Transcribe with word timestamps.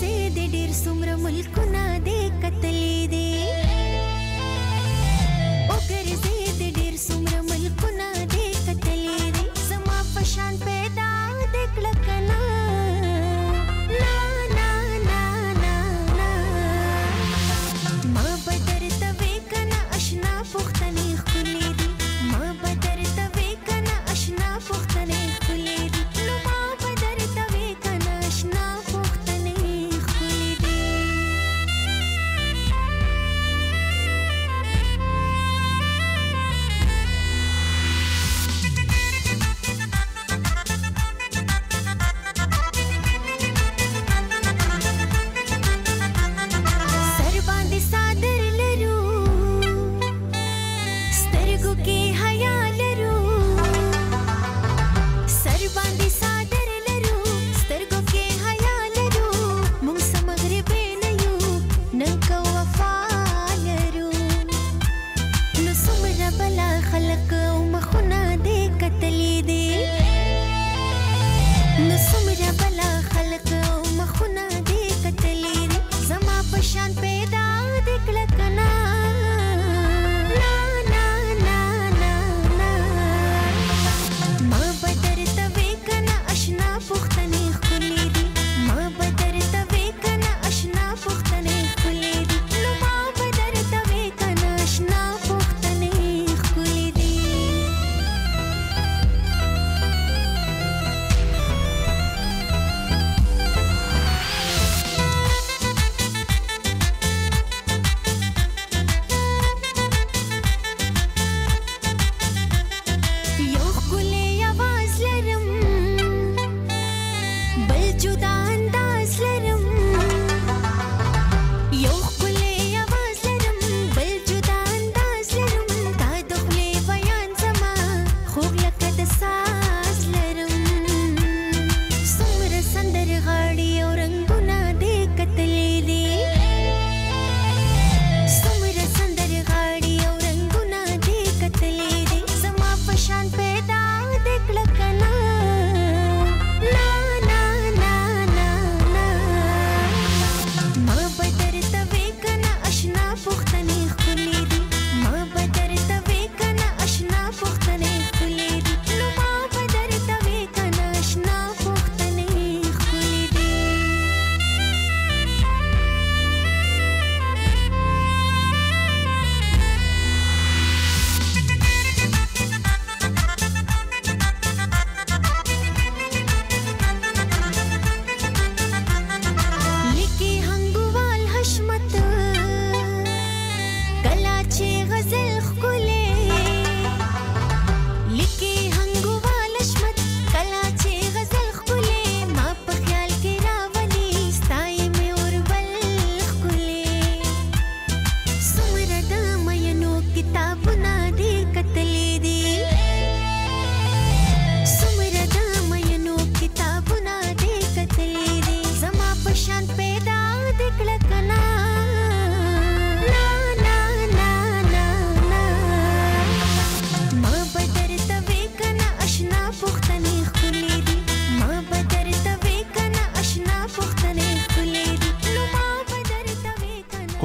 زه 0.00 0.12
د 0.36 0.38
ډیر 0.54 0.70
څومره 0.84 1.12
ملکونه 1.24 1.82
دې 2.06 2.20
قتلې 2.42 2.98
دي 3.12 3.33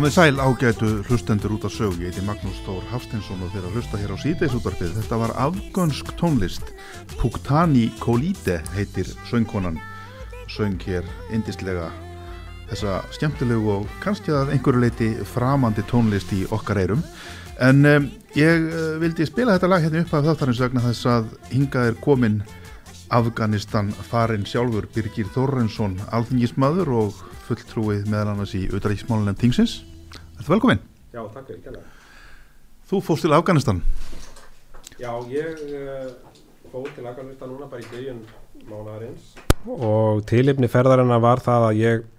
Komið 0.10 0.26
sæl 0.26 0.40
ágætu 0.42 0.88
hlustendur 1.06 1.52
út 1.54 1.66
af 1.68 1.72
sög, 1.76 2.00
ég 2.02 2.10
heiti 2.10 2.24
Magnús 2.26 2.58
Tór 2.66 2.82
Hafstinsson 2.90 3.44
og 3.46 3.52
þeirra 3.54 3.70
hlusta 3.76 3.98
hér 4.02 4.10
á 4.10 4.18
síðdeisútarfið. 4.18 4.96
Þetta 4.96 5.18
var 5.22 5.34
afgönsk 5.38 6.08
tónlist, 6.18 6.72
Puktani 7.20 7.92
Kolíte 8.02 8.56
heitir 8.74 9.06
söngkonan, 9.30 9.78
söng 10.50 10.82
hér 10.82 11.06
indislega 11.30 11.92
þessa 12.72 13.04
skemmtilegu 13.14 13.70
og 13.70 13.92
kannski 14.02 14.34
að 14.34 14.56
einhverju 14.56 14.82
leiti 14.82 15.10
framandi 15.30 15.86
tónlist 15.86 16.34
í 16.34 16.42
okkar 16.50 16.82
eirum. 16.82 17.04
En 17.62 17.86
um, 17.86 18.08
ég 18.34 18.66
eh, 18.66 18.96
vildi 19.04 19.30
spila 19.30 19.60
þetta 19.60 19.70
lag 19.70 19.86
hérna 19.86 20.02
upp 20.02 20.16
af 20.18 20.26
þáttarins 20.32 20.64
vegna 20.64 20.88
þess 20.88 21.06
að 21.06 21.30
hingað 21.52 21.92
er 21.92 22.00
komin 22.02 22.40
Afganistan 23.14 23.94
farin 24.10 24.50
sjálfur 24.50 24.90
Birgir 24.90 25.30
Þorrensson 25.38 26.00
alþingismadur 26.10 26.96
og 26.98 27.22
fulltrúið 27.46 28.10
meðal 28.10 28.34
annars 28.34 28.58
í 28.58 28.66
auðrækismálunan 28.74 29.38
Tingsins 29.38 29.84
Þetta 30.40 30.54
velkomin. 30.54 30.80
Já, 31.12 31.22
takk 31.34 31.50
fyrir 31.52 31.62
kæla. 31.66 31.84
Þú 32.90 33.02
fóst 33.04 33.26
til 33.26 33.36
Afganistan. 33.36 33.84
Já, 35.00 35.12
ég 35.30 35.60
eh, 35.68 36.08
uh, 36.08 36.72
fóð 36.72 36.90
til 36.96 37.06
Afganistan 37.12 37.52
núna 37.52 37.68
bara 37.68 37.84
í 37.84 37.90
dögin 37.92 38.24
mánagarins. 38.70 39.36
Og 39.68 40.24
tilipni 40.30 40.72
ferðarina 40.72 41.20
var 41.20 41.44
það 41.44 41.68
að 41.70 41.84
ég 41.84 42.10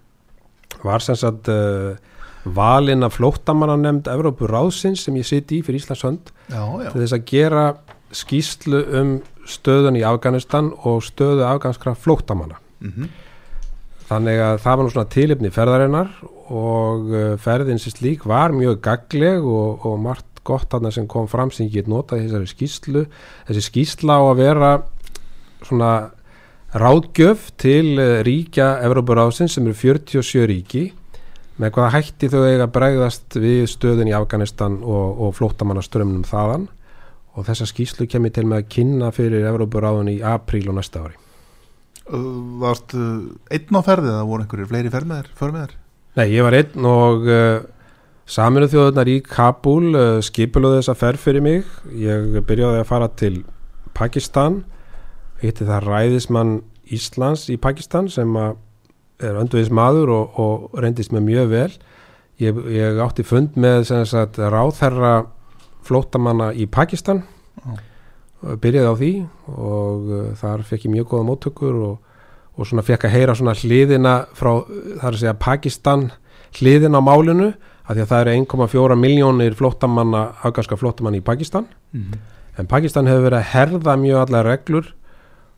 var 0.84 1.02
sem 1.04 1.18
sagt... 1.18 1.48
Eh, 1.48 1.90
uh, 1.96 2.06
valin 2.44 3.04
að 3.04 3.18
flóttamanna 3.18 3.76
nefnd 3.76 4.08
Európu 4.08 4.48
Ráðsins 4.48 5.04
sem 5.04 5.16
ég 5.20 5.26
siti 5.28 5.58
í 5.58 5.64
fyrir 5.64 5.80
Íslands 5.80 6.04
hönd 6.06 6.30
til 6.48 7.02
þess 7.02 7.16
að 7.16 7.26
gera 7.28 7.64
skýslu 8.16 8.80
um 9.00 9.10
stöðun 9.48 9.98
í 10.00 10.04
Afganistan 10.06 10.70
og 10.88 11.02
stöðu 11.04 11.44
afganskra 11.44 11.94
flóttamanna 11.94 12.56
mm 12.80 12.92
-hmm. 12.96 13.08
þannig 14.08 14.40
að 14.40 14.58
það 14.64 14.76
var 14.76 14.84
nú 14.84 14.90
svona 14.90 15.14
tilipni 15.14 15.50
ferðarinnar 15.50 16.08
og 16.50 17.10
uh, 17.14 17.34
ferðin 17.40 17.80
sem 17.80 17.94
slík 17.94 18.26
var 18.28 18.54
mjög 18.56 18.80
gagleg 18.84 19.44
og, 19.46 19.86
og 19.86 19.98
margt 20.02 20.42
gott 20.46 20.70
þarna 20.72 20.92
sem 20.94 21.08
kom 21.10 21.28
fram 21.30 21.52
sem 21.54 21.68
ég 21.68 21.80
get 21.80 21.90
notað 21.90 22.22
í 22.22 22.28
þessari 22.28 22.50
skýslu 22.50 23.04
þessi 23.48 23.66
skýsla 23.66 24.16
á 24.18 24.22
að 24.24 24.40
vera 24.40 24.70
svona 25.66 25.92
ráðgjöf 26.74 27.50
til 27.60 27.98
uh, 27.98 28.20
ríkja 28.26 28.76
Evrópuráðsins 28.86 29.56
sem 29.56 29.68
eru 29.68 29.78
47 29.78 30.48
ríki 30.50 30.88
með 31.60 31.74
hvaða 31.76 31.94
hætti 31.98 32.30
þau 32.32 32.42
eiga 32.46 32.66
að 32.66 32.74
bregðast 32.76 33.36
við 33.40 33.64
stöðun 33.68 34.10
í 34.10 34.14
Afganistan 34.16 34.78
og, 34.80 35.20
og 35.26 35.34
flóttamannaströmmnum 35.36 36.24
þaðan. 36.28 36.68
Og 37.36 37.46
þessa 37.46 37.68
skýslu 37.68 38.08
kemur 38.10 38.32
til 38.34 38.46
með 38.48 38.62
að 38.62 38.70
kynna 38.74 39.10
fyrir 39.14 39.46
Evrópuráðun 39.50 40.10
í 40.12 40.16
apríl 40.24 40.64
og 40.70 40.78
næsta 40.78 41.04
ári. 41.04 41.18
Uh, 42.10 42.72
einn 43.52 43.76
á 43.76 43.80
ferði 43.86 44.10
eða 44.10 44.26
voru 44.26 44.46
einhverjir 44.46 44.70
fleiri 44.72 44.90
fermiðar, 44.90 45.76
Nei, 46.18 46.26
ég 46.32 46.42
var 46.42 46.56
einn 46.58 46.86
og 46.90 47.28
uh, 47.30 47.60
saminu 48.26 48.66
þjóðunar 48.70 49.08
í 49.12 49.20
Kabul 49.22 49.92
uh, 49.94 50.16
skipulöðu 50.26 50.80
þessa 50.80 50.96
ferð 50.98 51.22
fyrir 51.22 51.44
mig. 51.44 51.68
Ég 51.94 52.40
byrjaði 52.48 52.80
að 52.82 52.88
fara 52.88 53.06
til 53.20 53.44
Pakistan, 53.94 54.64
hitti 55.38 55.68
það 55.68 55.86
ræðismann 55.86 56.56
Íslands 56.90 57.46
í 57.54 57.60
Pakistan 57.62 58.10
sem 58.10 58.34
að 58.34 58.58
er 59.22 59.38
öndveðis 59.38 59.70
maður 59.70 60.10
og, 60.16 60.40
og 60.40 60.82
reyndist 60.82 61.14
með 61.14 61.26
mjög 61.28 61.50
vel. 61.52 61.70
Ég, 62.40 62.58
ég 62.74 62.98
átti 63.04 63.22
fund 63.26 63.54
með 63.60 63.84
sagt, 64.08 64.40
ráðherra 64.40 65.14
flóttamanna 65.86 66.50
í 66.56 66.66
Pakistan 66.66 67.22
og 68.40 68.58
byrjaði 68.64 68.90
á 68.90 68.94
því 68.98 69.12
og 69.54 70.10
uh, 70.10 70.28
þar 70.40 70.66
fekk 70.66 70.88
ég 70.88 70.96
mjög 70.96 71.12
góða 71.12 71.28
móttökur 71.30 71.82
og, 71.86 71.98
og 72.56 72.66
svona 72.68 72.84
fekk 72.86 73.06
að 73.06 73.14
heyra 73.14 73.36
svona 73.38 73.54
hliðina 73.56 74.14
frá, 74.36 74.52
þar 75.00 75.12
að 75.12 75.20
segja 75.22 75.36
Pakistan 75.40 76.08
hliðina 76.58 77.00
á 77.00 77.02
málinu 77.04 77.50
af 77.90 77.96
því 77.96 78.02
að 78.04 78.10
það 78.12 78.22
eru 78.22 78.34
1,4 78.38 78.98
miljónir 78.98 79.56
flóttamanna, 79.58 80.22
afganska 80.46 80.78
flóttamanna 80.78 81.18
í 81.18 81.26
Pakistan. 81.26 81.66
Mhm. 81.92 82.18
en 82.58 82.66
Pakistan 82.66 83.06
hefur 83.06 83.30
verið 83.30 83.38
að 83.38 83.50
herða 83.54 83.96
mjög 83.96 84.18
allar 84.20 84.44
reglur 84.44 84.92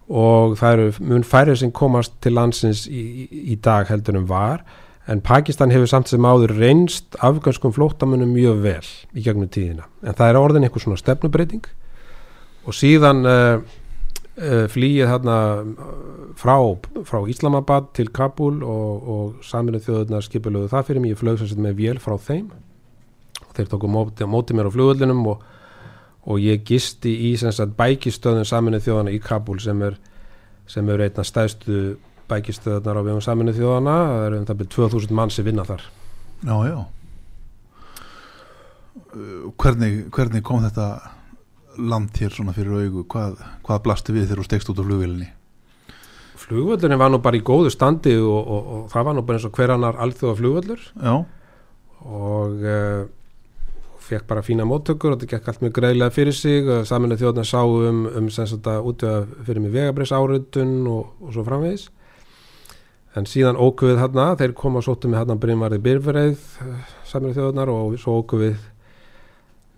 og 0.09 0.57
það 0.57 0.73
eru 0.73 0.93
mun 1.01 1.25
færri 1.25 1.57
sem 1.57 1.73
komast 1.73 2.13
til 2.21 2.33
landsins 2.37 2.87
í, 2.87 3.27
í, 3.31 3.57
dag 3.57 3.89
heldur 3.89 4.17
en 4.17 4.29
var. 4.29 4.63
En 5.09 5.21
Pakistan 5.21 5.71
hefur 5.71 5.87
samt 5.87 6.09
sem 6.09 6.23
áður 6.23 6.55
reynst 6.59 7.17
afganskum 7.19 7.73
flóttamönnum 7.73 8.31
mjög 8.37 8.63
vel 8.63 8.87
í 9.15 9.25
gegnum 9.25 9.49
tíðina. 9.49 9.89
En 10.05 10.15
það 10.15 10.29
er 10.29 10.39
orðin 10.39 10.67
eitthvað 10.69 10.83
svona 10.87 11.01
stefnubreiting 11.01 11.65
og 12.67 12.77
síðan 12.77 13.27
uh, 13.27 13.65
flýið 14.73 15.11
þarna 15.11 15.39
uh, 15.61 16.21
frá, 16.41 16.55
frá 17.09 17.19
Íslamabad 17.29 17.91
til 17.97 18.09
Kabul 18.15 18.63
og, 18.65 19.09
og 19.15 19.43
saminuð 19.45 19.89
þjóðunar 19.89 20.25
skipulöðu 20.25 20.71
það 20.73 20.87
fyrir 20.89 21.05
mig, 21.05 21.13
ég 21.13 21.21
flög 21.21 21.43
sagt 21.43 21.61
með 21.61 21.77
vél 21.83 21.99
frá 22.01 22.17
þeim. 22.17 22.47
Og 23.43 23.51
þeir 23.59 23.69
tóku 23.75 23.91
móti, 23.93 24.25
móti 24.25 24.57
mér 24.57 24.71
á 24.73 24.75
flugvöldunum 24.75 25.27
og, 25.35 25.45
og 26.25 26.41
ég 26.41 26.65
gisti 26.65 27.13
í 27.29 27.35
sagt 27.37 27.77
bækistöðun 27.77 28.49
saminuð 28.49 28.89
þjóðana 28.89 29.13
í 29.13 29.21
Kabul 29.21 29.61
sem 29.61 29.85
er 29.85 30.01
sem 30.71 30.89
er 30.89 31.05
einna 31.05 31.25
stæðstu 31.27 31.79
bækistöðunar 32.31 33.03
á 33.03 33.03
vegum 33.05 33.25
saminuð 33.25 33.59
þjóðana 33.61 33.97
það 34.09 34.27
eru 34.27 34.39
um 34.39 34.47
það 34.49 34.61
byrjum 34.63 34.75
2000 34.77 35.17
mann 35.19 35.33
sem 35.35 35.45
vinna 35.45 35.67
þar. 35.69 35.89
Já, 36.43 36.57
já. 36.71 36.79
Uh, 39.13 39.51
hvernig, 39.61 40.07
hvernig 40.15 40.45
kom 40.47 40.63
þetta 40.65 40.87
land 41.79 42.19
hér 42.21 42.35
svona 42.35 42.55
fyrir 42.57 42.75
augu 42.83 43.07
hvað, 43.13 43.39
hvað 43.67 43.85
blasti 43.87 44.17
við 44.17 44.29
þegar 44.29 44.43
þú 44.43 44.49
stegst 44.49 44.73
út 44.73 44.83
á 44.83 44.87
flugvélinni? 44.89 45.31
Flugvöldurinn 46.43 46.99
var 46.99 47.13
nú 47.13 47.23
bara 47.23 47.39
í 47.39 47.45
góðu 47.47 47.71
standi 47.71 48.17
og, 48.19 48.41
og, 48.43 48.71
og 48.77 48.85
það 48.93 49.09
var 49.09 49.17
nú 49.17 49.25
bara 49.27 49.39
eins 49.39 49.49
og 49.49 49.57
hver 49.57 49.75
annar 49.77 49.99
alþjóða 50.03 50.39
flugvöldur 50.41 50.87
Já, 50.99 51.15
og 52.03 52.65
uh, 52.67 53.03
fekk 54.03 54.27
bara 54.29 54.43
fína 54.43 54.67
móttökur 54.69 55.15
og 55.15 55.21
þetta 55.21 55.37
gekk 55.37 55.49
allt 55.49 55.65
mjög 55.65 55.75
greiðlega 55.79 56.15
fyrir 56.15 56.37
sig. 56.37 56.69
Saminlega 56.89 57.23
þjóðna 57.23 57.45
sá 57.47 57.61
um, 57.63 58.05
um 58.11 58.29
útöða 58.29 59.27
fyrir 59.47 59.63
mig 59.63 59.75
vegabriðs 59.77 60.15
áriðun 60.17 60.75
og, 60.91 61.13
og 61.23 61.35
svo 61.35 61.45
framvegis. 61.47 61.89
En 63.17 63.29
síðan 63.29 63.61
óku 63.61 63.91
við 63.91 64.01
þarna 64.01 64.33
þeir 64.41 64.55
koma 64.57 64.81
og 64.81 64.87
sóttu 64.87 65.11
með 65.11 65.23
þarna 65.23 65.41
Brynvarði 65.41 65.81
Byrfreið 65.85 66.45
saminlega 67.09 67.41
þjóðnar 67.41 67.73
og 67.73 67.99
svo 68.01 68.17
óku 68.23 68.41
við 68.41 68.55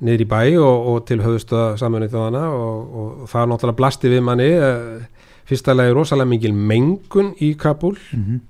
niður 0.03 0.25
í 0.25 0.29
bæ 0.31 0.41
og, 0.59 0.89
og 0.91 1.05
til 1.09 1.21
höfustöða 1.23 1.77
saminlega 1.81 2.17
þjóðana 2.17 2.45
og, 2.51 2.97
og, 3.03 3.29
það 3.31 3.51
náttúrulega 3.51 3.79
blasti 3.79 4.11
við 4.11 4.25
manni 4.27 4.51
uh, 4.59 5.05
fyrsta 5.47 5.77
lagi 5.77 5.95
rosalega 5.95 6.33
mikil 6.33 6.55
mengun 6.57 7.33
í 7.45 7.55
Kabul 7.61 7.97
mm 8.13 8.43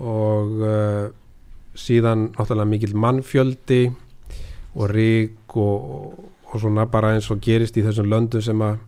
og 0.00 0.60
uh, 0.62 1.08
síðan 1.76 2.28
náttúrulega 2.36 2.70
mikill 2.70 2.94
mannfjöldi 2.94 3.80
og 4.78 4.92
rík 4.94 5.56
og, 5.58 6.14
og 6.46 6.62
svona 6.62 6.86
bara 6.86 7.14
eins 7.16 7.30
og 7.34 7.40
gerist 7.42 7.76
í 7.76 7.84
þessum 7.84 8.08
löndum 8.10 8.44
sem 8.44 8.62
að 8.62 8.78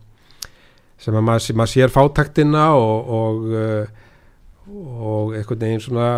sem 1.03 1.17
að 1.19 1.27
maður, 1.27 1.57
maður 1.59 1.73
sér 1.73 1.91
fátaktina 1.91 2.69
og 2.79 3.11
og, 3.19 3.51
uh, 3.51 3.85
og 5.03 5.35
einhvern 5.37 5.65
veginn 5.67 5.83
svona 5.83 6.09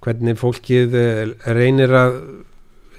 hvernig 0.00 0.38
fólkið 0.38 0.94
eh, 0.96 1.22
reynir 1.50 1.92
að 1.98 2.16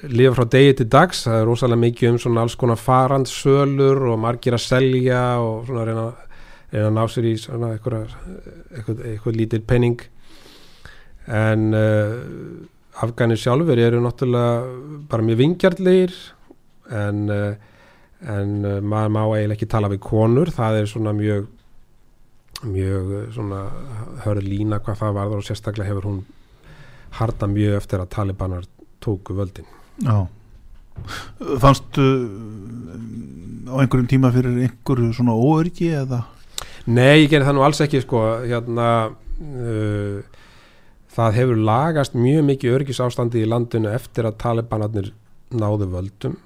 lifa 0.04 0.36
frá 0.38 0.46
degi 0.54 0.78
til 0.78 0.90
dags. 0.92 1.24
Það 1.26 1.40
er 1.42 1.48
rosalega 1.50 1.84
mikið 1.84 2.12
um 2.12 2.20
svona 2.22 2.46
alls 2.46 2.56
konar 2.60 2.80
farandsölur 2.82 4.04
og 4.12 4.20
margir 4.22 4.58
að 4.58 4.66
selja 4.66 5.24
og 5.42 5.68
svona 5.68 5.86
reyna, 5.88 6.06
reyna 6.72 6.88
að 6.92 6.96
ná 6.98 7.04
sér 7.12 7.30
í 7.32 7.34
svona 7.42 7.74
eitthvað, 7.76 8.16
eitthvað, 8.76 9.04
eitthvað 9.12 9.40
lítil 9.42 9.64
penning 9.68 10.00
en 11.28 11.74
uh, 11.76 13.04
Afganir 13.04 13.38
sjálfur 13.38 13.78
eru 13.78 14.00
náttúrulega 14.02 15.08
bara 15.12 15.26
mjög 15.26 15.42
vingjartlegir 15.42 16.14
en, 16.96 17.28
uh, 17.30 17.52
en 18.26 18.56
uh, 18.66 18.80
maður 18.82 19.14
má 19.14 19.22
eiginlega 19.26 19.58
ekki 19.58 19.70
tala 19.70 19.92
við 19.92 20.02
konur. 20.08 20.54
Það 20.54 20.82
er 20.82 20.92
svona 20.94 21.14
mjög 21.18 21.54
mjög 22.66 23.34
svona 23.36 23.66
hörð 24.24 24.48
lína 24.48 24.80
hvað 24.82 25.04
það 25.04 25.18
varður 25.20 25.44
og 25.44 25.46
sérstaklega 25.46 25.92
hefur 25.92 26.10
hún 26.10 26.22
harda 27.20 27.50
mjög 27.52 27.78
eftir 27.78 28.02
að 28.02 28.14
talibanar 28.16 28.66
tóku 29.04 29.36
völdin 29.38 29.77
já. 30.04 30.28
Fannstu 31.62 32.06
á 33.68 33.76
einhverjum 33.82 34.10
tíma 34.10 34.32
fyrir 34.34 34.58
einhverju 34.66 35.14
svona 35.16 35.36
óörgi 35.36 35.92
eða? 35.94 36.24
Nei, 36.88 37.26
ég 37.26 37.32
gerir 37.32 37.46
það 37.48 37.58
nú 37.58 37.64
alls 37.68 37.82
ekki 37.84 38.02
sko. 38.04 38.24
Hérna 38.48 38.90
uh, 39.12 40.20
það 41.18 41.40
hefur 41.42 41.64
lagast 41.70 42.16
mjög 42.16 42.46
mikið 42.52 42.76
örgisástandi 42.78 43.44
í 43.44 43.50
landinu 43.50 43.92
eftir 43.92 44.28
að 44.30 44.38
talibanarnir 44.44 45.12
náðu 45.52 45.90
völdum. 45.92 46.38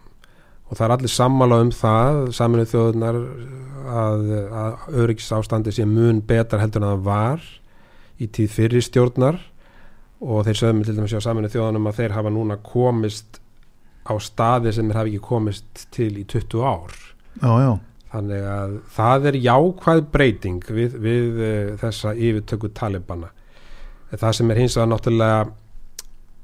Og 0.72 0.80
það 0.80 0.86
er 0.86 0.96
allir 0.96 1.12
sammála 1.12 1.60
um 1.66 1.72
það 1.76 2.20
saminu 2.38 2.66
þjóðunar 2.72 3.18
að, 3.92 4.28
að 4.64 5.00
örgisástandi 5.04 5.74
sé 5.76 5.86
mun 5.86 6.22
betra 6.24 6.62
heldur 6.62 6.86
en 6.86 6.94
það 6.94 7.06
var 7.10 7.48
í 8.22 8.30
tíð 8.32 8.56
fyrir 8.56 8.86
stjórnar. 8.86 9.42
Og 10.22 10.46
þeir 10.48 10.60
sögum 10.62 10.84
til 10.86 10.96
dæmis 10.96 11.18
á 11.18 11.22
saminu 11.22 11.52
þjóðunum 11.52 11.90
að 11.92 12.00
þeir 12.00 12.16
hafa 12.16 12.34
núna 12.34 12.58
komist 12.64 13.41
á 14.08 14.14
staði 14.22 14.74
sem 14.76 14.90
þeir 14.90 15.00
hafi 15.00 15.14
ekki 15.14 15.28
komist 15.28 15.88
til 15.94 16.12
í 16.20 16.26
20 16.26 16.66
ár. 16.66 16.98
Já, 17.42 17.52
já, 17.62 17.72
Þannig 18.12 18.48
að 18.52 18.72
það 18.92 19.26
er 19.30 19.38
jákvæð 19.40 20.02
breyting 20.12 20.66
við, 20.68 20.96
við 21.00 21.38
uh, 21.40 21.70
þessa 21.80 22.12
yfirtöku 22.12 22.72
talibana. 22.76 23.30
Það 24.12 24.34
sem 24.36 24.52
er 24.52 24.60
hins 24.60 24.76
vegar 24.76 24.90
náttúrulega 24.92 25.44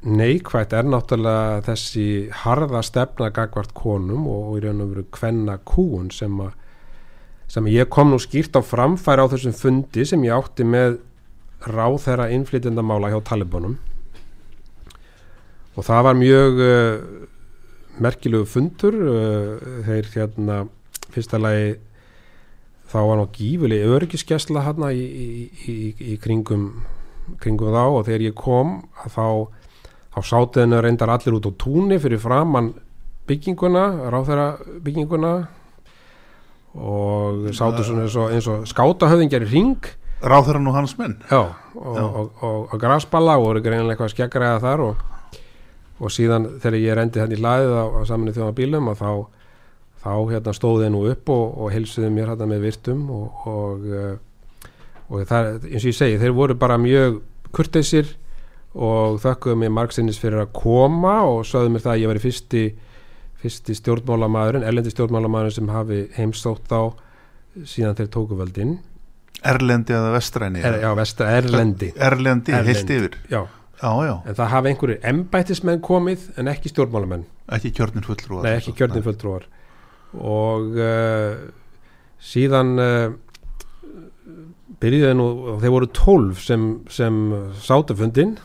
neikvægt 0.07 0.75
er 0.77 0.87
náttúrulega 0.87 1.63
þessi 1.65 2.05
harða 2.45 2.83
stefna 2.85 3.31
gagvart 3.35 3.73
konum 3.75 4.29
og, 4.29 4.53
og 4.53 4.59
í 4.59 4.63
raun 4.63 4.85
og 4.85 4.93
veru 4.93 5.03
kvenna 5.11 5.57
kúun 5.67 6.07
sem 6.13 6.39
að 6.45 6.53
sem 7.51 7.67
ég 7.71 7.87
kom 7.91 8.11
nú 8.11 8.19
skýrt 8.19 8.55
á 8.59 8.61
framfæri 8.63 9.23
á 9.23 9.31
þessum 9.31 9.55
fundi 9.55 10.03
sem 10.07 10.23
ég 10.27 10.35
átti 10.35 10.65
með 10.67 10.97
ráð 11.67 12.01
þeirra 12.03 12.27
innflytjendamála 12.35 13.11
hjá 13.11 13.21
talibanum. 13.27 13.77
Og 15.77 15.85
það 15.87 16.03
var 16.07 16.19
mjög 16.19 16.59
uh, 16.63 17.27
merkilegu 18.03 18.47
fundur 18.49 18.95
uh, 18.95 19.83
þeir 19.87 20.09
hérna 20.13 20.61
fyrsta 21.13 21.39
lagi 21.41 21.75
þá 22.87 22.97
var 23.03 23.19
ná 23.19 23.25
gífuleg 23.35 23.85
örgiskesla 23.97 24.63
hérna 24.67 24.93
í, 24.95 25.03
í, 25.03 25.27
í, 25.67 25.77
í 26.13 26.17
kringum, 26.23 26.69
kringum 27.43 27.75
þá 27.75 27.83
og 27.83 28.03
þegar 28.07 28.27
ég 28.29 28.37
kom 28.37 28.77
að 29.03 29.17
þá, 29.17 29.27
þá 30.15 30.19
sátiðinu 30.31 30.81
reyndar 30.83 31.13
allir 31.15 31.39
út 31.39 31.49
á 31.49 31.51
túnni 31.59 31.99
fyrir 31.99 32.21
framann 32.23 32.73
bygginguna, 33.27 33.85
ráþæra 34.13 34.47
bygginguna 34.85 35.33
og 36.77 37.47
sátu 37.57 37.83
svona 37.83 38.05
eins 38.05 38.15
og, 38.15 38.31
eins 38.31 38.47
og 38.51 38.67
skátahöfðingjar 38.69 39.47
í 39.47 39.51
ring 39.51 39.95
Ráþæran 40.17 40.65
og 40.65 40.73
hans 40.73 40.95
menn? 40.97 41.13
Já, 41.29 41.53
og, 41.77 41.97
og, 42.41 42.41
og, 42.41 42.71
grasballa 42.81 43.35
og 43.37 43.43
voru 43.43 43.61
greinlega 43.61 43.93
eitthvað 43.93 44.13
skeggræða 44.15 44.61
þar 44.63 44.81
og, 44.87 45.03
og 45.97 46.13
síðan 46.13 46.47
þegar 46.61 46.77
ég 46.79 46.97
rendi 46.99 47.21
henni 47.21 47.37
í 47.37 47.41
hlaðið 47.41 47.73
á, 47.73 47.85
á 47.97 48.01
saminu 48.09 48.35
þjóða 48.35 48.55
bílum 48.59 48.91
að 48.91 49.01
þá, 49.01 49.11
þá 50.03 50.13
hérna 50.33 50.53
stóði 50.53 50.91
nú 50.93 51.03
upp 51.09 51.33
og, 51.33 51.45
og 51.57 51.73
heilsuði 51.73 52.11
mér 52.13 52.33
hérna 52.33 52.49
með 52.51 52.67
virtum 52.67 53.05
og, 53.13 53.47
og, 53.49 53.87
eh, 53.97 54.69
og 55.09 55.27
það, 55.29 55.51
eins 55.71 55.83
og 55.83 55.91
ég 55.91 55.99
segi, 55.99 56.21
þeir 56.21 56.37
voru 56.37 56.57
bara 56.59 56.79
mjög 56.81 57.21
kurteisir 57.55 58.13
og 58.77 59.17
þökkuðu 59.23 59.57
mér 59.63 59.73
margsinnis 59.73 60.19
fyrir 60.21 60.43
að 60.43 60.53
koma 60.59 61.21
og 61.25 61.45
sögðu 61.49 61.73
mér 61.73 61.85
það 61.87 61.95
að 61.95 62.03
ég 62.03 62.11
væri 62.13 62.25
fyrsti 62.27 62.65
fyrsti 63.41 63.75
stjórnmálamæðurinn, 63.77 64.65
erlendi 64.65 64.91
stjórnmálamæðurinn 64.93 65.55
sem 65.55 65.69
hafi 65.69 65.99
heimstótt 66.17 66.71
á 66.73 66.89
síðan 67.65 67.97
þeir 67.97 68.09
tóku 68.13 68.37
völdin. 68.37 68.77
Erlendi 69.45 69.93
eða 69.93 70.15
vestræni 70.15 70.63
er, 70.65 70.79
já, 70.81 70.89
vestra 70.97 71.29
erlendi. 71.37 71.91
Erlendi, 71.93 72.53
Erlendi. 72.53 72.71
heilt 72.71 72.93
yfir. 72.95 73.17
já, 73.29 73.41
Já, 73.77 73.91
já, 74.07 74.13
en 74.25 74.37
það 74.37 74.49
hafi 74.49 74.69
einhverjir 74.71 75.03
embættismenn 75.05 75.81
komið 75.85 76.23
en 76.41 76.49
ekki 76.49 76.71
stjórnmálamenn. 76.71 77.27
Ekki 77.53 77.69
kjörnir 77.77 78.05
fulltrúar. 78.07 78.45
Nei, 78.47 78.55
ekki 78.57 78.73
kjörnum 78.79 79.03
fulltrúar. 79.05 79.45
Og 80.17 80.79
uh, 80.81 81.43
síðan 82.17 82.71
uh, 82.81 83.11
byrjuði 84.81 85.11
nú 85.19 85.27
þeir 85.61 85.73
voru 85.75 85.89
tólf 85.93 86.41
sem, 86.47 86.65
sem 86.89 87.19
sátu 87.61 87.93
fundin 87.97 88.35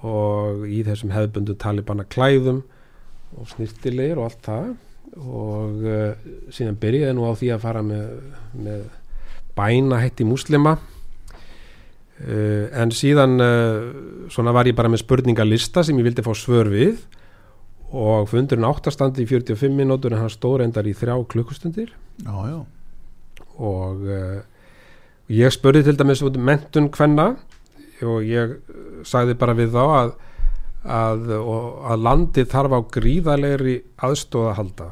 og 0.00 0.64
í 0.64 0.80
þessum 0.86 1.12
hefðbundu 1.12 1.58
talibana 1.60 2.08
klæðum 2.08 2.62
og 3.36 3.52
snirtilegir 3.52 4.16
og 4.16 4.30
allt 4.30 4.48
það. 4.48 4.72
Og 5.20 5.84
uh, 5.84 6.32
síðan 6.48 6.80
byrjuði 6.80 7.12
nú 7.18 7.28
á 7.28 7.32
því 7.36 7.52
að 7.52 7.68
fara 7.68 7.84
með, 7.84 8.16
með 8.56 8.88
bæna 9.60 10.00
hætti 10.00 10.24
múslima 10.24 10.78
uh, 12.22 12.68
en 12.82 12.94
síðan 12.94 13.36
uh, 13.42 14.28
svona 14.32 14.54
var 14.54 14.70
ég 14.70 14.76
bara 14.78 14.90
með 14.92 15.04
spurningalista 15.04 15.84
sem 15.86 15.98
ég 15.98 16.06
vildi 16.06 16.24
fá 16.24 16.32
svör 16.36 16.70
við 16.72 17.02
og 17.92 18.30
fundurinn 18.30 18.64
áttastandi 18.64 19.26
í 19.26 19.28
45 19.28 19.74
minútur 19.76 20.14
en 20.14 20.24
hann 20.24 20.32
stóð 20.32 20.62
reyndar 20.62 20.86
í 20.88 20.94
þrjá 20.96 21.18
klukkustundir. 21.28 21.92
Já, 22.24 22.36
já, 22.48 22.60
og 23.60 24.06
uh, 24.08 24.40
ég 25.32 25.52
spurði 25.52 25.84
til 25.86 25.98
dæmis 26.00 26.24
mentun 26.38 26.90
hvenna 26.92 27.34
og 28.02 28.24
ég 28.26 28.56
sagði 29.06 29.36
bara 29.38 29.54
við 29.54 29.76
þá 29.76 29.82
að, 29.84 30.16
að, 30.82 31.30
að 31.38 32.02
landið 32.08 32.50
þarf 32.50 32.74
á 32.74 32.80
gríðalegri 32.96 33.76
aðstóð 34.02 34.48
að 34.50 34.58
halda 34.58 34.88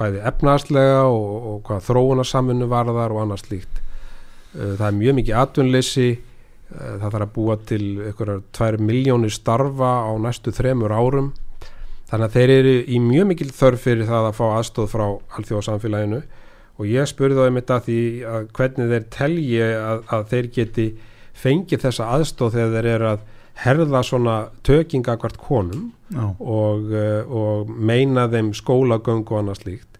bæði 0.00 0.22
efnaðslega 0.26 1.04
og, 1.06 1.32
og 1.52 1.56
hvað 1.68 1.86
þróunarsamvinnu 1.86 2.68
varðar 2.70 3.14
og 3.14 3.22
annað 3.26 3.44
slíkt. 3.44 3.80
Uh, 4.56 4.74
það 4.78 4.86
er 4.88 4.98
mjög 4.98 5.18
mikið 5.20 5.40
atvinnleysi 5.42 6.08
það 6.76 7.08
þarf 7.08 7.24
að 7.26 7.32
búa 7.36 7.56
til 7.68 7.82
einhverjar 8.08 8.44
tvær 8.56 8.78
miljónir 8.82 9.34
starfa 9.34 9.92
á 10.08 10.12
næstu 10.20 10.54
þremur 10.54 10.94
árum. 10.94 11.32
Þannig 12.10 12.28
að 12.28 12.36
þeir 12.36 12.52
eru 12.58 12.72
í 12.84 13.00
mjög 13.00 13.28
mikil 13.30 13.50
þörf 13.56 13.84
fyrir 13.86 14.08
það 14.08 14.28
að 14.28 14.38
fá 14.38 14.44
aðstóð 14.50 14.88
frá 14.92 15.04
alþjóðsamfélaginu 15.38 16.22
og 16.78 16.88
ég 16.88 17.08
spurði 17.08 17.38
þá 17.38 17.46
einmitt 17.46 17.72
að 17.72 17.86
því 17.88 18.00
að 18.28 18.48
hvernig 18.56 18.90
þeir 18.92 19.06
telji 19.16 19.62
að, 19.62 20.02
að 20.12 20.26
þeir 20.32 20.48
geti 20.56 20.86
fengið 21.42 21.86
þessa 21.86 22.10
aðstóð 22.16 22.58
þegar 22.58 22.74
þeir 22.76 22.90
eru 22.92 23.08
að 23.12 23.22
herða 23.62 24.02
svona 24.04 24.36
tökinga 24.64 25.16
hvert 25.20 25.38
konum 25.40 25.90
og, 26.40 26.92
uh, 26.92 27.22
og 27.28 27.72
meina 27.72 28.26
þeim 28.32 28.52
skólagöng 28.56 29.24
og 29.28 29.40
annað 29.40 29.62
slíkt. 29.62 29.98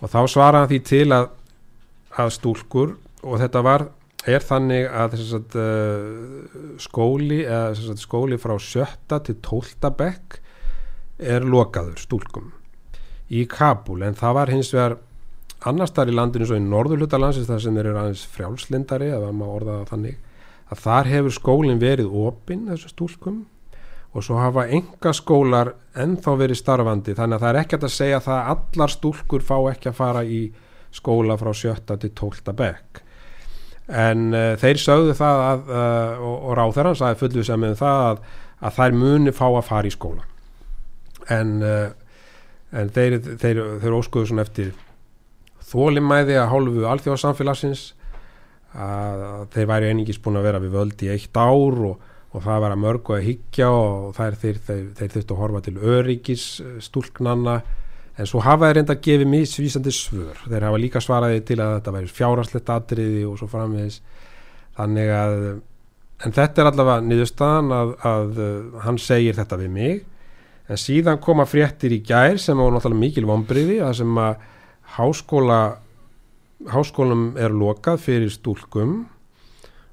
Og 0.00 0.10
þá 0.10 0.20
svaraði 0.32 0.70
því 0.72 0.82
til 0.88 1.06
að, 1.14 1.30
að 2.18 2.34
stúlkur 2.38 2.94
og 3.22 3.40
þetta 3.42 3.64
var 3.66 3.86
er 4.28 4.44
þannig 4.44 4.88
að 4.92 5.16
sagt, 5.24 5.56
uh, 5.56 6.76
skóli 6.82 7.42
eða 7.46 7.74
sagt, 7.78 8.02
skóli 8.02 8.38
frá 8.40 8.56
sjötta 8.60 9.20
til 9.24 9.38
tólta 9.44 9.92
bekk 9.96 10.40
er 11.20 11.44
lokaður 11.44 12.00
stúlkum 12.00 12.50
í 13.30 13.46
Kabul 13.48 14.02
en 14.04 14.18
það 14.18 14.36
var 14.36 14.52
hins 14.52 14.72
vegar 14.74 14.98
annars 15.68 15.94
þar 15.96 16.10
í 16.10 16.16
landinu 16.16 16.48
svo 16.48 16.58
í 16.58 16.64
norðurluta 16.64 17.20
landsins 17.20 17.48
þar 17.48 17.62
sem 17.64 17.76
þeir 17.76 17.90
eru 17.90 18.02
aðeins 18.02 18.26
frjálslindari 18.34 19.10
þannig 19.90 20.20
að 20.70 20.84
þar 20.84 21.10
hefur 21.10 21.34
skólinn 21.34 21.82
verið 21.82 22.12
opinn 22.26 22.68
þessu 22.70 22.92
stúlkum 22.92 23.42
og 24.10 24.24
svo 24.26 24.40
hafa 24.40 24.66
enga 24.74 25.12
skólar 25.14 25.74
ennþá 25.94 26.34
verið 26.38 26.58
starfandi. 26.58 27.14
Þannig 27.14 27.36
að 27.36 27.44
það 27.44 27.52
er 27.52 27.58
ekkert 27.60 27.86
að 27.86 27.94
segja 27.94 28.18
að 28.24 28.50
allar 28.54 28.90
stúlkur 28.90 29.44
fá 29.46 29.56
ekki 29.70 29.90
að 29.90 30.00
fara 30.00 30.24
í 30.26 30.40
skóla 30.94 31.36
frá 31.38 31.52
sjötta 31.54 31.98
til 32.00 32.10
tólta 32.18 32.54
bekk 32.56 33.04
en 33.90 34.28
uh, 34.34 34.52
þeir 34.60 34.80
sögðu 34.80 35.14
það 35.18 35.44
að, 35.46 35.70
uh, 35.72 36.20
og, 36.26 36.36
og 36.50 36.58
ráþeran 36.58 36.98
sagði 36.98 37.20
fullu 37.24 37.46
sem 37.46 37.62
með 37.62 37.78
það 37.80 38.04
að, 38.10 38.20
að 38.60 38.76
þær 38.78 38.98
muni 39.00 39.34
fá 39.34 39.46
að 39.48 39.64
fara 39.66 39.90
í 39.90 39.94
skóla 39.94 40.26
en, 41.30 41.56
uh, 41.64 41.88
en 42.76 42.92
þeir, 42.94 43.18
þeir, 43.40 43.62
þeir 43.82 43.96
óskuðu 43.98 44.30
svona 44.30 44.46
eftir 44.46 44.70
þólimæði 45.70 46.38
að 46.38 46.52
hálfu 46.52 46.86
alþjóðsamfélagsins 46.92 47.88
að, 48.74 49.26
þeir 49.54 49.68
væri 49.72 49.90
einingis 49.90 50.22
búin 50.22 50.38
að 50.38 50.48
vera 50.50 50.62
við 50.62 50.78
völd 50.78 51.04
í 51.06 51.10
eitt 51.10 51.36
ár 51.36 51.84
og, 51.90 52.08
og 52.30 52.46
það 52.46 52.64
var 52.64 52.74
að 52.76 52.82
mörgu 52.84 53.16
að 53.16 53.26
higgja 53.26 53.70
og 53.74 54.10
þær 54.18 54.38
þeir, 54.38 54.60
þeir 54.68 55.14
þurftu 55.16 55.34
að 55.34 55.40
horfa 55.42 55.62
til 55.66 55.76
öryggis 55.96 56.46
stúlknanna 56.86 57.60
en 58.18 58.28
svo 58.28 58.42
hafa 58.44 58.68
þeir 58.68 58.80
reynda 58.80 58.96
gefa 59.04 59.26
misvísandi 59.28 59.92
svör. 59.94 60.38
Þeir 60.46 60.66
hafa 60.68 60.80
líka 60.80 61.02
svaraði 61.04 61.42
til 61.48 61.58
að 61.60 61.74
þetta 61.78 61.94
væri 61.96 62.14
fjárarslegt 62.18 62.72
atriði 62.74 63.26
og 63.28 63.36
svo 63.40 63.50
framvegis. 63.50 64.00
Þannig 64.78 65.12
að 65.14 65.36
en 66.20 66.34
þetta 66.36 66.62
er 66.62 66.70
allavega 66.70 67.04
niðurstaðan 67.06 67.74
að, 67.74 67.92
að 68.10 68.40
uh, 68.44 68.80
hann 68.84 68.98
segir 69.00 69.38
þetta 69.38 69.60
við 69.60 69.70
mig. 69.76 70.02
En 70.70 70.78
síðan 70.78 71.20
koma 71.22 71.46
fréttir 71.48 71.94
í 71.96 72.02
gær 72.06 72.38
sem 72.38 72.58
á 72.58 72.64
náttúrulega 72.66 73.00
mikil 73.00 73.26
vombriði 73.30 73.80
að 73.82 73.96
sem 74.02 74.20
að 74.22 74.44
háskóla 74.98 75.60
háskólum 76.68 77.30
er 77.40 77.54
lokað 77.56 78.02
fyrir 78.04 78.32
stúlkum. 78.32 79.06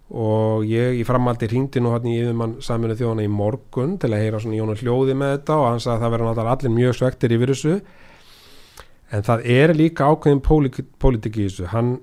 Og 0.08 0.64
ég 0.68 1.02
í 1.02 1.06
framaldi 1.08 1.50
hringdi 1.50 1.82
nú 1.84 1.92
hann 1.92 2.08
í 2.08 2.18
yfirmann 2.22 2.58
saminu 2.64 2.96
þjóðana 2.96 3.26
í 3.28 3.32
morgun 3.32 3.98
til 4.00 4.12
að 4.14 4.22
heyra 4.24 4.40
svona 4.40 4.60
Jónar 4.60 4.80
hljóði 4.80 5.16
með 5.20 5.34
þetta 5.34 5.58
og 5.60 5.66
hann 5.68 5.82
sagði 5.84 5.96
að 5.96 6.04
það 6.04 6.14
verður 6.14 6.30
náttúrulega 6.30 6.54
allir 6.56 6.76
mjög 6.78 6.96
svektir 7.00 7.36
yfir 7.36 7.52
þessu 7.54 7.74
en 9.12 9.26
það 9.28 9.50
er 9.58 9.74
líka 9.78 10.08
ákveðin 10.12 10.44
pólitik 10.44 11.40
í 11.40 11.48
þessu. 11.48 11.68
Hann 11.72 11.98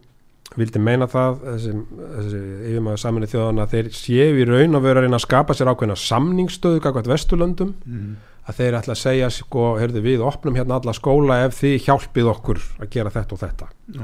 vildi 0.55 0.81
meina 0.83 1.09
það 1.11 1.41
þessi, 1.45 1.73
þessi 2.01 2.43
yfirmann 2.71 3.01
saminu 3.01 3.29
þjóðana 3.31 3.67
þeir 3.73 3.91
séu 3.97 4.39
í 4.39 4.47
raun 4.49 4.79
og 4.79 4.85
veru 4.85 5.01
að 5.01 5.09
reyna 5.09 5.19
að 5.19 5.27
skapa 5.27 5.57
sér 5.57 5.73
ákveðina 5.73 5.99
samningsstöðu 5.99 6.83
kakvært 6.85 7.11
Vesturlöndum. 7.11 7.75
Mm. 7.85 8.15
að 8.45 8.59
þeir 8.59 8.75
ætla 8.77 8.93
að 8.93 9.01
segja 9.01 9.29
sko, 9.33 9.63
heyrðu 9.81 10.03
við 10.05 10.23
opnum 10.25 10.59
hérna 10.59 10.77
alla 10.77 10.93
skóla 10.93 11.39
ef 11.47 11.55
þið 11.63 11.79
hjálpið 11.87 12.27
okkur 12.35 12.59
að 12.77 12.91
gera 12.93 13.13
þetta 13.15 13.37
og 13.37 13.41
þetta. 13.41 13.69
Já, 13.95 14.03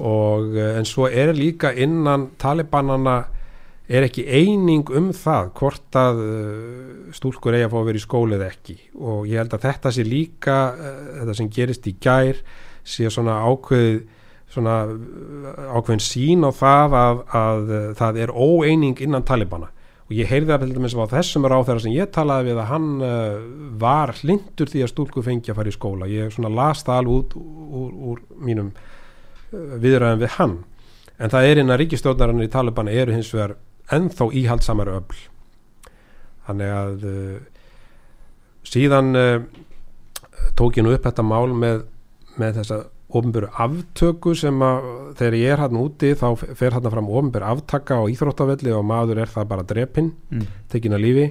og 0.00 0.56
eh, 0.56 0.78
en 0.78 0.88
svo 0.88 1.10
er 1.10 1.34
líka 1.36 1.74
innan 1.76 2.30
talibanana 2.40 3.18
er 3.90 4.06
ekki 4.06 4.22
eining 4.26 4.90
um 4.94 5.10
það 5.16 5.50
hvort 5.58 5.98
að 5.98 6.22
uh, 6.22 7.10
stúlkur 7.16 7.56
eigi 7.56 7.66
að 7.66 7.72
fá 7.72 7.78
að 7.80 7.88
vera 7.88 8.00
í 8.00 8.04
skóli 8.04 8.36
eða 8.36 8.48
ekki? 8.52 8.76
Og 9.02 9.26
ég 9.26 9.42
held 9.42 9.56
að 9.56 9.66
þetta 9.66 9.92
sé 9.96 10.04
líka 10.06 10.56
uh, 10.70 11.02
þetta 11.18 11.36
sem 11.40 11.50
gerist 11.56 11.88
í 11.90 11.96
gær 12.02 12.38
sé 12.86 13.10
svona 13.10 13.40
ákveð 13.42 14.04
svona 14.50 14.76
uh, 14.86 15.50
ákveðin 15.74 16.04
sín 16.04 16.46
á 16.46 16.50
það 16.54 16.96
að, 17.00 17.22
að 17.40 17.74
það 17.98 18.20
er 18.24 18.34
óeining 18.34 19.02
innan 19.02 19.26
talibana. 19.26 19.70
Og 20.10 20.16
ég 20.18 20.30
heyrði 20.30 20.50
það 20.50 20.62
til 20.64 20.76
dæmis 20.76 20.94
á 20.98 21.12
þessum 21.14 21.46
ráð 21.50 21.68
sem 21.84 21.94
ég 21.94 22.10
talaði 22.10 22.48
við 22.50 22.56
að 22.58 22.70
hann 22.72 22.88
var 23.78 24.10
hlindur 24.18 24.70
því 24.70 24.80
að 24.82 24.90
stúlku 24.90 25.22
fengi 25.22 25.52
að 25.52 25.60
fara 25.60 25.70
í 25.70 25.76
skóla. 25.76 26.08
Ég 26.10 26.32
svona 26.34 26.50
las 26.50 26.82
það 26.82 26.98
alveg 26.98 27.20
út 27.20 27.36
úr, 27.38 27.92
úr 28.10 28.24
mínum 28.42 28.72
viðræðum 29.54 30.24
við 30.24 30.34
hann. 30.34 30.56
En 31.20 31.30
það 31.30 31.46
er 31.46 31.62
innan 31.62 31.78
ríkistjórnarinn 31.78 32.42
í 32.42 32.50
talibana 32.50 32.90
eru 32.90 33.14
hins 33.14 33.30
vegar 33.36 33.54
ennþá 33.96 34.30
íhaldsamari 34.40 34.94
öll 35.00 35.20
þannig 36.46 36.72
að 36.76 37.08
uh, 37.10 37.36
síðan 38.66 39.12
uh, 39.18 39.42
tók 40.58 40.78
ég 40.78 40.86
nú 40.86 40.94
upp 40.94 41.06
þetta 41.06 41.26
mál 41.26 41.52
með, 41.54 41.84
með 42.40 42.60
þessa 42.60 42.80
ofnböru 43.10 43.50
aftöku 43.58 44.34
sem 44.38 44.62
að 44.62 44.88
þegar 45.18 45.36
ég 45.40 45.52
er 45.54 45.62
hann 45.64 45.78
úti 45.80 46.12
þá 46.18 46.26
fer 46.38 46.76
hann 46.76 46.90
fram 46.92 47.10
ofnböru 47.10 47.48
aftaka 47.50 47.98
á 47.98 48.04
íþróttavelli 48.10 48.74
og 48.76 48.84
maður 48.86 49.24
er 49.24 49.32
það 49.32 49.48
bara 49.50 49.66
drepinn 49.66 50.12
mm. 50.30 50.44
tekin 50.70 50.94
að 50.94 51.04
lífi. 51.06 51.26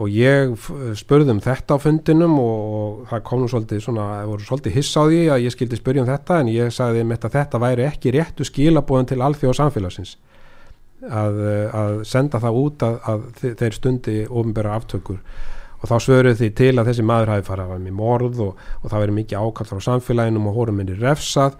Og 0.00 0.08
ég 0.14 0.54
f- 0.54 0.72
spurði 0.96 1.34
um 1.34 1.42
þetta 1.44 1.76
á 1.76 1.82
fundinum 1.82 2.38
og, 2.40 2.60
og 2.80 3.02
það 3.10 3.24
kom 3.26 3.42
nú 3.42 3.50
svolítið 3.52 3.82
svona, 3.84 4.06
það 4.14 4.30
voru 4.30 4.46
svolítið 4.48 4.76
hiss 4.78 4.96
á 4.96 5.02
því 5.02 5.20
að 5.34 5.44
ég 5.44 5.54
skildi 5.56 5.80
spyrja 5.80 6.04
um 6.06 6.08
þetta 6.08 6.38
en 6.40 6.52
ég 6.54 6.72
sagði 6.72 7.04
mitt 7.10 7.26
að 7.28 7.36
þetta 7.36 7.60
væri 7.60 7.86
ekki 7.90 8.14
réttu 8.16 8.46
skilabóðin 8.48 9.10
til 9.10 9.20
alþjóð 9.26 9.58
samfélagsins 9.60 10.14
að, 11.08 11.40
að 11.80 11.94
senda 12.08 12.40
það 12.42 12.58
út 12.60 12.82
að, 12.86 12.96
að 13.12 13.24
þe- 13.40 13.54
þeir 13.62 13.76
stundi 13.78 14.16
ofnbæra 14.28 14.74
aftökur. 14.76 15.20
Og 15.80 15.88
þá 15.88 15.94
svöruðu 16.04 16.36
því 16.36 16.48
til 16.60 16.72
að 16.76 16.90
þessi 16.90 17.04
maður 17.08 17.30
hafi 17.34 17.46
farið 17.46 17.70
að 17.72 17.84
með 17.86 17.94
morð 17.96 18.40
og, 18.44 18.64
og 18.82 18.90
það 18.92 19.00
veri 19.06 19.14
mikið 19.16 19.38
ákall 19.46 19.68
frá 19.70 19.78
samfélaginum 19.86 20.48
og 20.50 20.58
hórum 20.58 20.76
minni 20.82 20.96
refsað. 21.00 21.56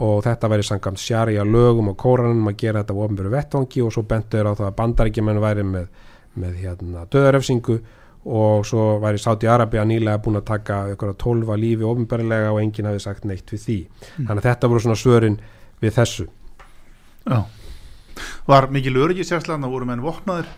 Og 0.00 0.20
þetta 0.24 0.48
væri 0.48 0.62
samkvæmt 0.64 1.00
sjarja 1.02 1.44
lögum 1.44 1.88
og 1.90 1.96
kóranum 1.98 2.46
að 2.48 2.56
gera 2.62 2.80
þetta 2.84 2.94
ofnbjörðu 3.04 3.32
vettvangi 3.34 3.82
og 3.82 3.92
svo 3.92 4.04
bentur 4.06 4.46
á 4.48 4.52
það 4.54 4.68
að 4.70 4.76
bandaríkjumenn 4.78 5.40
væri 5.42 5.64
með, 5.66 5.88
með 6.38 6.60
hérna, 6.62 7.02
döðarefsingu 7.10 7.80
og 8.30 8.64
svo 8.68 8.84
væri 9.02 9.18
Sáti 9.18 9.48
Arabia 9.50 9.82
nýlega 9.88 10.20
búin 10.22 10.38
að 10.38 10.46
taka 10.52 10.76
ykkur 10.92 11.10
að 11.10 11.18
tólfa 11.24 11.56
lífi 11.58 11.86
ofnbjörðlega 11.88 12.52
og 12.54 12.60
enginn 12.62 12.86
hafi 12.86 13.02
sagt 13.02 13.24
neitt 13.26 13.50
við 13.50 13.64
því. 13.66 13.78
Þannig 14.20 14.36
að 14.44 14.46
þetta 14.48 14.70
voru 14.70 14.84
svona 14.86 15.00
svörin 15.02 15.38
við 15.82 15.96
þessu. 15.98 16.26
Já. 17.26 17.40
Var 18.50 18.68
mikil 18.74 18.96
öryggisjærslan 19.04 19.64
að 19.66 19.72
voru 19.76 19.88
menn 19.90 20.02
vopnaðir? 20.04 20.50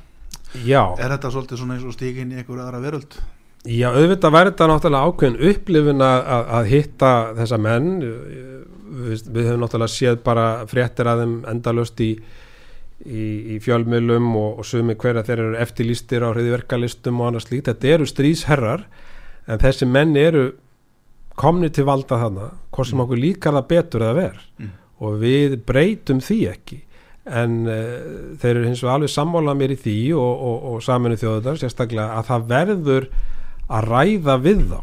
Já, 0.67 0.83
Er 1.01 1.15
þetta 1.15 1.31
svolítið 1.33 1.63
svona 1.63 1.79
eins 1.79 1.87
og 1.89 1.95
stík 1.97 2.19
inn 2.21 2.33
í 2.35 2.37
einhver 2.43 2.61
aðra 2.61 2.81
veröld? 2.83 3.15
Já, 3.65 3.89
auðvitað 3.95 4.35
væri 4.35 4.51
þetta 4.51 4.67
náttúrulega 4.69 5.09
ákveðin 5.09 5.37
upplifun 5.53 6.03
að, 6.05 6.21
að, 6.35 6.49
að 6.59 6.71
hitta 6.73 7.11
þessa 7.39 7.59
menn 7.63 7.87
við, 8.03 9.23
við 9.33 9.47
höfum 9.49 9.63
náttúrulega 9.63 9.93
séð 9.95 10.19
bara 10.27 10.47
fréttir 10.69 11.09
að 11.09 11.23
þeim 11.23 11.37
endalust 11.53 12.03
í, 12.03 12.11
í, 13.07 13.23
í 13.55 13.61
fjölmjölum 13.63 14.29
og, 14.37 14.59
og 14.61 14.67
sumi 14.69 14.97
hverja 14.99 15.23
þeir 15.29 15.45
eru 15.47 15.61
eftirlýstir 15.63 16.27
á 16.27 16.35
hriðverkalistum 16.35 17.23
og 17.23 17.31
annars 17.31 17.47
slíkt, 17.49 17.71
þetta 17.71 17.95
eru 17.97 18.11
stríðsherrar 18.11 18.85
en 19.47 19.63
þessi 19.63 19.89
menn 19.89 20.13
eru 20.21 20.45
komni 21.39 21.71
til 21.73 21.87
valda 21.89 22.19
þarna 22.21 22.51
hvort 22.75 22.91
sem 22.91 23.01
okkur 23.07 23.23
líkar 23.23 23.57
það 23.57 23.69
betur 23.73 24.05
eða 24.09 24.19
ver 24.21 24.41
Mm. 24.61 24.75
og 25.03 25.15
við 25.23 25.55
breytum 25.67 26.21
því 26.23 26.37
ekki 26.53 26.77
en 27.23 27.61
uh, 27.71 28.35
þeir 28.43 28.57
eru 28.57 28.65
hins 28.67 28.83
vegar 28.83 28.99
alveg 28.99 29.13
sammálað 29.13 29.59
mér 29.61 29.75
í 29.77 29.79
því 29.79 29.99
og, 30.19 30.33
og, 30.49 30.65
og 30.73 30.83
saminu 30.83 31.19
þjóðunar 31.21 31.61
sérstaklega 31.61 32.19
að 32.19 32.29
það 32.31 32.49
verður 32.51 33.09
að 33.73 33.89
ræða 33.89 34.37
við 34.43 34.65
þá. 34.73 34.81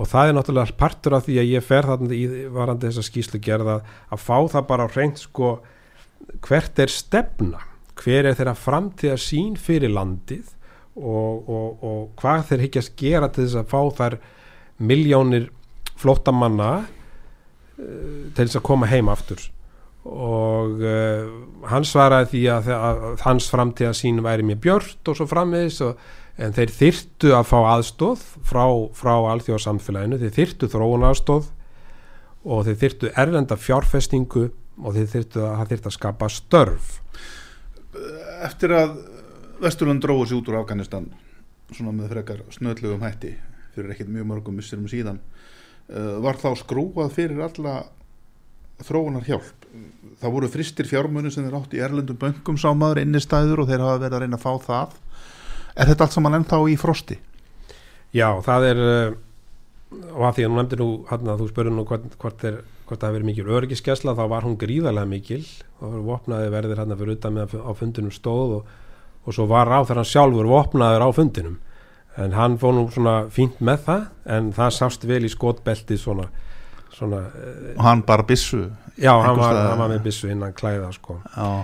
Og 0.00 0.08
það 0.08 0.28
er 0.28 0.36
náttúrulega 0.36 0.78
partur 0.80 1.16
af 1.18 1.26
því 1.26 1.36
að 1.42 1.50
ég 1.50 1.66
fer 1.66 1.86
þarna 1.86 2.16
í 2.16 2.24
varandi 2.54 2.88
þessa 2.88 3.04
skýslu 3.06 3.40
gerða 3.44 3.80
að 4.10 4.22
fá 4.22 4.36
það 4.54 4.66
bara 4.70 4.86
á 4.86 4.94
reynd 4.94 5.20
sko 5.20 5.50
hvert 6.46 6.82
er 6.82 6.92
stefna? 6.92 7.62
Hver 8.00 8.30
er 8.30 8.36
þeirra 8.38 8.56
framtíða 8.56 9.18
sín 9.20 9.54
fyrir 9.60 9.92
landið? 9.92 10.56
Og, 11.00 11.48
og, 11.48 11.84
hvað 12.18 12.48
þeir 12.48 12.64
hyggjast 12.66 12.96
gera 12.98 13.28
til 13.30 13.44
þess 13.46 13.60
að 13.60 13.70
fá 13.70 13.80
þær 14.00 14.16
miljónir 14.90 15.46
flóttamanna 16.00 16.70
uh, 16.80 18.26
til 18.34 18.42
þess 18.42 18.58
að 18.58 18.66
koma 18.66 18.88
heim 18.90 19.10
aftur 19.12 19.46
og 20.08 20.80
uh, 20.80 21.28
hann 21.68 21.84
svaraði 21.84 22.30
því 22.32 22.42
að, 22.54 22.70
að, 22.72 23.04
að 23.10 23.24
hans 23.26 23.50
framtíða 23.52 23.92
sín 23.96 24.22
væri 24.24 24.46
mjög 24.48 24.62
björt 24.64 25.10
og 25.12 25.18
svo 25.18 25.26
frammiðis 25.28 25.82
en 26.40 26.54
þeir 26.56 26.72
þyrtu 26.72 27.34
að 27.36 27.48
fá 27.50 27.58
aðstóð 27.74 28.22
frá, 28.48 28.64
frá 28.96 29.12
alþjóðsamfélaginu, 29.34 30.20
þeir 30.22 30.36
þyrtu 30.38 30.70
þróun 30.72 31.04
aðstóð 31.10 31.50
og 32.48 32.64
þeir 32.64 32.78
þyrtu 32.84 33.12
erlenda 33.20 33.58
fjárfestingu 33.60 34.46
og 34.80 34.96
þeir 34.96 35.10
þyrtu 35.14 35.44
að, 35.44 35.56
að 35.60 35.72
þyrtu 35.74 35.90
að 35.90 35.96
skapa 35.98 36.30
störf. 36.32 36.92
Eftir 38.40 38.76
að 38.78 38.96
Vesturland 39.60 40.00
dróðu 40.00 40.30
sér 40.30 40.40
út 40.40 40.48
úr 40.48 40.60
Afganistan 40.62 41.10
svona 41.74 41.92
með 41.92 42.14
frekar 42.14 42.44
snöðlugum 42.54 43.04
hætti 43.04 43.34
fyrir 43.74 43.92
ekkert 43.92 44.12
mjög 44.14 44.28
mörgum 44.30 44.56
missurum 44.56 44.88
síðan 44.90 45.20
uh, 45.20 46.16
var 46.24 46.40
þá 46.40 46.54
skrúað 46.58 47.12
fyrir 47.18 47.42
alla 47.44 47.82
þróunar 48.86 49.26
hjálp 49.28 49.60
það 50.20 50.34
voru 50.34 50.50
fristir 50.52 50.88
fjármunni 50.88 51.32
sem 51.32 51.46
þeir 51.46 51.56
átt 51.60 51.74
í 51.76 51.80
erlendum 51.80 52.18
böngum 52.20 52.58
sá 52.60 52.68
maður 52.76 53.02
innistæður 53.04 53.62
og 53.62 53.70
þeir 53.70 53.84
hafa 53.84 54.02
verið 54.02 54.16
að 54.16 54.24
reyna 54.24 54.38
að 54.38 54.44
fá 54.44 54.66
það. 54.66 54.98
Er 55.76 55.90
þetta 55.90 56.06
allt 56.06 56.16
saman 56.16 56.36
ennþá 56.40 56.58
í 56.68 56.76
frosti? 56.80 57.16
Já, 58.16 58.28
það 58.44 58.66
er 58.68 58.82
uh, 58.84 59.14
og 59.90 60.26
að 60.28 60.36
því 60.36 60.44
að 60.44 60.50
nú 60.50 60.58
nefndir 60.58 60.82
nú 60.82 60.90
hann 61.08 61.30
að 61.30 61.40
þú 61.40 61.48
spurði 61.50 61.72
nú 61.74 61.86
hvort, 61.88 62.04
hvort, 62.20 62.44
er, 62.46 62.60
hvort 62.86 63.00
það 63.00 63.08
hefur 63.08 63.16
verið 63.16 63.30
mikil 63.30 63.54
örgiskesla 63.56 64.14
þá 64.18 64.22
var 64.34 64.46
hún 64.46 64.58
gríðarlega 64.60 65.10
mikil. 65.10 65.40
Þá 65.80 65.86
var 65.86 66.04
vopnaði 66.10 66.52
verðir 66.56 66.82
hann 66.82 66.96
fyrir 66.98 67.16
utan 67.16 67.36
með 67.38 67.56
á 67.56 67.70
fundinum 67.78 68.14
stóð 68.14 68.54
og, 68.58 68.76
og 69.24 69.36
svo 69.36 69.48
var 69.50 69.70
ráð 69.70 69.88
þegar 69.88 70.02
hann 70.02 70.12
sjálfur 70.12 70.50
vopnaður 70.50 71.06
á 71.06 71.08
fundinum. 71.16 71.58
En 72.20 72.36
hann 72.36 72.58
fór 72.60 72.76
nú 72.76 72.84
svona 72.92 73.16
fínt 73.32 73.62
með 73.64 73.84
það 73.86 74.06
en 74.36 74.52
það 74.54 74.76
sást 74.76 75.06
vel 75.08 75.22
í 75.24 75.32
skotbelti 75.32 75.96
svona, 75.98 76.28
svona 76.94 77.20
og 77.76 77.82
hann 77.84 78.02
bara 78.06 78.22
bissu 78.26 78.64
já, 79.00 79.12
hann 79.22 79.38
var, 79.38 79.54
hann 79.70 79.78
var 79.80 79.88
með 79.92 80.02
byssu 80.04 80.28
innan 80.32 80.52
klæða 80.52 80.90
sko. 80.92 81.18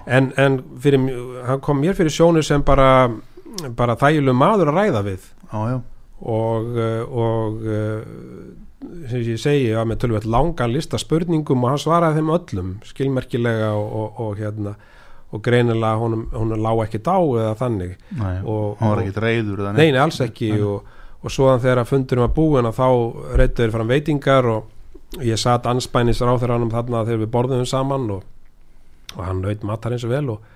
En, 0.07 0.31
en 0.41 0.61
fyrir, 0.81 1.03
hann 1.47 1.61
kom 1.61 1.81
mér 1.83 1.97
fyrir 1.99 2.15
sjónir 2.15 2.45
sem 2.47 2.63
bara, 2.65 3.09
bara 3.77 3.97
þægileg 4.01 4.37
maður 4.37 4.71
að 4.73 4.79
ræða 4.81 5.03
við. 5.07 5.27
Já, 5.53 5.59
já, 5.75 5.81
og, 6.21 6.71
uh, 6.81 7.03
og 7.13 7.67
uh, 7.69 8.01
sem 9.11 9.21
ég 9.27 9.41
segi 9.43 9.73
að 9.77 9.89
með 9.91 10.01
tölvöld 10.05 10.29
langan 10.33 10.73
lista 10.73 10.99
spurningum 11.01 11.65
og 11.67 11.75
hann 11.75 11.83
svaraði 11.83 12.21
þeim 12.23 12.33
öllum 12.39 12.71
skilmerkilega 12.89 13.73
og, 13.77 13.89
og, 14.01 14.21
og 14.27 14.39
hérna 14.41 14.77
og 15.35 15.43
greinilega 15.43 15.99
hún, 16.01 16.21
hún 16.33 16.55
lág 16.63 16.85
ekki 16.87 17.01
dá 17.05 17.17
eða 17.19 17.57
þannig. 17.59 17.97
Nei, 18.17 18.37
Og- 18.47 18.77
hann 18.81 18.93
var 18.95 19.03
ekkit 19.03 19.17
reyður 19.25 19.59
eða 19.65 19.73
nei, 19.75 19.81
neitt. 19.91 19.97
nei, 19.97 20.03
alls 20.07 20.21
ekki 20.25 20.53
Nei. 20.55 20.63
og, 20.63 20.87
og 21.27 21.33
svoðan 21.35 21.61
þegar 21.65 21.81
að 21.83 21.91
fundurum 21.91 22.25
var 22.25 22.35
búin 22.37 22.69
að 22.71 22.77
þá 22.79 22.87
reyttuður 23.43 23.75
fram 23.75 23.91
veitingar 23.91 24.49
og 24.55 24.69
ég 25.23 25.41
satt 25.41 25.69
anspænis 25.71 26.21
ráþuranum 26.25 26.73
þarna 26.75 27.05
þegar 27.07 27.23
við 27.25 27.33
borðum 27.37 27.67
saman 27.69 28.11
og, 28.19 28.27
og 29.15 29.23
hann 29.25 29.43
naut 29.45 29.65
matar 29.67 29.97
eins 29.97 30.05
og 30.07 30.13
vel 30.13 30.27
og, 30.35 30.53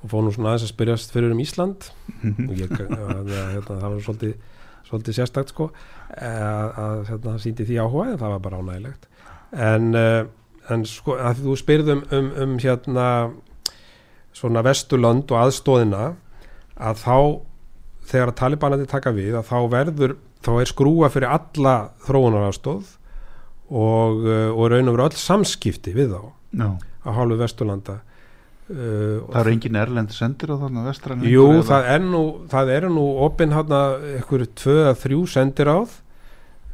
og 0.00 0.12
fór 0.12 0.24
nú 0.24 0.32
svona 0.34 0.54
aðeins 0.54 0.68
að 0.68 0.74
spyrjast 0.74 1.14
fyrir 1.14 1.34
um 1.34 1.42
Ísland. 1.42 1.90
Og 2.48 2.54
ég, 2.56 2.70
að, 2.72 3.34
hérna, 3.34 3.74
það 3.74 3.82
var 3.84 3.98
svolítið, 4.06 4.30
svolítið 4.88 5.18
sérstakt 5.18 5.52
sko. 5.52 5.68
Að, 6.16 6.70
að 6.70 7.02
hérna, 7.10 7.34
það 7.34 7.42
síndi 7.44 7.66
því 7.68 7.80
áhuga 7.82 8.06
en 8.14 8.22
það 8.22 8.36
var 8.36 8.44
bara 8.46 8.62
ánægilegt 8.62 9.10
en, 9.52 9.94
uh, 9.94 10.24
en 10.70 10.86
sko 10.86 11.16
að 11.18 11.44
þú 11.44 11.56
spyrðum 11.58 12.02
um, 12.14 12.32
um 12.44 12.56
hérna 12.62 13.06
svona 14.36 14.62
vesturlönd 14.64 15.30
og 15.32 15.42
aðstóðina 15.44 16.04
að 16.80 17.02
þá 17.02 17.16
þegar 18.10 18.34
talibanandi 18.38 18.88
taka 18.90 19.12
við 19.14 19.36
að 19.38 19.50
þá 19.50 19.58
verður 19.74 20.16
þá 20.40 20.52
er 20.54 20.70
skrúa 20.70 21.10
fyrir 21.12 21.34
alla 21.34 21.74
þróunarafstóð 22.06 22.96
og, 23.70 24.22
uh, 24.26 24.50
og 24.52 24.70
raun 24.72 24.90
og 24.90 24.96
veru 24.96 25.08
öll 25.08 25.18
samskipti 25.18 25.94
við 25.96 26.14
þá 26.14 26.22
Já, 26.60 26.68
á 27.06 27.10
hálfu 27.14 27.38
vesturlanda. 27.38 28.00
Uh, 28.70 29.22
það 29.30 29.40
eru 29.40 29.54
engin 29.54 29.80
erlend 29.80 30.12
sendir 30.14 30.52
á 30.54 30.56
þarna 30.60 30.84
vestræn 30.86 31.24
Jú, 31.26 31.46
það 31.66 31.88
er 31.94 32.04
nú, 32.04 32.22
það 32.50 32.70
eru 32.76 32.92
nú 32.94 33.06
opinn 33.26 33.54
hann 33.54 33.74
að 33.74 34.04
ykkur 34.20 34.46
tvö 34.58 34.76
að 34.92 35.00
þrjú 35.02 35.24
sendir 35.32 35.70
áð 35.72 35.96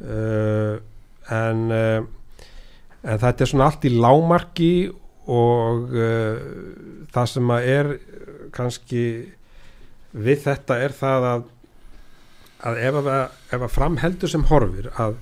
uh, 0.05 0.77
en 1.33 1.63
uh, 1.73 2.05
en 3.07 3.21
þetta 3.21 3.43
er 3.43 3.51
svona 3.51 3.69
allt 3.69 3.85
í 3.87 3.93
lámarki 3.93 4.71
og 5.27 5.93
uh, 5.95 6.39
það 7.13 7.31
sem 7.33 7.53
að 7.53 7.69
er 7.73 7.91
kannski 8.55 9.03
við 10.17 10.43
þetta 10.47 10.79
er 10.85 10.95
það 10.95 11.29
að 11.31 11.45
að 12.67 12.79
ef 12.81 12.95
að, 13.03 13.09
ef 13.53 13.61
að 13.61 13.73
framheldur 13.75 14.31
sem 14.31 14.45
horfir 14.49 14.87
að, 14.97 15.17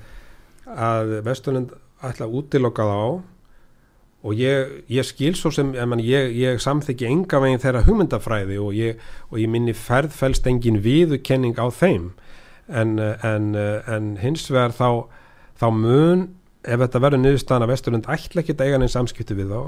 að 0.65 1.19
Vesturlund 1.25 1.73
ætla 2.05 2.27
að 2.27 2.37
útiloka 2.39 2.85
þá 2.85 2.99
og 4.25 4.39
ég, 4.39 4.71
ég 4.89 5.05
skil 5.05 5.35
svo 5.37 5.51
sem 5.53 5.73
ég, 5.75 5.97
ég, 6.05 6.31
ég 6.41 6.61
samþykki 6.61 7.05
enga 7.09 7.41
veginn 7.43 7.61
þeirra 7.61 7.83
hugmyndafræði 7.85 8.57
og 8.61 8.73
ég, 8.77 9.01
og 9.29 9.37
ég 9.41 9.51
minni 9.51 9.75
ferðfælst 9.77 10.47
engin 10.49 10.81
viðurkenning 10.81 11.59
á 11.61 11.69
þeim. 11.69 12.13
En, 12.65 12.97
en, 12.97 13.51
en 13.55 14.15
hins 14.17 14.47
vegar 14.49 14.73
þá, 14.73 15.05
þá 15.61 15.67
mun 15.69 16.23
ef 16.65 16.81
þetta 16.81 17.01
verður 17.03 17.21
niðurstaðan 17.21 17.67
að 17.67 17.73
Vesturlund 17.75 18.09
ætla 18.09 18.41
ekki 18.41 18.55
að 18.55 18.65
eiga 18.65 18.79
neins 18.81 18.95
samskipti 18.97 19.37
við 19.37 19.53
þá 19.53 19.61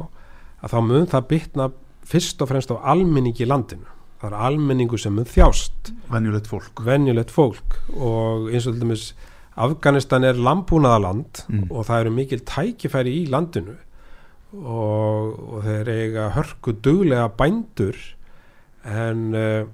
að 0.65 0.73
þá 0.73 0.79
mun 0.87 1.05
það 1.11 1.29
bytna 1.29 1.69
fyrst 2.07 2.41
og 2.41 2.49
fremst 2.49 2.73
á 2.73 2.77
almenningi 2.93 3.45
í 3.45 3.49
landinu. 3.49 3.85
Það 4.17 4.31
er 4.31 4.45
almenningu 4.47 4.97
sem 4.97 5.13
mun 5.13 5.27
þjást. 5.29 5.91
Venjulegt 6.09 6.49
fólk. 6.49 6.81
Fólk. 7.35 7.77
Og 7.93 8.47
eins 8.49 8.65
og 8.65 8.73
til 8.73 8.81
dæmis 8.81 9.11
Afganistan 9.57 10.23
er 10.27 10.37
landbúnaðaland 10.37 11.43
Mm. 11.49 11.67
og 11.71 11.85
það 11.87 12.01
eru 12.03 12.11
mikil 12.13 12.39
tækifæri 12.45 13.13
í 13.23 13.27
landinu 13.31 13.75
og, 14.53 15.39
og 15.53 15.63
þeir 15.65 15.89
eiga 15.91 16.29
hörku 16.35 16.73
duglega 16.83 17.27
bændur 17.37 17.97
en, 18.85 19.33
uh, 19.35 19.65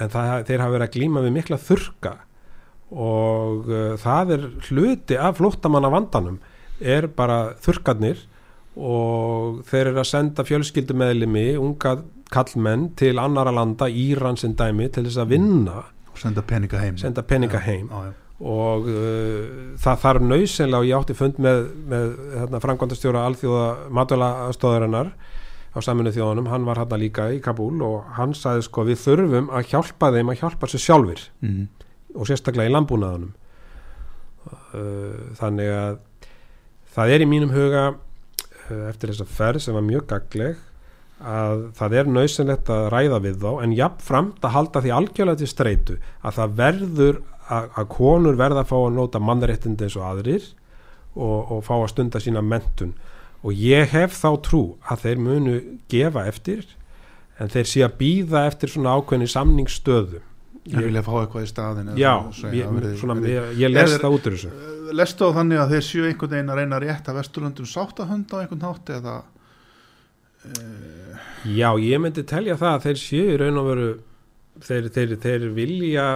en 0.00 0.10
það, 0.10 0.46
þeir 0.48 0.64
hafa 0.64 0.74
verið 0.76 0.88
að 0.88 0.96
glíma 0.96 1.22
við 1.26 1.36
mikla 1.36 1.58
þurka 1.62 2.14
og 2.92 3.68
uh, 3.70 3.94
það 4.00 4.34
er 4.36 4.48
hluti 4.68 5.16
af 5.16 5.38
flóttamanna 5.38 5.90
vandanum 5.92 6.40
er 6.80 7.06
bara 7.06 7.52
þurkarnir 7.62 8.24
og 8.76 9.62
þeir 9.68 9.90
eru 9.92 10.00
að 10.02 10.08
senda 10.08 10.44
fjölskyldumeðlimi 10.48 11.46
unga 11.60 11.98
kallmenn 12.32 12.88
til 12.96 13.18
annara 13.20 13.52
landa, 13.52 13.84
Íran 13.92 14.38
sem 14.40 14.54
dæmi 14.56 14.86
til 14.88 15.04
þess 15.04 15.20
að 15.20 15.34
vinna, 15.34 15.82
og 16.08 16.16
senda 16.20 16.40
peninga 16.48 16.80
heim 16.80 16.96
senda 17.00 17.20
peninga 17.22 17.60
heim 17.60 17.90
já, 17.92 18.06
já. 18.08 18.12
Og 18.42 18.88
uh, 18.90 19.76
það 19.78 20.00
þarf 20.02 20.24
nöysenlega 20.26 20.80
og 20.82 20.88
ég 20.88 20.96
átti 20.98 21.14
fund 21.18 21.36
með, 21.42 21.60
með 21.92 22.08
hérna, 22.40 22.60
framkvæmdastjóra 22.64 23.22
alþjóða 23.28 23.66
matvælaðstóðarinnar 23.98 25.12
á 25.72 25.78
saminu 25.80 26.10
þjóðunum, 26.12 26.48
hann 26.52 26.66
var 26.68 26.80
hérna 26.82 26.98
líka 27.00 27.28
í 27.32 27.38
Kabul 27.44 27.78
og 27.86 28.08
hann 28.18 28.34
sagði 28.36 28.66
sko 28.66 28.82
við 28.90 28.98
þurfum 29.04 29.46
að 29.54 29.70
hjálpa 29.70 30.10
þeim 30.16 30.32
að 30.34 30.40
hjálpa 30.42 30.68
sér 30.72 30.82
sjálfur 30.88 31.22
Mhm. 31.46 31.68
og 32.18 32.26
sérstaklega 32.28 32.68
í 32.68 32.74
landbúnaðunum 32.74 33.30
uh, 34.74 35.32
þannig 35.38 35.70
að 35.76 35.96
það 36.96 37.14
er 37.14 37.24
í 37.24 37.30
mínum 37.30 37.54
huga 37.54 37.86
uh, 37.94 38.84
eftir 38.90 39.12
þessa 39.14 39.28
ferð 39.38 39.64
sem 39.64 39.76
var 39.78 39.86
mjög 39.86 40.06
gagleg 40.12 40.60
að 41.22 41.60
það 41.78 41.92
er 42.00 42.08
nöðsynlegt 42.10 42.70
að 42.74 42.88
ræða 42.90 43.18
við 43.22 43.36
þá 43.44 43.50
en 43.62 43.74
jafnframt 43.78 44.42
að 44.42 44.54
halda 44.56 44.80
því 44.82 44.92
algjörlega 44.96 45.38
til 45.44 45.50
streitu 45.52 45.96
að 46.26 46.38
það 46.40 46.56
verður 46.58 47.20
að, 47.48 47.86
konur 47.90 48.36
verða 48.38 48.62
að 48.64 48.70
fá 48.70 48.76
að 48.78 48.92
nota 48.98 49.20
mannréttindi 49.22 49.86
eins 49.88 49.96
og 49.98 50.04
aðrir 50.06 50.44
og, 51.16 51.50
og 51.56 51.64
fá 51.66 51.74
að 51.80 51.88
stunda 51.92 52.20
sína 52.22 52.42
mentun 52.44 52.94
og 53.42 53.56
ég 53.58 53.90
hef 53.90 54.14
þá 54.20 54.28
trú 54.46 54.62
að 54.86 55.02
þeir 55.06 55.22
munu 55.24 55.56
gefa 55.90 56.26
eftir 56.30 56.62
en 57.42 57.50
þeir 57.50 57.66
sé 57.66 57.82
að 57.86 57.96
býða 57.98 58.44
eftir 58.46 58.70
svona 58.70 58.92
ákveðni 59.00 59.26
samningsstöðu. 59.32 60.20
Ég 60.70 60.84
vilja 60.86 61.02
fá 61.02 61.10
eitthvað 61.24 61.42
í 61.42 61.48
staðin 61.50 61.88
já, 61.98 62.12
ég, 62.54 62.68
verið- 62.70 62.98
svona, 63.00 63.16
ég, 63.26 63.48
ég 63.58 63.72
les 63.72 63.96
það 63.98 64.14
út 64.14 64.28
úr 64.30 64.36
þessu. 64.36 64.50
Lestu 64.94 65.26
á 65.26 65.30
þannig 65.40 65.58
að 65.58 65.72
þeir 65.74 65.86
séu 65.88 66.04
einhvern 66.06 66.30
veginn 66.36 66.52
að 66.52 66.60
reyna 66.60 66.76
að 66.78 66.84
rétta 66.86 67.14
Vesturlöndum 67.16 67.66
sáttahund 67.66 68.30
á 68.30 68.36
einhvern 68.44 68.66
hátt 68.68 68.92
eða 68.94 69.16
Já, 71.46 71.70
ég 71.78 72.00
myndi 72.02 72.22
telja 72.26 72.56
það 72.58 72.76
að 72.76 72.84
þeir 72.86 72.98
séu 73.02 73.36
raun 73.40 73.58
og 73.60 73.66
veru 73.68 73.88
þeir, 74.66 74.88
þeir, 74.94 75.12
þeir 75.22 75.44
vilja 75.56 76.06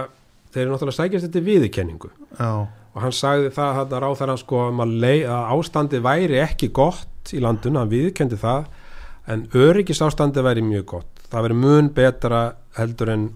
þeir 0.53 0.63
eru 0.63 0.73
náttúrulega 0.73 0.97
sækjast 0.97 1.27
þetta 1.27 1.45
viðurkenningu. 1.47 2.11
Já, 2.39 2.51
og 2.67 3.03
hann 3.03 3.15
sagði 3.15 3.51
það 3.55 3.81
þar 3.93 4.07
hann 4.31 4.41
sko 4.41 4.61
að, 4.69 4.93
að 5.29 5.49
ástandi 5.55 6.01
væri 6.03 6.41
ekki 6.41 6.71
gott 6.75 7.33
í 7.35 7.41
landinu, 7.43 7.81
hann 7.81 7.91
viðurkendi 7.91 8.39
það 8.41 8.69
en 9.27 9.43
öryggisástandi 9.57 10.43
væri 10.45 10.63
mjög 10.63 10.87
gott. 10.93 11.25
Það 11.27 11.47
væri 11.47 11.59
mun 11.59 11.91
betra 11.95 12.41
heldur 12.77 13.11
en 13.11 13.27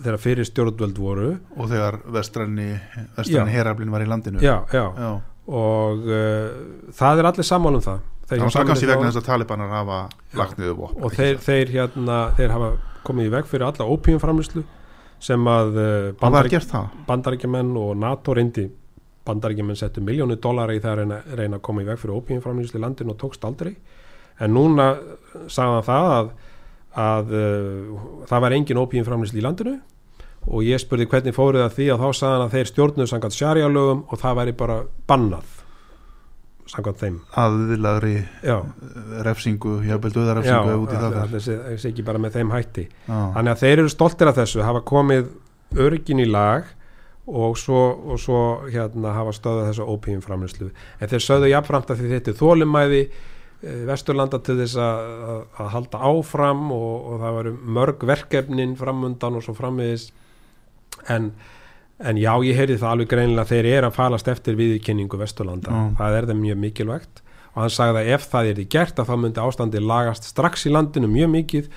þegar 0.00 0.22
fyrir 0.22 0.48
stjórnvöld 0.48 1.00
voru. 1.02 1.32
Og 1.56 1.68
þegar 1.70 1.98
vestræni 2.14 2.70
Já. 3.26 3.42
heraflin 3.50 3.90
var 3.92 4.04
í 4.04 4.08
landinu. 4.08 4.40
Já, 4.44 4.62
já, 4.72 4.86
já. 4.96 5.10
og 5.50 6.06
uh, 6.06 6.92
það 6.96 7.22
er 7.22 7.30
allir 7.32 7.48
sammála 7.48 7.80
um 7.80 7.86
það. 7.88 8.06
Þeir 8.30 8.44
var 8.44 8.52
Sameinuðu 8.54 8.70
kannski 8.70 8.88
vegna 8.92 9.08
þess 9.08 9.18
að 9.18 9.26
talibanar 9.26 9.72
hafa 9.74 9.96
lagt 10.38 10.60
niður 10.60 10.76
vopn. 10.84 11.00
Og 11.02 11.14
þeir, 11.16 11.40
þeir 11.42 11.72
hérna 11.74 12.18
þeir 12.38 12.52
hafa 12.54 12.68
komið 13.06 13.26
í 13.26 13.32
veg 13.34 13.48
fyrir 13.50 13.66
alla 13.66 13.88
ópíumframlýslu 13.90 14.62
sem 15.20 15.48
að 15.52 15.80
það? 16.72 17.00
Bandaríkjumenn 17.08 17.72
og 17.78 17.96
NATO 18.00 18.34
reyndi 18.36 18.66
bandaríkjumenn 19.28 19.78
settu 19.78 20.02
miljónu 20.04 20.38
dólara 20.40 20.74
í 20.74 20.80
það 20.80 20.92
að 20.92 21.00
reyna, 21.02 21.20
reyna 21.38 21.58
að 21.60 21.64
koma 21.66 21.84
í 21.84 21.88
veg 21.88 22.00
fyrir 22.00 22.16
ópíumframlýslu 22.16 22.80
í 22.80 22.84
landinu 22.84 23.14
og 23.14 23.20
tókst 23.20 23.44
aldrei. 23.46 23.74
En 24.40 24.54
núna 24.56 24.94
sagði 25.52 25.76
hann 25.76 25.86
það 25.86 26.10
að, 26.16 26.30
að 27.04 27.32
uh, 27.36 28.04
það 28.30 28.44
var 28.46 28.56
engin 28.56 28.82
ópíumframlýslu 28.82 29.40
í 29.42 29.44
landinu. 29.44 29.78
Og 30.48 30.64
ég 30.64 30.80
spurði 30.80 31.08
hvernig 31.10 31.36
fóruð 31.36 31.66
það 31.66 31.74
því 31.76 31.88
að 31.92 32.02
þá 32.02 32.08
sagði 32.16 32.36
hann 32.36 32.46
að 32.46 32.54
þeir 32.56 32.70
stjórnuðu 32.70 33.10
samkvæmt 33.10 33.36
sjarjalögum 33.36 34.04
og 34.08 34.22
það 34.22 34.38
væri 34.40 34.54
bara 34.62 34.78
bannað 35.10 35.59
samkvæmt 36.70 37.00
þeim 37.02 37.20
aðlagri 37.42 38.16
já, 38.46 38.56
refsingu, 39.26 39.76
jábel 39.88 40.12
döðarefsingu 40.14 40.76
út 40.84 40.92
í 40.94 40.98
það 41.00 41.16
fer. 41.16 41.32
það 41.46 41.70
er 41.72 41.86
ekki 41.90 42.04
bara 42.06 42.22
með 42.22 42.36
þeim 42.38 42.52
hætti 42.54 42.84
Já. 42.86 43.16
Þannig 43.36 43.54
að 43.54 43.64
þeir 43.64 43.76
eru 43.76 43.94
stoltir 43.94 44.30
af 44.30 44.38
þessu, 44.38 44.62
hafa 44.66 44.84
komið 44.86 45.32
örgin 45.80 46.22
í 46.22 46.28
lag 46.30 46.70
og 47.30 47.58
svo, 47.58 47.82
og 48.10 48.20
svo 48.20 48.40
hérna 48.70 49.14
hafa 49.14 49.34
stöðað 49.36 49.68
þessu 49.70 49.86
ópíum 49.86 50.22
framlýslu. 50.24 50.70
En 50.98 51.10
þeir 51.10 51.24
sögðu 51.24 51.50
jafnframt 51.52 51.92
að 51.92 52.02
þetta 52.10 52.32
er 52.32 52.38
þólumæði 52.40 53.02
eh, 53.04 53.84
Vesturlanda 53.88 54.40
til 54.42 54.56
þess 54.62 54.80
að, 54.80 55.12
að, 55.34 55.44
að 55.62 55.70
halda 55.76 56.02
áfram 56.10 56.64
og, 56.74 56.90
og 57.12 57.22
það 57.22 57.38
varu 57.38 57.54
mörg 57.78 58.04
verkefnin 58.10 58.76
framundan 58.80 59.38
og 59.38 59.46
svo 59.46 59.54
frammiðis 59.58 60.08
en, 61.12 61.32
en 62.00 62.20
já, 62.20 62.32
ég 62.46 62.56
heyri 62.56 62.78
það 62.80 62.94
alveg 62.94 63.10
greinilega 63.12 63.44
að 63.46 63.52
þeir 63.54 63.68
eru 63.74 63.90
að 63.90 63.98
falast 63.98 64.30
eftir 64.32 64.56
viðkynningu 64.58 65.20
Vesturlanda. 65.20 65.70
Já. 65.74 65.92
Það 66.00 66.16
er 66.18 66.28
þeim 66.30 66.42
mjög 66.46 66.60
mikilvægt 66.64 67.22
og 67.50 67.62
hann 67.64 67.72
sagði 67.74 68.02
að 68.02 68.10
ef 68.14 68.26
það 68.30 68.50
er 68.50 68.64
gert 68.76 69.00
að 69.02 69.08
þá 69.10 69.14
myndi 69.20 69.44
ástandi 69.44 69.80
lagast 69.82 70.28
strax 70.30 70.66
í 70.68 70.74
landinu 70.74 71.10
mjög 71.10 71.32
mikið 71.36 71.70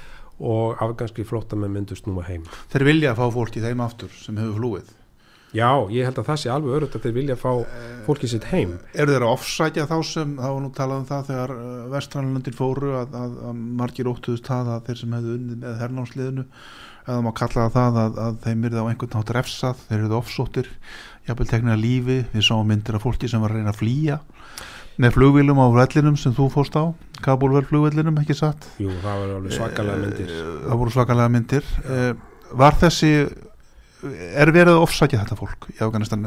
og 0.44 0.82
afganski 0.84 1.26
flóttamenn 1.28 1.74
myndu 1.74 1.96
snúma 1.98 2.26
heim. 2.28 2.44
þeir 2.74 2.86
vilja 2.90 3.14
að 3.14 3.22
fá 3.22 3.26
fólk 3.38 3.58
í 3.58 3.64
þeim 3.64 3.82
aftur 3.86 4.14
sem 4.18 4.38
hefur 4.38 4.60
flúið 4.60 4.92
Já, 5.54 5.70
ég 5.94 6.08
held 6.08 6.18
að 6.18 6.30
það 6.32 6.40
sé 6.42 6.50
alveg 6.50 6.76
örugt 6.80 6.96
að 6.98 7.04
þeir 7.06 7.14
vilja 7.14 7.36
fá 7.38 7.52
fólkið 8.08 8.32
sitt 8.32 8.46
heim. 8.50 8.72
eru 8.98 9.14
þeir 9.14 9.26
að 9.28 9.34
offsækja 9.36 9.84
þá 9.86 9.98
sem 10.10 10.32
þá 10.40 10.48
nú 10.64 10.72
talað 10.74 11.04
um 11.04 11.06
það 11.12 11.28
þegar 11.28 11.54
vestranlöndin 11.94 12.58
fóru 12.58 12.96
að, 12.98 13.14
að, 13.20 13.36
að 13.52 13.60
margir 13.82 14.10
óttuðust 14.10 14.50
það 14.50 14.72
að 14.74 14.88
þeir 14.88 15.00
sem 15.04 15.14
hefðu 15.14 15.36
unnið 15.38 15.60
með 15.62 15.78
hernámsliðinu 15.84 16.46
eða 17.04 17.22
má 17.26 17.32
kalla 17.38 17.70
það 17.74 18.00
að, 18.04 18.20
að 18.26 18.38
þeim 18.46 18.68
yrði 18.70 18.84
á 18.84 18.90
einhvern 18.90 19.18
nátt 19.18 19.34
refsað, 19.38 19.82
þeir 19.90 20.00
eru 20.00 20.18
offsóttir 20.20 20.70
jafnvel 21.28 21.50
teknir 21.50 21.76
að 21.76 21.84
lífi, 21.84 22.20
við 22.34 22.46
sáum 22.48 22.68
myndir 22.68 22.98
af 22.98 23.06
fólki 23.06 23.30
sem 23.32 23.44
var 23.44 23.54
að 23.54 23.62
reyna 23.62 23.74
að 23.74 23.80
flýja 23.80 24.20
með 25.02 25.16
flugvílum 25.16 25.62
á 25.64 25.68
vellinum 25.74 26.18
sem 26.20 26.36
þú 26.36 26.50
fórst 26.54 26.76
á 26.78 26.94
Kabulverð 27.24 27.70
flugvellinum, 27.72 28.18
ekki 28.20 28.36
satt? 28.36 28.66
Jú, 28.84 28.92
það 29.00 29.22
alveg 29.38 29.56
svakalega 29.56 30.02
myndir. 30.02 30.32
Eh, 30.34 30.48
það 30.66 30.80
voru 30.82 30.94
svakalega 30.94 31.32
myndir. 31.32 31.70
Eh, 31.88 32.10
var 32.60 32.76
þessi 32.82 33.12
er 34.04 34.52
verið 34.54 34.76
að 34.76 34.84
offsækja 34.84 35.22
þetta 35.22 35.38
fólk 35.40 35.68
í 35.72 35.78
Afganistan? 35.86 36.26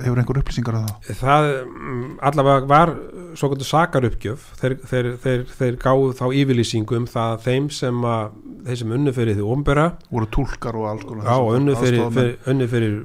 Hefur 0.00 0.20
einhver 0.20 0.40
upplýsingar 0.40 0.78
af 0.78 0.86
það? 0.86 1.18
Það 1.20 1.48
mm, 1.64 2.04
allavega 2.30 2.70
var 2.70 2.92
svo 3.38 3.50
kvöldu 3.50 3.66
sakarupgjöf. 3.66 4.46
Þeir, 4.60 4.76
þeir, 4.90 5.08
þeir, 5.24 5.44
þeir 5.58 5.78
gáðu 5.82 6.10
þá 6.18 6.24
yfirlýsingu 6.42 6.98
um 7.00 7.08
það 7.10 7.34
að 7.34 7.46
þeim 7.46 7.68
sem, 7.74 8.02
að, 8.12 8.36
þeir 8.68 8.80
sem 8.82 8.94
unnu 8.98 9.14
fyrir 9.16 9.38
því 9.38 9.46
ombera 9.56 9.86
voru 10.10 10.30
túlkar 10.36 10.78
og 10.80 10.90
alls 10.92 11.06
konar 11.08 11.30
Já, 11.30 11.56
unnu 11.58 11.78
fyrir, 11.80 12.04
fyrir, 12.16 12.36
unnu 12.52 12.68
fyrir 12.70 12.98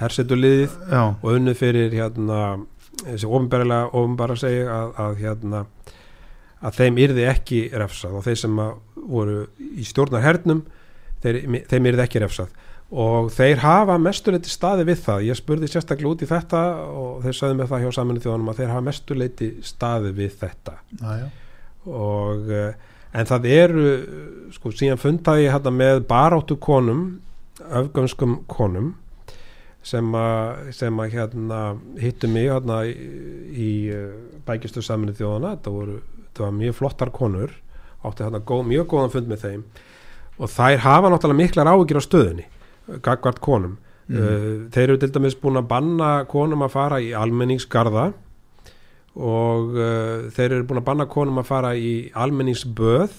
hersetuliðið 0.00 0.78
já, 0.90 1.02
og 1.14 1.28
unnu 1.32 1.54
fyrir 1.58 1.94
hérna, 1.94 2.40
þessi 3.04 3.28
ofinbæra 3.28 4.38
segja 4.40 4.66
að, 4.72 4.96
að 5.04 5.20
hérna 5.22 5.66
að 6.66 6.80
þeim 6.80 6.98
yrði 7.04 7.28
ekki 7.30 7.60
refsað. 7.76 8.16
Og 8.18 8.26
þeir 8.26 8.40
sem 8.40 8.60
að 8.62 8.74
voru 9.06 9.44
í 9.76 9.84
stjórnarhernum 9.86 10.64
þeir, 11.24 11.40
þeim 11.70 11.90
yrði 11.92 12.04
ekki 12.06 12.22
refsað. 12.24 12.64
Og 12.86 13.32
þeir 13.34 13.62
hafa 13.64 13.96
mestuleiti 13.98 14.50
staði 14.50 14.84
við 14.86 15.00
það. 15.02 15.24
Ég 15.26 15.38
spurði 15.40 15.70
sérstaklega 15.70 16.12
út 16.12 16.22
í 16.22 16.28
þetta 16.30 16.60
og 16.86 17.24
þeir 17.24 17.38
sagði 17.40 17.56
með 17.58 17.72
það 17.72 17.82
hjá 17.82 17.96
saminu 17.96 18.22
þjóðanum 18.22 18.52
að 18.52 18.60
þeir 18.60 18.70
hafa 18.72 18.84
mestuleiti 18.86 19.48
staði 19.66 20.12
við 20.20 20.36
þetta. 20.42 20.76
Já. 21.02 21.26
og 21.86 22.48
eh, 22.50 22.92
en 23.16 23.26
það 23.26 23.48
eru 23.54 23.88
sko 24.54 24.70
síðan 24.74 25.00
fundaði 25.00 25.46
ég 25.46 25.54
hérna 25.54 25.72
með 25.74 26.00
baráttu 26.10 26.56
konum 26.62 27.02
öfgönskum 27.64 28.40
konum 28.50 28.94
sem 29.86 30.14
að, 30.18 30.72
sem 30.74 31.02
að 31.02 31.12
hérna 31.14 31.60
hittu 32.00 32.30
mig 32.30 32.48
hérna 32.50 32.80
í, 32.88 32.94
í 33.50 33.70
bækistu 34.46 34.82
saminu 34.82 35.14
þjóðana 35.16 35.54
þetta 35.56 35.74
voru, 35.74 36.00
þetta 36.26 36.46
var 36.46 36.56
mjög 36.58 36.78
flottar 36.80 37.12
konur. 37.14 37.54
Átti 38.06 38.26
hérna 38.26 38.42
góð, 38.46 38.66
mjög 38.70 38.88
góðan 38.92 39.14
fund 39.14 39.30
með 39.30 39.44
þeim 39.44 39.62
og 40.36 40.52
þær 40.52 40.82
hafa 40.84 41.10
náttúrulega 41.12 41.40
miklar 41.40 41.70
áhyggjur 41.72 42.00
á 42.00 42.04
stöðunni 42.04 42.46
gagvart 43.02 43.40
konum 43.42 43.76
mm. 44.08 44.68
þeir 44.74 44.90
eru 44.90 45.00
til 45.00 45.12
dæmis 45.14 45.36
búin 45.40 45.58
að 45.60 45.68
banna 45.70 46.10
konum 46.30 46.64
að 46.66 46.74
fara 46.76 47.00
í 47.02 47.12
almenningsgarða 47.16 48.10
og 49.16 49.72
uh, 49.78 50.28
þeir 50.36 50.58
eru 50.58 50.66
búin 50.68 50.82
að 50.82 50.88
banna 50.90 51.08
konum 51.10 51.40
að 51.40 51.48
fara 51.48 51.72
í 51.78 51.94
almenningsböð 52.14 53.16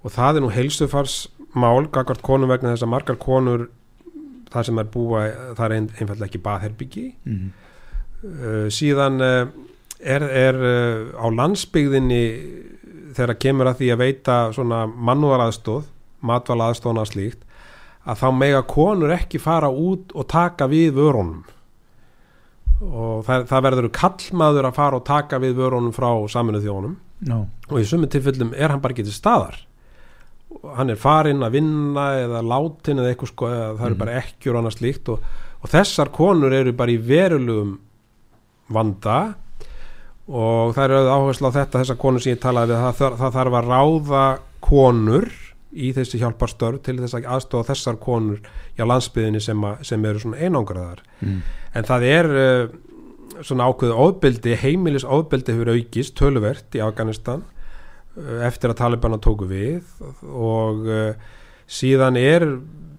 og 0.00 0.14
það 0.14 0.38
er 0.38 0.44
nú 0.44 0.52
heilsufarsmál 0.54 1.90
gagvart 1.92 2.22
konum 2.24 2.52
vegna 2.52 2.72
þess 2.74 2.86
að 2.86 2.94
margar 2.94 3.18
konur 3.20 3.66
það 4.50 4.66
sem 4.66 4.78
er 4.82 4.86
búa, 4.90 5.24
það 5.58 5.64
er 5.66 5.74
ein, 5.76 5.90
einfallega 5.98 6.30
ekki 6.30 6.44
baðherbyggi 6.46 7.08
Mm. 7.26 7.50
uh, 8.24 8.66
síðan 8.72 9.20
uh, 9.24 9.50
er, 10.00 10.24
er 10.24 10.56
á 11.18 11.26
landsbyggðinni 11.28 12.24
þegar 13.16 13.38
kemur 13.42 13.70
að 13.70 13.80
því 13.80 13.92
að 13.94 14.02
veita 14.04 14.36
svona 14.56 14.82
mannúðaraðstóð 14.90 15.88
matvalaðstóðna 16.26 17.06
slíkt 17.08 17.46
að 18.08 18.20
þá 18.22 18.28
mega 18.36 18.60
konur 18.68 19.14
ekki 19.14 19.40
fara 19.42 19.70
út 19.70 20.12
og 20.16 20.28
taka 20.30 20.68
við 20.70 20.94
vörunum. 20.96 21.42
Og 22.80 23.26
það, 23.26 23.42
það 23.50 23.64
verður 23.66 23.90
kallmaður 23.96 24.68
að 24.70 24.78
fara 24.78 25.00
og 25.00 25.08
taka 25.08 25.40
við 25.42 25.58
vörunum 25.58 25.92
frá 25.92 26.08
saminuð 26.32 26.64
þjónum 26.64 26.94
já, 27.28 27.36
og 27.68 27.76
í 27.76 27.84
sumum 27.88 28.08
tilfellum 28.12 28.54
er 28.56 28.72
hann 28.72 28.80
bara 28.80 28.96
til 28.96 29.12
staðar. 29.12 29.58
Hann 30.76 30.90
er 30.90 30.98
farinn 30.98 31.44
að 31.46 31.58
vinna 31.58 32.06
eða 32.24 32.40
látin 32.42 33.02
eða 33.02 33.12
eitthvað 33.12 33.32
sko 33.34 33.50
eða 33.50 33.68
það 33.76 33.86
eru 33.90 34.00
bara 34.00 34.16
ekkjur 34.22 34.56
og 34.56 34.62
annað 34.62 34.76
slíkt. 34.78 35.12
Og, 35.12 35.28
og 35.60 35.74
þessar 35.76 36.10
konur 36.16 36.56
eru 36.56 36.72
bara 36.76 36.94
í 36.94 36.98
verulegum 37.04 37.76
vanda 38.72 39.18
og 40.30 40.74
það 40.76 40.84
eru 40.86 40.98
áherslu 41.10 41.50
á 41.50 41.56
þetta 41.58 41.82
þessar 41.82 41.98
konur 42.00 42.22
sem 42.22 42.34
ég 42.34 42.42
talaði 42.42 42.74
við 42.74 42.84
það, 42.84 43.16
það, 43.20 43.32
þarf 43.36 43.56
að 43.58 43.70
ráða 43.70 44.24
konur 44.62 45.30
í 45.70 45.92
þessi 45.94 46.20
hjálparstörf 46.20 46.82
til 46.86 46.96
þess 46.98 47.16
að 47.18 47.28
aðstofa 47.34 47.70
þessar 47.70 47.98
konur 48.02 48.40
í 48.78 48.86
landsbyðinni 48.86 49.42
sem, 49.42 49.64
að, 49.66 49.82
sem 49.86 50.06
eru 50.06 50.22
svona 50.22 50.40
einangraðar. 50.42 51.02
Mm. 51.22 51.40
en 51.78 51.88
það 51.90 52.06
er 52.10 52.30
uh, 52.30 52.62
svona 53.46 53.68
ákveðu 53.70 53.96
ofbeldi, 54.04 54.56
heimilis 54.60 55.06
ofbeldi 55.06 55.54
hefur 55.54 55.72
aukist 55.76 56.16
töluvert 56.18 56.78
í 56.78 56.82
Afganistan 56.84 57.44
uh, 57.44 58.40
eftir 58.46 58.72
að 58.72 58.80
Talibana 58.82 59.20
tóku 59.22 59.48
við. 59.50 59.86
Og 60.30 60.86
uh, 60.90 61.12
síðan 61.70 62.18
er 62.18 62.46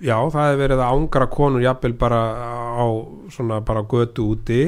já, 0.02 0.16
það 0.34 0.54
er 0.54 0.62
verið 0.62 0.84
að 0.84 0.96
ángra 0.96 1.28
konur 1.32 1.64
jafnvel 1.64 1.94
bara 2.00 2.22
á 2.80 2.86
svona 3.32 3.60
bara 3.66 3.84
götu 3.88 4.32
úti 4.34 4.64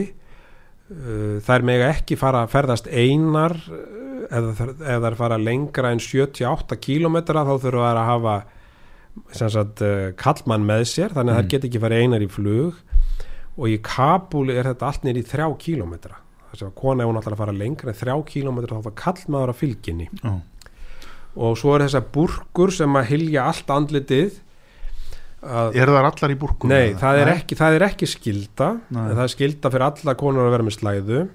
þær 1.48 1.64
mega 1.66 1.88
ekki 1.94 2.18
fara 2.20 2.44
að 2.44 2.52
ferðast 2.54 2.88
einar 2.92 3.56
eða 4.30 4.52
þær- 4.58 4.74
ef 4.96 5.04
þær 5.06 5.16
fara 5.20 5.38
lengra 5.40 5.92
en 5.96 6.02
78 6.04 6.78
kílometra 6.84 7.46
þá 7.48 7.54
þurfa 7.64 7.88
þær 7.90 8.02
að 8.02 8.10
hafa 8.12 8.36
sagt 9.38 9.82
uh, 9.86 10.12
kallmann 10.18 10.66
með 10.66 10.84
sér 10.90 11.14
þannig 11.16 11.36
að 11.36 11.40
þær 11.44 11.50
get 11.54 11.68
ekki 11.70 11.82
farið 11.84 12.04
einar 12.04 12.24
í 12.26 12.30
flug. 12.34 12.80
Og 13.54 13.68
í 13.70 13.76
Kabul 13.86 14.48
er 14.50 14.66
þetta 14.72 14.88
allt 14.90 15.04
nýr 15.06 15.20
í 15.22 15.26
þrjá 15.30 15.48
kílometra 15.62 16.16
þess 16.54 16.66
að 16.68 16.74
kona 16.78 17.04
ef 17.04 17.10
hún 17.10 17.18
ætlar 17.20 17.34
að 17.36 17.42
fara 17.44 17.54
lengra 17.58 17.90
en 17.94 17.98
þrjá 17.98 18.16
kílometra 18.30 18.78
þá 18.80 18.88
það 18.88 18.96
kallmaður 19.02 19.52
að 19.54 19.60
fylginni 19.60 20.08
Já. 20.22 20.32
og 21.46 21.56
svo 21.58 21.72
er 21.76 21.84
þessar 21.88 22.04
burkur 22.14 22.74
sem 22.74 22.98
að 23.00 23.08
hylja 23.10 23.46
allt 23.50 23.72
andlitið 23.74 24.36
Er 25.44 25.92
það 25.92 26.10
allar 26.10 26.34
í 26.34 26.38
búrkum? 26.40 26.72
Nei, 26.72 26.94
það 27.00 27.22
er, 27.22 27.32
ekki, 27.34 27.58
það 27.60 27.78
er 27.78 27.88
ekki 27.90 28.08
skilda 28.10 28.70
það 28.90 29.24
er 29.26 29.34
skilda 29.34 29.72
fyrir 29.74 29.88
alla 29.90 30.16
konur 30.20 30.48
að 30.48 30.56
vera 30.56 30.68
með 30.68 30.78
slæðu. 30.78 31.26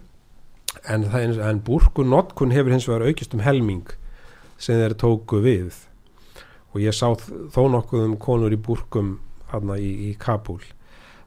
En, 0.88 1.04
er, 1.18 1.34
en 1.48 1.60
búrkun 1.64 2.10
notkun 2.12 2.54
hefur 2.54 2.72
hins 2.72 2.88
vegar 2.88 3.08
aukist 3.08 3.36
um 3.36 3.44
helming 3.44 3.92
sem 4.60 4.80
þeir 4.80 4.96
tóku 5.00 5.42
við. 5.44 5.76
Og 6.72 6.82
ég 6.84 6.96
sá 6.96 7.06
þó 7.18 7.62
nokkuð 7.72 8.06
um 8.06 8.18
konur 8.20 8.54
í 8.54 8.60
búrkum 8.60 9.16
þarna 9.50 9.78
í, 9.80 9.92
í 10.08 10.16
Kabul 10.20 10.60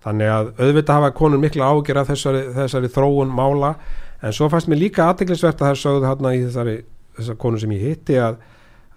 þannig 0.01 0.31
að 0.33 0.47
auðvitað 0.57 0.97
hafa 0.97 1.11
konur 1.17 1.41
mikla 1.41 1.69
ágjör 1.69 2.01
af 2.01 2.09
þessari, 2.09 2.41
þessari 2.55 2.89
þróun 2.93 3.33
mála. 3.37 3.75
En 4.21 4.33
svo 4.33 4.47
fannst 4.53 4.69
mér 4.69 4.81
líka 4.81 5.07
aðteglisvert 5.09 5.61
að 5.61 5.71
það 5.71 5.81
sögðu 5.81 6.07
þarna 6.07 6.33
í 6.33 6.41
þessari, 6.45 6.75
þessar 7.17 7.37
konur 7.41 7.61
sem 7.61 7.75
ég 7.75 7.85
hitti 7.85 8.17
að, 8.21 8.39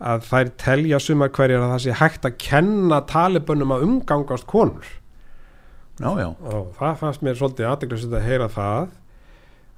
að 0.04 0.26
þær 0.28 0.50
telja 0.60 1.00
sumar 1.00 1.32
hverjar 1.32 1.62
að 1.64 1.72
það 1.72 1.82
sé 1.84 1.96
hægt 2.00 2.26
að 2.28 2.36
kenna 2.44 3.00
talibönnum 3.08 3.72
að 3.72 3.86
umgangast 3.86 4.46
konur. 4.50 4.90
Já, 6.00 6.10
já, 6.18 6.28
og 6.50 6.74
það 6.76 6.98
fannst 7.00 7.22
mér 7.24 7.38
svolítið 7.38 7.70
aðteglisvert 7.70 8.18
að 8.18 8.28
heyra 8.28 8.50
það. 8.52 8.92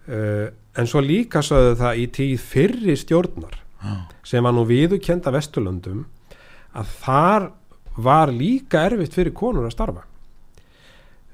Uh, 0.07 0.47
en 0.79 0.89
svo 0.89 1.03
líka 1.03 1.43
sögðu 1.45 1.77
það 1.81 2.01
í 2.01 2.05
tíð 2.15 2.35
fyrri 2.47 2.95
stjórnar 2.95 3.57
Já. 3.83 3.95
sem 4.23 4.45
var 4.47 4.55
nú 4.55 4.62
viðukenda 4.69 5.33
Vesturlöndum 5.35 6.05
að 6.79 6.93
þar 7.03 7.49
var 7.99 8.31
líka 8.31 8.85
erfitt 8.87 9.17
fyrir 9.17 9.35
konur 9.35 9.67
að 9.67 9.75
starfa. 9.75 10.05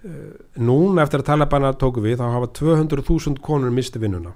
Uh, 0.02 0.32
núna 0.56 1.04
eftir 1.04 1.22
að 1.22 1.30
talabana 1.32 1.74
tóku 1.76 2.04
við 2.04 2.18
þá 2.20 2.26
hafa 2.32 2.48
200.000 2.60 3.44
konur 3.44 3.72
misti 3.72 4.02
vinnuna. 4.02 4.34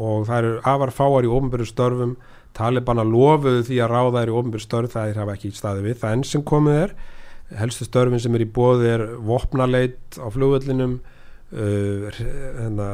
Og 0.00 0.26
það 0.28 0.36
eru 0.38 0.52
afar 0.64 0.92
fáar 0.96 1.26
í 1.26 1.30
ofnbyrju 1.30 1.68
störfum 1.68 2.14
talibana 2.56 3.04
lofuðu 3.06 3.64
því 3.68 3.80
að 3.84 3.92
ráða 3.94 4.22
er 4.22 4.32
í 4.32 4.36
ofnbyrju 4.40 4.64
störf 4.64 4.94
það 4.94 5.12
er 5.12 5.20
hafa 5.22 5.36
ekki 5.36 5.52
staði 5.56 5.86
við. 5.86 5.98
Það 6.02 6.16
enn 6.16 6.26
sem 6.30 6.44
komið 6.46 6.82
er 6.84 6.94
helstu 7.58 7.86
störfin 7.86 8.22
sem 8.22 8.34
er 8.38 8.44
í 8.44 8.50
bóði 8.50 8.90
er 8.94 9.06
vopnaleit 9.26 10.18
á 10.22 10.26
flugvöllinum 10.30 10.98
uh, 11.00 12.10
hérna, 12.14 12.90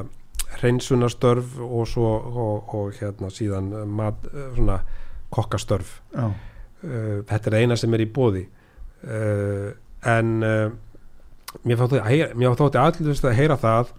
hreinsunarstörf 0.57 1.59
og 1.61 1.89
svo 1.91 2.13
og, 2.17 2.75
og 2.77 3.01
hérna 3.01 3.31
síðan 3.33 3.73
mat, 3.93 4.25
uh, 4.33 4.49
svona 4.57 4.81
kokkastörf. 5.35 5.99
Uh, 6.17 7.23
þetta 7.29 7.53
er 7.53 7.59
eina 7.63 7.77
sem 7.79 7.93
er 7.97 8.05
í 8.05 8.11
bóði 8.13 8.47
uh, 9.05 9.71
en 10.07 10.33
uh, 10.47 10.67
mér 11.67 11.81
þótti, 11.83 12.81
allir 12.81 13.17
að 13.17 13.37
heyra 13.37 13.61
það 13.61 13.95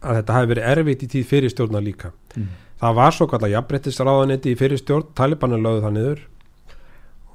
að 0.00 0.16
þetta 0.16 0.36
hafi 0.36 0.50
verið 0.54 0.68
erfitt 0.72 1.04
í 1.04 1.10
tíð 1.14 1.26
fyrirstjórna 1.28 1.82
líka. 1.84 2.12
Mm. 2.34 2.50
Það 2.80 2.94
var 3.00 3.12
svo 3.16 3.26
kallar 3.30 3.52
jafnbrettisráðanetti 3.52 4.52
í 4.54 4.58
fyrirstjórn 4.60 5.10
Talibanar 5.18 5.60
lögðu 5.64 5.82
það 5.86 5.96
niður. 5.98 6.22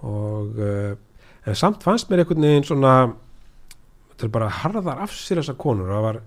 Og 0.05 0.59
uh, 0.61 0.95
en 1.45 1.57
samt 1.57 1.83
fannst 1.85 2.09
mér 2.11 2.23
einhvern 2.23 2.45
veginn 2.47 2.65
svona 2.67 2.93
þetta 4.13 4.27
er 4.29 4.33
bara 4.35 4.49
harðar 4.61 5.03
af 5.05 5.13
sér 5.15 5.41
þessar 5.41 5.57
konur. 5.61 5.91
Það 5.93 6.05
var 6.07 6.19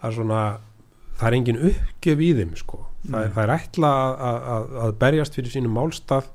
það 0.00 0.08
er 0.10 0.16
svona 0.18 0.40
það 1.18 1.26
er 1.30 1.36
engin 1.38 1.60
uppgjöf 1.70 2.22
í 2.26 2.30
þeim 2.40 2.54
sko. 2.58 2.80
það, 3.04 3.18
er- 3.26 3.34
það 3.36 3.42
er 3.44 3.52
ætla 3.58 3.90
að, 4.00 4.14
að, 4.28 4.40
að- 4.54 4.72
að 4.86 4.96
berjast 5.04 5.36
fyrir 5.38 5.52
sínum 5.54 5.76
málstað 5.76 6.30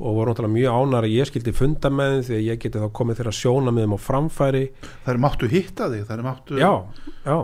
og 0.00 0.14
voru 0.16 0.32
náttúrulega 0.32 0.54
mjög 0.56 0.76
ánar 0.80 1.04
að 1.06 1.12
ég 1.12 1.28
skildi 1.28 1.52
funda 1.52 1.90
með 1.92 2.12
þeim 2.14 2.22
því 2.26 2.34
að 2.38 2.46
ég 2.46 2.60
geti 2.62 2.80
þá 2.80 2.86
komið 2.96 3.18
þeirra 3.20 3.32
sjóna 3.36 3.72
með 3.76 3.84
þeim 3.84 3.94
á 3.96 4.00
framfæri. 4.00 4.62
Það 5.04 5.10
er 5.14 5.18
máttu 5.24 5.48
hitta 5.52 5.88
þig, 5.92 6.04
það 6.08 6.14
er 6.16 6.24
máttu 6.24 6.60
já, 6.60 6.70
já 7.26 7.36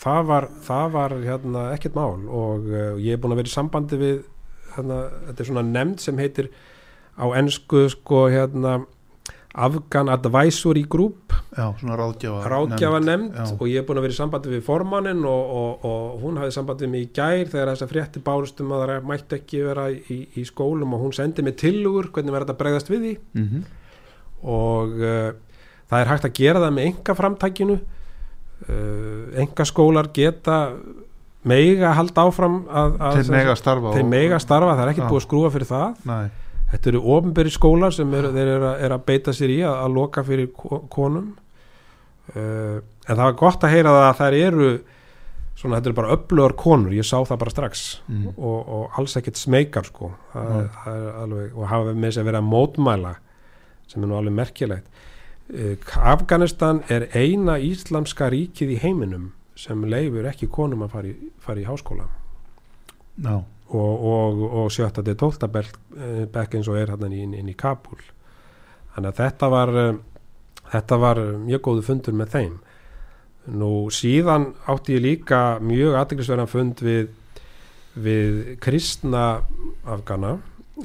það 0.00 0.22
var, 0.30 0.48
það 0.66 0.86
var 0.96 1.14
hérna, 1.26 1.64
ekkert 1.76 1.98
mál 1.98 2.24
og 2.28 2.68
uh, 2.70 2.94
ég 3.00 3.14
er 3.16 3.20
búin 3.22 3.34
að 3.36 3.42
vera 3.42 3.52
í 3.52 3.56
sambandi 3.56 3.98
við 4.00 4.22
hérna, 4.76 5.02
þetta 5.28 5.42
er 5.44 5.50
svona 5.52 5.66
nefnd 5.68 6.00
sem 6.06 6.18
heitir 6.22 6.48
á 7.20 7.26
ennsku 7.36 7.84
sko 7.92 8.24
hérna 8.32 8.78
Afghan 9.50 10.06
Advisory 10.14 10.84
Group 10.86 11.32
já 11.58 11.64
svona 11.80 11.96
ráðgjafa 11.98 12.46
ráðgjafa 12.52 13.00
nefnd 13.02 13.34
Já. 13.34 13.46
og 13.58 13.64
ég 13.66 13.80
er 13.82 13.86
búin 13.88 13.98
að 13.98 14.04
vera 14.06 14.14
í 14.14 14.18
sambandi 14.20 14.52
við 14.52 14.60
formannin 14.68 15.24
og, 15.26 15.50
og, 15.58 15.86
og 15.90 16.20
hún 16.22 16.38
hafði 16.38 16.54
sambandi 16.54 16.86
við 16.86 16.92
mig 16.92 17.02
í 17.08 17.10
gær 17.18 17.50
þegar 17.50 17.72
þess 17.72 17.84
að 17.86 17.90
frétti 17.96 18.22
bárustum 18.28 18.70
að 18.76 18.84
það 18.92 19.08
mætti 19.10 19.38
ekki 19.40 19.62
vera 19.66 19.88
í, 19.90 20.18
í 20.38 20.44
skólum 20.46 20.94
og 20.94 21.02
hún 21.02 21.16
sendi 21.18 21.42
mig 21.42 21.56
tillugur 21.58 22.12
hvernig 22.14 22.36
verður 22.36 22.52
þetta 22.52 22.60
bregðast 22.62 22.92
við 22.94 23.02
því 23.08 23.14
Mhm. 23.42 23.64
og 24.54 24.94
uh, 25.02 25.32
það 25.90 25.98
er 26.04 26.10
hægt 26.14 26.28
að 26.30 26.36
gera 26.38 26.62
það 26.62 26.76
með 26.78 26.88
enga 26.92 27.16
framtækinu 27.18 27.78
enga 28.68 29.64
skólar 29.68 30.10
geta 30.14 30.56
meiga 31.48 31.94
halda 31.96 32.26
áfram 32.28 32.58
að, 32.68 32.96
að 33.00 33.18
Þeir 33.20 33.30
mega 33.32 33.54
starfa 33.56 33.92
starfa, 34.44 34.74
það 34.76 34.82
er 34.84 34.90
ekki 34.92 35.02
Já. 35.04 35.08
búið 35.08 35.20
að 35.22 35.26
skrúa 35.26 35.50
fyrir 35.54 35.68
það. 35.70 35.94
Nei, 36.10 36.30
þetta 36.72 36.90
eru 36.92 37.00
ofinberi 37.16 37.52
skólar 37.54 37.94
sem 37.96 38.14
er, 38.18 38.28
þeir 38.34 38.50
eru 38.58 38.68
að, 38.68 38.82
er 38.86 38.94
að 38.96 39.04
beita 39.08 39.32
sér 39.36 39.54
í 39.54 39.58
að, 39.64 39.76
að 39.86 39.94
loka 39.96 40.24
fyrir 40.26 40.50
ko- 40.52 40.82
konum. 40.92 41.30
Uh, 42.30 42.78
en 43.08 43.16
það 43.16 43.24
var 43.24 43.38
gott 43.40 43.64
að 43.66 43.72
heyra 43.74 43.94
það 43.96 44.04
að 44.10 44.18
þær 44.20 44.36
eru 44.38 44.68
svona 45.60 45.76
þetta 45.80 45.90
eru 45.90 45.96
bara 45.98 46.12
öflugar 46.14 46.54
konur 46.60 46.92
ég 46.94 47.04
sá 47.08 47.16
það 47.26 47.40
bara 47.42 47.54
strax. 47.56 47.86
Mm. 48.08 48.28
og, 48.36 48.60
og 48.76 49.00
alls 49.00 49.16
ekkert 49.18 49.40
smekar 49.40 49.88
sko. 49.88 50.12
Það, 50.34 50.52
er- 50.60 50.70
það 50.84 51.08
alveg, 51.24 51.50
og 51.56 51.66
hafa 51.72 51.94
með 51.96 52.06
þess 52.10 52.20
að 52.22 52.28
vera 52.30 52.44
mótmæla 52.44 53.14
sem 53.90 54.04
er 54.04 54.12
nú 54.12 54.20
alveg 54.20 54.36
merkilegt 54.36 55.00
Afganistan 55.96 56.82
er 56.88 57.08
eina 57.16 57.56
íslamska 57.58 58.28
ríkið 58.30 58.76
í 58.76 58.80
heiminum 58.84 59.30
sem 59.58 59.82
leifur 59.84 60.28
ekki 60.30 60.48
konum 60.52 60.84
að 60.86 60.92
fara 60.94 61.10
í, 61.10 61.14
fara 61.42 61.60
í 61.60 61.66
háskóla. 61.66 62.06
Já, 63.20 63.34
og, 63.36 64.04
og, 64.12 64.44
og 64.62 64.70
sjötta 64.72 65.02
til 65.04 65.16
tólta 65.18 65.50
bekk 65.50 66.54
eins 66.56 66.70
og 66.70 66.78
er 66.78 66.94
hann 66.94 67.10
inn, 67.10 67.34
inn 67.34 67.50
í 67.50 67.56
Kabul 67.58 67.98
þannig 68.94 69.10
að 69.10 69.20
þetta 69.20 69.50
var 69.52 69.72
eh, 69.80 69.98
þetta 70.70 70.98
var 71.02 71.22
mjög 71.44 71.64
góðu 71.66 71.86
fundur 71.86 72.16
með 72.18 72.36
þeim. 72.36 72.54
Nú 73.50 73.72
síðan 73.94 74.52
átti 74.70 74.94
ég 74.98 75.04
líka 75.04 75.40
mjög 75.64 75.96
aðeinsverðan 75.98 76.50
fund 76.50 76.84
við 76.84 77.08
við 78.00 78.56
kristna 78.62 79.42
afgana. 79.82 80.36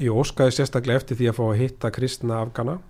Ég 0.02 0.10
óskaði 0.10 0.56
sérstaklega 0.56 0.98
eftir 1.00 1.20
því 1.20 1.28
að 1.30 1.36
fá 1.38 1.44
að 1.46 1.58
hitta 1.60 1.92
kristna 1.94 2.40
afgana 2.42 2.80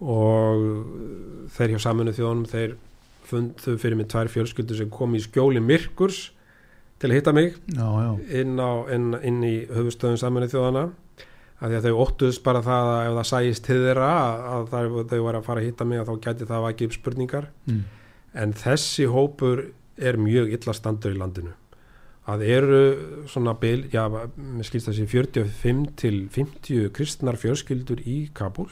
og 0.00 1.48
þeir 1.56 1.74
hjá 1.74 1.80
saminu 1.88 2.12
þjóðunum 2.14 2.48
þeir 2.50 2.76
fundu 3.28 3.74
fyrir 3.80 3.98
mig 3.98 4.08
tvær 4.08 4.30
fjölskyldur 4.32 4.78
sem 4.78 4.90
kom 4.92 5.16
í 5.18 5.20
skjóli 5.24 5.60
myrkurs 5.60 6.30
til 6.98 7.10
að 7.10 7.18
hitta 7.18 7.34
mig 7.36 7.52
já, 7.74 7.84
já. 7.84 8.12
inn, 8.40 8.56
á, 8.58 8.70
inn, 8.94 9.10
inn 9.22 9.42
í 9.46 9.54
höfustöðum 9.70 10.18
saminnið 10.20 10.54
þjóðana 10.54 10.86
af 11.58 11.66
því 11.72 11.76
að 11.80 11.86
þau 11.88 12.00
óttuðst 12.04 12.42
bara 12.46 12.62
það 12.62 12.88
að 12.94 13.04
ef 13.08 13.14
það 13.18 13.28
sæist 13.32 13.64
til 13.66 13.78
þeirra 13.82 14.08
að, 14.14 14.42
að 14.54 14.66
það, 14.72 14.98
þau 15.10 15.20
var 15.26 15.38
að 15.40 15.46
fara 15.48 15.62
að 15.62 15.68
hitta 15.68 15.86
mig 15.90 16.00
að 16.02 16.10
þá 16.12 16.24
gæti 16.28 16.48
það 16.52 16.66
vakið 16.68 16.88
upp 16.90 16.98
spurningar 17.00 17.48
Mm. 17.68 17.80
en 18.38 18.52
þessi 18.54 19.06
hópur 19.10 19.64
er 19.98 20.16
mjög 20.20 20.52
illa 20.54 20.74
standur 20.76 21.16
í 21.16 21.18
landinu 21.18 21.54
að 22.28 22.42
eru 22.44 22.80
svona 23.30 23.54
bil, 23.58 23.86
já, 23.92 24.04
mér 24.08 24.66
skilst 24.68 24.90
þessi 24.90 25.06
45 25.08 25.84
til 25.98 26.28
50 26.32 26.90
kristnar 26.94 27.38
fjölskyldur 27.40 28.02
í 28.06 28.18
Kabul 28.36 28.68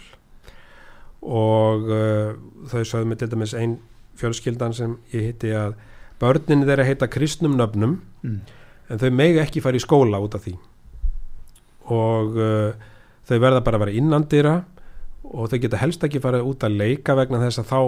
og 1.22 1.86
uh, 1.90 2.34
þau 2.70 2.82
sögðu 2.84 3.06
mig 3.10 3.18
til 3.18 3.28
dæmis 3.32 3.54
ein 3.54 3.78
fjölskyldan 4.20 4.74
sem 4.76 4.96
ég 5.12 5.30
hitti 5.30 5.50
að 5.56 5.74
börnin 6.20 6.64
þeirra 6.68 6.84
heita 6.88 7.08
kristnum 7.12 7.56
nöfnum 7.58 7.98
Mm. 8.26 8.40
en 8.90 8.98
þau 8.98 9.10
megi 9.12 9.38
ekki 9.38 9.60
fara 9.62 9.76
í 9.78 9.82
skóla 9.82 10.18
út 10.22 10.34
af 10.34 10.42
því 10.46 10.56
og 11.94 12.36
uh, 12.40 12.72
þau 13.28 13.36
verða 13.42 13.60
bara 13.66 13.78
að 13.78 13.84
vera 13.84 13.94
innandýra 14.00 14.54
og 15.26 15.50
þau 15.52 15.58
geta 15.62 15.78
helst 15.78 16.02
ekki 16.06 16.20
fara 16.22 16.40
út 16.42 16.64
að 16.66 16.74
leika 16.80 17.14
vegna 17.18 17.38
þess 17.44 17.60
að 17.62 17.68
þá 17.70 17.80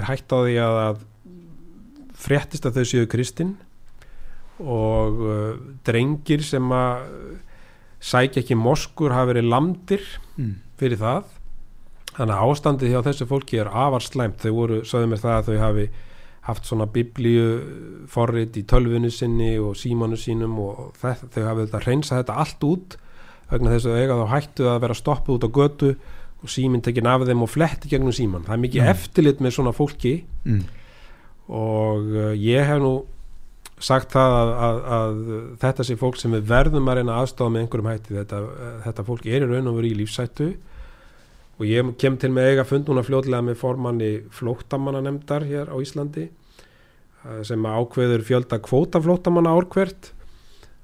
er 0.00 0.08
hægt 0.08 0.32
á 0.34 0.38
því 0.42 0.56
að, 0.64 0.78
að 0.88 1.04
fréttist 2.20 2.66
að 2.66 2.80
þau 2.80 2.84
séu 2.90 3.06
kristinn 3.10 3.52
og 4.60 5.22
uh, 5.24 5.54
drengir 5.86 6.42
sem 6.44 6.66
að 6.74 7.06
sækja 8.00 8.42
ekki 8.42 8.56
moskur 8.58 9.12
hafa 9.14 9.32
verið 9.34 9.48
lamdir 9.52 10.04
Mm. 10.40 10.54
fyrir 10.80 10.96
það 10.96 11.24
þannig 12.20 12.36
að 12.36 12.52
ástandið 12.52 12.92
hjá 12.92 13.02
þessu 13.08 13.26
fólki 13.30 13.60
er 13.62 13.72
afar 13.72 14.04
slæmt 14.04 14.44
þau 14.44 14.52
voru, 14.56 14.80
sögðu 14.84 15.10
mér 15.10 15.22
það 15.22 15.36
að 15.38 15.50
þau 15.50 15.60
hafi 15.64 15.90
haft 16.48 16.68
svona 16.68 16.86
biblíu 16.88 17.46
forrit 18.10 18.56
í 18.56 18.64
tölvunu 18.68 19.10
sinni 19.12 19.52
og 19.60 19.76
símanu 19.78 20.18
sínum 20.20 20.56
og 20.62 20.90
það, 21.00 21.26
þau 21.34 21.42
hafi 21.46 21.66
þetta 21.66 21.82
reynsa 21.84 22.20
þetta 22.20 22.38
allt 22.42 22.66
út 22.68 22.96
vegna 23.50 23.74
þess 23.74 23.90
að 23.90 24.00
eiga 24.00 24.18
þá 24.20 24.26
hættu 24.34 24.68
að 24.70 24.82
vera 24.84 24.98
stoppuð 24.98 25.36
út 25.36 25.46
á 25.46 25.50
götu 25.58 25.92
og 26.40 26.52
síminn 26.52 26.84
tekin 26.84 27.08
af 27.10 27.26
þeim 27.28 27.44
og 27.44 27.52
fletti 27.52 27.90
gegnum 27.92 28.14
síman 28.16 28.46
það 28.46 28.56
er 28.56 28.62
mikið 28.64 28.84
Já. 28.84 28.90
eftirlit 28.94 29.42
með 29.44 29.56
svona 29.56 29.74
fólki 29.76 30.14
mm. 30.48 30.62
og 31.60 32.12
uh, 32.14 32.32
ég 32.38 32.68
hef 32.68 32.80
nú 32.80 32.94
sagt 33.80 34.12
það 34.12 34.36
að, 34.38 34.50
að, 34.64 34.80
að 34.96 35.20
þetta 35.60 35.86
sé 35.88 35.96
fólk 36.00 36.18
sem 36.20 36.32
við 36.36 36.48
verðum 36.48 36.88
að 36.88 37.00
reyna 37.00 37.20
aðstofa 37.20 37.52
með 37.52 37.64
einhverjum 37.64 37.92
hætti 37.92 38.16
þetta, 38.16 38.40
uh, 38.40 38.74
þetta 38.86 39.06
fólk 39.08 39.28
er 39.28 39.44
í 39.44 39.50
raun 39.50 39.70
og 39.70 39.80
verið 39.80 39.94
í 39.94 40.00
lífsættu 40.00 40.50
og 41.60 41.68
ég 41.68 41.92
kem 42.00 42.16
til 42.16 42.30
með 42.32 42.54
eiga 42.54 42.64
fund 42.64 42.88
núna 42.88 43.04
fljótlega 43.04 43.44
með 43.44 43.58
formanni 43.60 44.10
flóttamanna 44.32 45.02
nefndar 45.04 45.44
hér 45.44 45.68
á 45.68 45.76
Íslandi 45.76 46.30
uh, 46.30 47.42
sem 47.44 47.60
ákveður 47.68 48.24
fjölda 48.24 48.60
kvóta 48.64 49.02
flóttamanna 49.04 49.52
árkvert 49.52 50.14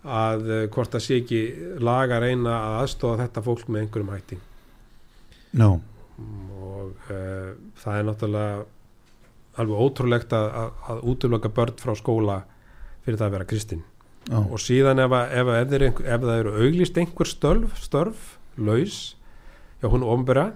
að 0.05 0.45
uh, 0.51 0.62
hvort 0.75 0.93
það 0.93 1.05
sé 1.07 1.21
ekki 1.23 1.41
laga 1.81 2.21
reyna 2.21 2.59
að 2.59 2.79
aðstofa 2.83 3.23
þetta 3.25 3.45
fólk 3.49 3.71
með 3.71 3.87
einhverjum 3.87 4.12
hætti 4.12 4.39
no. 5.57 5.71
og 6.61 7.09
uh, 7.09 7.57
það 7.81 8.01
er 8.03 8.09
náttúrulega 8.11 8.65
alveg 9.57 9.81
ótrúlegt 9.87 10.37
að, 10.37 10.47
að, 10.61 10.71
að 10.93 11.05
útlöka 11.15 11.53
börn 11.57 11.81
frá 11.81 11.95
skóla 11.97 12.41
fyrir 13.07 13.17
það 13.17 13.29
að 13.31 13.37
vera 13.39 13.49
kristinn 13.49 13.85
Já. 14.27 14.41
og 14.43 14.61
síðan 14.61 15.01
ef, 15.01 15.17
ef, 15.33 15.55
ef, 15.57 16.05
ef 16.05 16.29
það 16.29 16.39
eru 16.43 16.55
auglist 16.61 17.01
einhver 17.01 17.31
störf, 17.31 17.81
störf 17.81 18.33
laus 18.61 19.01
hjá 19.81 19.89
hún 19.93 20.05
ombera 20.05 20.51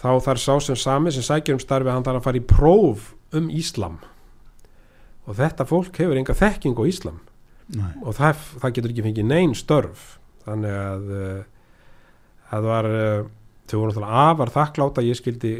þá 0.00 0.10
þarf 0.26 0.42
sá 0.42 0.54
sem 0.64 0.78
sami 0.78 1.12
sem 1.14 1.24
sækir 1.26 1.56
um 1.56 1.62
starfi 1.62 1.92
hann 1.92 2.06
þarf 2.06 2.22
að 2.22 2.28
fara 2.28 2.40
í 2.40 2.46
próf 2.48 3.10
um 3.36 3.50
Íslam. 3.52 3.98
Og 5.28 5.36
þetta 5.38 5.66
fólk 5.68 6.00
hefur 6.00 6.18
enga 6.18 6.36
þekking 6.36 6.80
á 6.80 6.84
Íslam. 6.88 7.20
Nei. 7.70 7.92
og 8.02 8.16
það, 8.18 8.40
það 8.58 8.72
getur 8.74 8.90
ekki 8.90 9.02
fengið 9.04 9.26
neyn 9.30 9.52
störf. 9.54 10.06
Þannig 10.42 10.72
að 10.74 11.12
það 12.50 12.66
var 12.66 12.88
uh, 12.90 13.28
þau 13.70 13.76
voru 13.76 13.92
náttúrulega 13.92 14.24
afar 14.30 14.52
þakklátt 14.56 14.98
að 14.98 15.10
ég 15.10 15.18
skildi, 15.20 15.52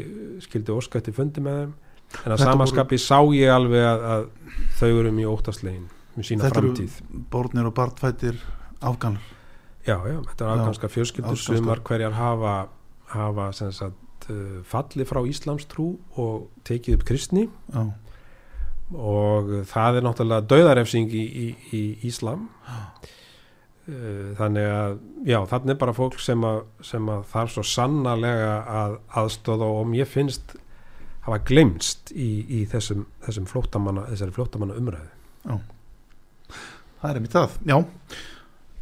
skildi 0.43 0.75
óskætti 0.75 1.13
fundi 1.15 1.43
með 1.45 1.61
þeim. 1.61 1.71
En 2.11 2.33
að 2.33 2.41
Þetta 2.41 2.49
samaskapi 2.49 2.99
sá 2.99 3.19
ég 3.31 3.53
alveg 3.53 3.85
að, 3.87 4.01
að 4.11 4.25
þau 4.81 4.89
eru 4.89 5.13
mjög 5.15 5.37
óttaslegin 5.37 5.85
með 6.17 6.27
sína 6.27 6.43
Þetta 6.43 6.59
eru 6.59 6.71
framtíð. 6.73 6.97
Bórnir 7.31 7.69
og 7.69 7.75
barnfættir 7.77 8.41
afganar. 8.83 9.29
Já, 9.87 9.95
já, 9.95 10.17
þetta 10.27 10.43
er 10.43 10.49
Já, 10.49 10.53
afganska 10.57 10.89
fjölskyldur 10.91 11.31
afganskar. 11.31 11.61
sumar 11.61 11.83
hverjar 11.87 12.17
hafa, 12.17 12.55
hafa 13.15 13.47
sem 13.55 13.71
sagt, 13.73 13.95
uh, 14.29 14.59
falli 14.67 15.07
frá 15.07 15.21
Íslamstrú 15.27 15.87
og 16.21 16.51
tekið 16.67 16.99
upp 16.99 17.07
kristni. 17.07 17.47
Já, 17.73 17.87
og 18.91 19.51
það 19.71 19.97
er 19.97 20.05
náttúrulega 20.05 20.47
dauðarefsing 20.51 21.13
í, 21.15 21.23
í, 21.23 21.47
í 21.71 21.83
Íslam. 22.09 22.49
Eh, 23.87 24.33
þannig 24.37 24.67
að 24.67 24.97
já, 25.25 25.37
þannig 25.47 25.71
er 25.73 25.79
bara 25.79 25.95
fólk 25.95 26.19
sem 26.21 26.43
að, 26.45 26.59
sem 26.85 27.07
að 27.09 27.23
þarf 27.31 27.53
svo 27.55 27.63
sannarlega 27.65 28.51
að 28.81 28.97
aðstóða 29.23 29.69
og 29.79 29.87
mér 29.89 30.11
finnst 30.11 30.53
hafa 31.25 31.39
glemst 31.47 32.11
í, 32.11 32.29
í 32.45 32.61
þessum, 32.69 33.07
þessum 33.23 33.47
flóttamanna, 33.49 34.05
þessari 34.11 34.35
flóttamanna 34.35 34.77
umræðu 34.77 35.09
það 37.01 37.09
er 37.09 37.19
einmitt 37.19 37.35
það. 37.35 37.55
Já, 37.65 37.77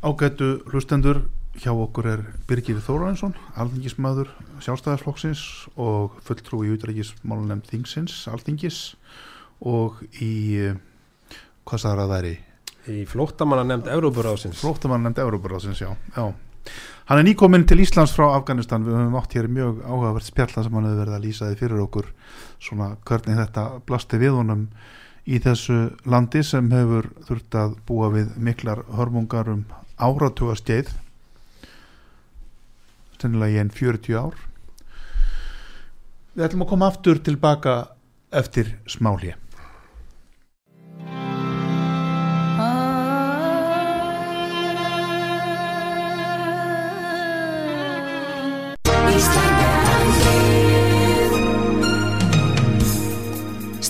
ágættu 0.04 0.50
hlustendur 0.72 1.22
hjá 1.58 1.72
okkur 1.74 2.08
er 2.12 2.22
Birgir 2.48 2.78
Þóraðinsson 2.84 3.34
alþingismæður 3.60 4.30
sjálfstæðarflokksins 4.64 5.42
og 5.80 6.20
fulltrú 6.26 6.62
í 6.68 6.74
útrækismálunemnd 6.76 7.66
þingsins, 7.70 8.22
alþingis 8.32 8.82
og 9.66 9.98
í 10.22 10.70
hvað 11.66 11.82
sagður 11.84 12.04
að 12.04 12.14
það 12.14 12.20
er 12.20 12.30
í? 12.30 12.36
Í 12.90 13.00
flóttamanna 13.10 13.66
nefnd 13.68 13.90
Európuráðsins 13.96 14.62
flóttamann 14.62 15.04
nefnd 15.06 15.24
Európaráðsins, 15.26 15.82
já, 15.84 15.92
já. 16.16 16.30
Hann 17.10 17.24
er 17.24 17.26
nýkominn 17.26 17.66
til 17.66 17.80
Íslands 17.82 18.14
frá 18.14 18.28
Afganistan, 18.36 18.86
við 18.86 19.00
höfum 19.00 19.18
átt 19.18 19.34
hér 19.34 19.50
mjög 19.50 19.82
áhugavert 19.82 20.28
spjalla 20.28 20.64
sem 20.64 20.76
hann 20.78 20.86
hefur 20.86 21.02
verið 21.02 21.18
að 21.18 21.26
lýsa 21.26 21.50
því 21.50 21.60
fyrir 21.64 21.84
okkur 21.88 22.10
svona 22.62 22.90
hvernig 23.10 23.40
þetta 23.40 23.64
blasti 23.90 24.20
við 24.22 24.38
honum 24.38 24.66
í 25.26 25.40
þessu 25.42 25.80
landi 26.10 26.44
sem 26.46 26.70
hefur 26.74 27.10
þurft 27.26 27.58
að 27.58 27.76
búa 27.90 28.12
við 28.14 28.36
miklar 28.38 28.84
hörmungar 28.94 29.50
um 29.56 29.66
áratuga 29.98 30.56
skeið 33.20 33.28
stennilega 33.28 33.52
í 33.52 33.60
enn 33.60 33.70
40 33.70 34.16
ár 34.16 34.36
Við 36.36 36.46
ætlum 36.46 36.64
að 36.64 36.70
koma 36.72 36.88
aftur 36.88 37.20
tilbaka 37.20 37.92
eftir 38.32 38.78
smáli 38.88 39.36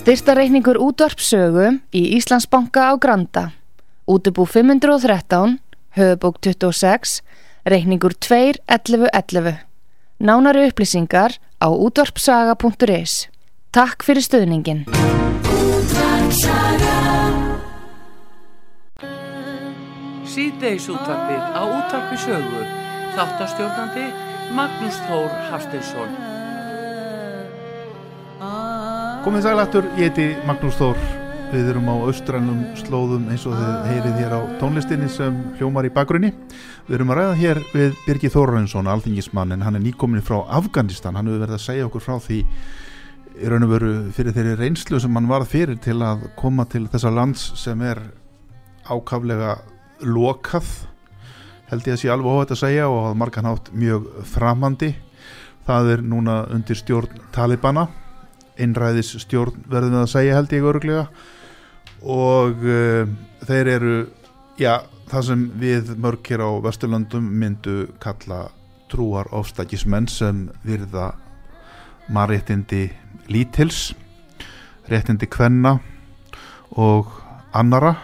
Styrtareikningur 0.00 0.78
útvarpsögu 0.80 1.76
í 1.92 2.16
Íslandsbanka 2.16 2.88
á 2.88 2.96
Granda. 2.96 3.50
Útubú 4.08 4.46
513, 4.48 5.60
höfubók 5.92 6.40
26, 6.40 7.20
reikningur 7.64 8.14
2.11.11. 8.16 9.58
Nánari 10.20 10.66
upplýsingar 10.68 11.36
á 11.60 11.68
útvarpsaga.is. 11.68 13.28
Takk 13.72 14.04
fyrir 14.04 14.24
stöðningin. 14.24 14.84
Síðdeis 20.30 20.88
útvarpið 20.88 21.42
á 21.56 21.62
útvarpi 21.64 22.18
sögu. 22.20 22.66
Þáttastjórnandi 23.16 24.10
Magnús 24.54 24.98
Þór 25.08 25.32
Hafsteinsson. 25.50 26.12
Komið 29.24 29.48
sælættur, 29.48 29.90
ég 30.00 30.08
heiti 30.08 30.30
Magnús 30.48 30.78
Þór 30.80 31.00
Við 31.50 31.72
erum 31.72 31.88
á 31.90 31.94
austrænum 32.06 32.58
slóðum 32.78 33.24
eins 33.32 33.42
og 33.48 33.56
þið 33.58 33.86
heyrið 33.88 34.18
hér 34.20 34.34
á 34.38 34.40
tónlistinni 34.60 35.08
sem 35.10 35.34
hljómar 35.58 35.88
í 35.88 35.90
bakgrunni 35.90 36.30
Við 36.90 36.96
erum 36.96 37.12
að 37.14 37.18
ræða 37.20 37.34
hér 37.38 37.58
við 37.70 37.92
Birgir 38.02 38.32
Þórarinsson, 38.34 38.88
alþingismann 38.90 39.54
en 39.54 39.60
hann 39.62 39.78
er 39.78 39.82
nýkomin 39.84 40.24
frá 40.26 40.40
Afganistan. 40.58 41.14
Hann 41.14 41.28
hefur 41.30 41.44
verið 41.44 41.54
að 41.54 41.62
segja 41.62 41.84
okkur 41.86 42.02
frá 42.02 42.16
því 42.24 42.38
í 43.38 43.52
raun 43.52 43.62
og 43.62 43.70
veru 43.70 43.90
fyrir 44.16 44.34
þeirri 44.34 44.56
reynslu 44.58 44.98
sem 44.98 45.14
hann 45.14 45.28
varð 45.30 45.52
fyrir 45.52 45.78
til 45.78 46.00
að 46.02 46.24
koma 46.40 46.66
til 46.66 46.88
þessa 46.90 47.14
lands 47.14 47.44
sem 47.62 47.78
er 47.86 48.02
ákaflega 48.90 49.54
lokað 50.02 50.74
held 51.70 51.86
ég 51.86 51.94
að 51.94 52.02
sé 52.02 52.10
alveg 52.10 52.34
óhætt 52.34 52.56
að 52.56 52.62
segja 52.64 52.90
og 52.90 53.00
að 53.12 53.18
margan 53.22 53.46
hátt 53.52 53.70
mjög 53.70 54.10
framandi. 54.34 54.90
Það 55.70 55.94
er 55.94 56.06
núna 56.10 56.40
undir 56.50 56.82
stjórn 56.82 57.22
Talibana 57.30 57.86
einræðis 58.58 59.14
stjórn 59.22 59.62
verðum 59.70 60.00
við 60.00 60.02
að 60.02 60.14
segja 60.18 60.38
held 60.40 60.58
ég 60.58 60.66
öruglega 60.74 61.06
og 62.02 62.64
uh, 62.66 63.12
þeir 63.46 63.76
eru 63.78 63.98
já, 64.58 64.80
það 65.10 65.26
sem 65.26 65.44
við 65.58 65.94
mörg 65.98 66.28
hér 66.30 66.44
á 66.46 66.50
Vesturlöndum 66.62 67.26
myndu 67.40 67.76
kalla 68.02 68.44
trúar 68.90 69.30
ofstækismenn 69.34 70.06
sem 70.10 70.44
virða 70.66 71.12
marréttindi 72.10 72.88
lítils 73.30 73.90
réttindi 74.90 75.26
kvenna 75.30 75.78
og 76.78 77.10
annara 77.52 77.94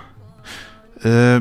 uh, 1.04 1.38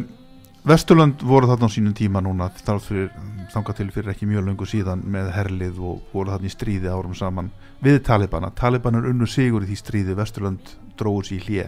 Vesturlönd 0.65 1.21
voru 1.21 1.49
þarna 1.49 1.69
á 1.69 1.73
sínum 1.73 1.93
tíma 1.93 2.21
núna 2.25 2.49
þangað 2.57 3.75
til 3.77 3.91
fyrir 3.93 4.15
ekki 4.15 4.25
mjög 4.29 4.47
löngu 4.47 4.65
síðan 4.65 5.03
með 5.05 5.29
herlið 5.35 5.77
og 5.77 6.07
voru 6.13 6.33
þarna 6.33 6.49
í 6.49 6.53
stríði 6.53 6.89
árum 6.89 7.13
saman 7.13 7.51
við 7.85 7.99
Talibana. 8.07 8.49
Taliban 8.49 8.97
er 8.97 9.05
unnu 9.11 9.27
sigur 9.29 9.61
í 9.61 9.69
því 9.69 9.77
stríði, 9.77 10.15
Vesturlönd 10.17 10.73
dróður 10.97 11.29
sér 11.29 11.37
í 11.37 11.45
hlje. 11.45 11.67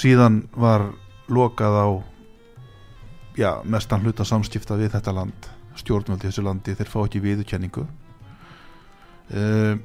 Síðan 0.00 0.40
var 0.56 0.88
lokað 1.28 1.76
á 1.76 1.88
já, 3.38 3.50
mestan 3.64 4.04
hluta 4.04 4.26
samskipta 4.26 4.78
við 4.78 4.94
þetta 4.94 5.14
land, 5.14 5.48
stjórnvöldi 5.80 6.28
þessu 6.28 6.44
landi, 6.46 6.76
þeir 6.78 6.90
fá 6.90 7.00
ekki 7.04 7.22
viðurkenningu. 7.24 7.86
Uh, 9.34 9.78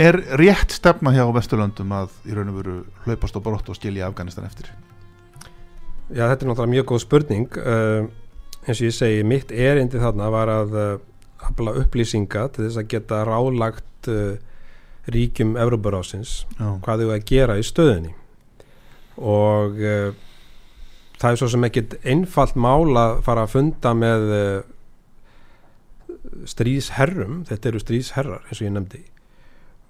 er 0.00 0.16
rétt 0.38 0.72
stefna 0.72 1.12
hjá 1.14 1.24
Vesturlöndum 1.34 1.90
að 1.92 2.14
í 2.28 2.36
raun 2.36 2.52
og 2.52 2.60
veru 2.60 2.76
hlaupast 3.04 3.36
og 3.36 3.44
brott 3.44 3.68
og 3.68 3.76
skilja 3.76 4.08
Afganistan 4.08 4.46
eftir? 4.46 4.70
Já, 6.10 6.24
þetta 6.26 6.44
er 6.44 6.50
náttúrulega 6.50 6.74
mjög 6.74 6.86
góð 6.90 7.02
spurning 7.04 7.58
uh, 7.60 8.06
eins 8.66 8.78
og 8.78 8.86
ég 8.88 8.94
segi, 8.96 9.26
mitt 9.26 9.52
erindi 9.52 10.00
þarna 10.00 10.30
var 10.32 10.52
að 10.52 10.78
uh, 10.78 10.94
afla 11.50 11.74
upplýsinga 11.82 12.46
til 12.54 12.66
þess 12.66 12.80
að 12.80 12.88
geta 12.94 13.20
rálagt 13.28 14.10
uh, 14.10 14.38
ríkjum 15.10 15.56
Európarásins 15.58 16.44
hvað 16.58 17.04
þau 17.04 17.12
að 17.14 17.28
gera 17.28 17.56
í 17.58 17.64
stöðunni 17.66 18.12
og 19.20 19.78
uh, 19.80 20.10
það 21.20 21.30
er 21.30 21.40
svo 21.40 21.48
sem 21.52 21.66
ekkit 21.68 21.96
einfalt 22.08 22.56
mál 22.56 22.90
að 22.98 23.20
fara 23.26 23.44
að 23.46 23.54
funda 23.54 23.92
með 23.96 24.26
uh, 24.36 24.60
stríðsherrum. 26.48 27.44
Þetta 27.50 27.72
eru 27.72 27.82
stríðsherrar 27.82 28.48
eins 28.48 28.58
og 28.60 28.66
ég 28.66 28.74
nefndi. 28.76 29.04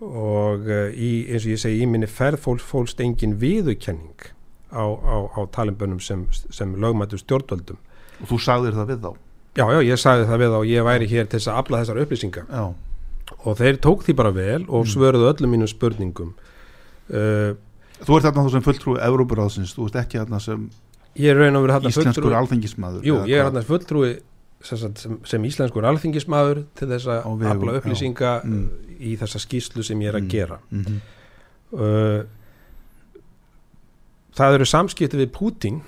Og 0.01 0.69
uh, 0.69 0.91
í, 0.91 1.13
eins 1.31 1.47
og 1.47 1.55
ég 1.55 1.63
segi 1.63 1.83
í 1.85 1.89
minni 1.91 2.11
ferð 2.11 2.43
fólk, 2.47 2.67
fólst 2.67 3.03
engin 3.05 3.39
viðurkenning 3.41 4.31
á, 4.73 4.85
á, 4.85 5.17
á 5.35 5.41
talimbönum 5.55 6.03
sem, 6.03 6.27
sem 6.51 6.77
lögmættu 6.81 7.21
stjórnvöldum. 7.21 7.81
Og 8.21 8.31
þú 8.35 8.41
sagðir 8.45 8.79
það 8.79 8.95
við 8.95 9.05
þá? 9.07 9.13
já, 9.57 9.65
já, 9.67 9.81
ég 9.83 9.99
sagði 9.99 10.29
það 10.29 10.43
við 10.43 10.53
þá. 10.55 10.61
Ég 10.71 10.87
væri 10.87 11.09
hér 11.11 11.27
til 11.27 11.39
þess 11.39 11.51
að 11.51 11.59
afla 11.63 11.81
þessar 11.83 12.03
upplýsingar. 12.05 12.47
Já, 12.51 12.65
og 13.41 13.59
þeir 13.59 13.81
tók 13.83 14.05
því 14.07 14.15
bara 14.19 14.35
vel 14.35 14.61
og 14.69 14.87
svöruðu 14.91 15.31
öllum 15.31 15.55
mínum 15.55 15.71
spurningum. 15.71 16.35
Uh, 17.11 17.57
þú 18.01 18.17
ert 18.17 18.29
þarna 18.29 18.47
þú 18.47 18.55
sem 18.55 18.67
fulltrúi 18.67 19.01
Evrópuráðsins, 19.07 19.75
þú 19.77 19.89
ert 19.89 20.01
ekki 20.05 20.21
þarna 20.21 20.41
sem 20.43 20.69
ég 21.17 21.31
er 21.31 21.37
raun 21.37 21.57
og 21.57 21.65
verið 21.67 21.75
þarna 21.79 21.91
íslenskur 21.91 22.23
fulltrúi 22.23 22.39
alþengismadur 22.41 23.03
jú, 23.05 23.15
ég 23.27 23.39
er 23.39 23.45
hvað? 23.45 23.53
þarna 23.53 23.63
fulltrúi 23.71 24.11
sem, 24.63 24.95
sem, 24.95 25.19
sem 25.25 25.45
íslenskur 25.49 25.85
alþingismadur 25.89 26.65
til 26.77 26.89
þess 26.89 27.07
að 27.07 27.47
afla 27.51 27.79
upplýsinga 27.81 28.33
Mm. 28.45 28.69
í 29.01 29.17
þessa 29.19 29.39
skýslu 29.41 29.83
sem 29.83 29.99
ég 30.01 30.09
er 30.09 30.15
að 30.21 30.23
Mm. 30.25 30.29
gera 30.29 30.59
Mhm. 30.71 31.01
uh, 31.73 32.23
það 34.37 34.55
eru 34.59 34.65
samskipti 34.69 35.19
við 35.21 35.33
Pútín 35.35 35.81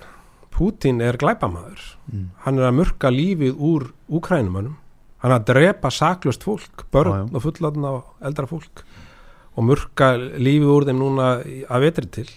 Pútín 0.52 1.00
er 1.02 1.16
glæpamaður 1.16 1.96
Mm. 2.12 2.26
hann 2.44 2.58
er 2.58 2.64
að 2.70 2.74
murka 2.74 3.08
lífið 3.10 3.54
úr 3.56 3.92
úkrænumönnum 4.10 4.76
hann 5.22 5.30
er 5.32 5.38
að 5.38 5.44
drepa 5.46 5.88
saklust 5.90 6.42
fólk 6.42 6.84
börn 6.92 7.28
já. 7.30 7.34
og 7.34 7.42
fullatna 7.42 7.88
og 7.88 8.04
eldra 8.20 8.46
fólk 8.46 8.82
og 9.56 9.64
murka 9.64 10.16
lífið 10.18 10.66
úr 10.66 10.84
þeim 10.84 10.98
núna 10.98 11.44
að 11.70 11.80
vetri 11.80 12.06
til 12.10 12.28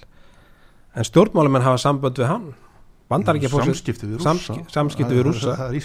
en 0.95 1.03
stjórnmálamenn 1.03 1.63
hafa 1.63 1.77
sambönd 1.89 2.15
við 2.15 2.27
hann 2.27 2.53
að 3.45 3.65
samskipti 3.65 4.07
við 4.09 4.23
Samski- 4.25 4.65
samskipti 4.73 5.13
við 5.13 5.23
Rússa. 5.27 5.55
það 5.55 5.69
er 5.69 5.79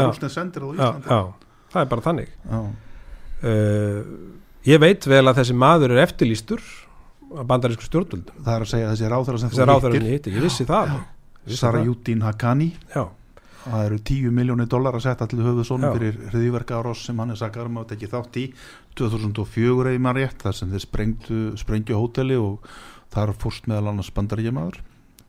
Já. 0.00 0.06
rússnes 0.08 0.32
sendir 0.34 0.62
á 0.62 0.68
já, 0.68 0.74
Íslandi. 0.74 1.08
já, 1.08 1.20
það 1.74 1.80
er 1.84 1.88
bara 1.92 2.00
þannig. 2.08 2.28
Já. 2.50 2.60
uh, 3.44 4.04
ég 4.64 4.80
veit 4.80 5.06
vel 5.06 5.24
að 5.28 5.38
þessi 5.40 5.54
maður 5.54 5.94
er 5.94 6.02
eftirlýstur 6.06 6.62
að 7.34 7.46
bandarísku 7.50 7.86
stjórnvöldum. 7.88 8.38
Það 8.44 8.54
er 8.54 8.64
að 8.64 8.70
segja 8.70 8.88
þessi 8.92 9.10
ráþara 9.10 9.38
sem 9.42 9.50
þú 9.50 9.80
sem 9.92 10.06
hittir. 10.12 10.32
ég 10.38 10.42
vissi 10.42 10.64
það. 10.68 10.94
Sarajúdín 11.46 12.22
Haqqani. 12.24 12.70
Já, 12.94 13.04
það 13.64 13.84
eru 13.86 13.98
10 13.98 14.30
miljónir 14.32 14.68
dólar 14.68 14.94
að 14.96 15.04
setja 15.04 15.26
til 15.28 15.38
höfuð 15.44 15.60
Já. 15.64 15.68
svona 15.68 15.92
fyrir 15.92 16.16
hriðiverka 16.30 16.78
áros 16.80 17.04
sem 17.04 17.18
hann 17.18 17.30
er 17.30 17.36
sakar 17.36 17.66
um 17.66 17.76
að 17.82 17.88
tekja 17.92 18.08
þátt 18.14 18.36
í. 18.40 18.46
2004 18.96 19.90
eða 19.92 20.00
maður 20.00 20.20
rétt 20.22 20.42
þar 20.42 20.54
sem 20.54 20.70
þeir 20.70 20.84
sprengju 21.58 21.98
hóteli 21.98 22.36
og 22.38 22.60
þar 23.14 23.32
fórst 23.34 23.66
meðal 23.66 23.88
annars 23.92 24.10
bandaríkjamaður 24.14 24.78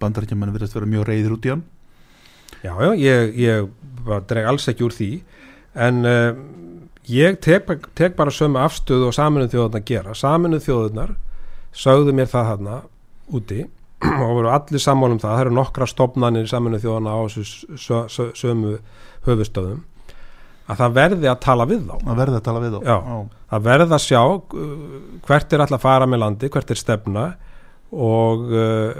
bandaríkjaman 0.02 0.54
virðist 0.56 0.76
vera 0.78 0.90
mjög 0.90 1.08
reyðir 1.10 1.36
út 1.36 1.48
í 1.48 1.54
hann. 1.54 1.64
Já, 2.66 2.74
já 2.82 2.92
ég, 3.00 3.36
ég 3.40 3.70
dreg 4.30 4.50
alls 4.50 4.68
ekki 4.72 4.86
úr 4.88 4.96
því. 4.96 5.10
En 5.86 6.02
uh, 6.08 6.36
ég 7.12 7.40
tek, 7.44 7.70
tek 7.98 8.16
bara 8.18 8.34
sömu 8.34 8.62
afstöðu 8.64 9.10
og 9.10 9.16
saminuð 9.18 9.54
þjóðurnar 9.56 9.86
gera. 9.88 10.16
Saminuð 10.18 10.64
þjóðurnar 10.68 11.16
sögðu 11.76 12.14
mér 12.16 12.30
það 12.32 12.52
þarna 12.52 12.78
úti 13.36 13.66
og 14.26 14.32
voru 14.38 14.54
allir 14.54 14.84
sammála 14.84 15.18
um 15.18 15.24
það. 15.24 15.34
Það 15.36 15.44
eru 15.46 15.56
nokkra 15.60 15.90
stopnanir 15.92 16.48
saminuð 16.52 16.86
þjóðurna 16.86 17.16
á 17.16 17.20
þessu 17.26 17.76
sö- 17.88 18.08
sö- 18.12 18.32
sömu 18.38 18.78
höfustöðum 19.28 19.84
að 20.66 20.80
það 20.82 20.94
verði 20.98 21.28
að 21.30 21.42
tala 21.46 21.66
við 21.70 21.82
þá. 21.86 21.96
Að 22.10 22.20
verða 22.24 22.40
að 22.40 22.46
tala 22.48 22.62
við 22.64 22.72
þá. 22.74 22.80
Já. 22.90 22.96
það 23.52 23.66
verði 23.68 23.96
að 23.98 24.04
sjá 24.06 24.22
uh, 24.26 24.70
hvert 25.28 25.54
er 25.54 25.62
alltaf 25.66 25.78
að 25.78 25.84
fara 25.86 26.08
með 26.10 26.22
landi, 26.24 26.50
hvert 26.56 26.72
er 26.74 26.80
stefna 26.80 27.26
og 27.96 28.50
uh, 28.52 28.94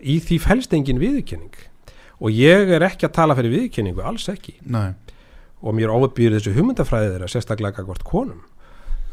í 0.00 0.18
því 0.20 0.38
felst 0.44 0.74
engin 0.76 1.00
viðurkenning. 1.00 1.54
Og 2.22 2.34
ég 2.36 2.70
er 2.76 2.84
ekki 2.86 3.08
að 3.08 3.16
tala 3.16 3.36
fyrir 3.38 3.54
viðurkenningu, 3.56 4.02
alls 4.06 4.28
ekki. 4.30 4.58
Nei, 4.70 4.92
og 5.62 5.76
mér 5.78 5.92
óbýr 5.94 6.34
þessu 6.36 6.54
hugmyndafræði 6.56 7.14
þeirra 7.14 7.30
sérstaklega 7.30 7.86
hvort 7.86 8.04
konum. 8.06 8.42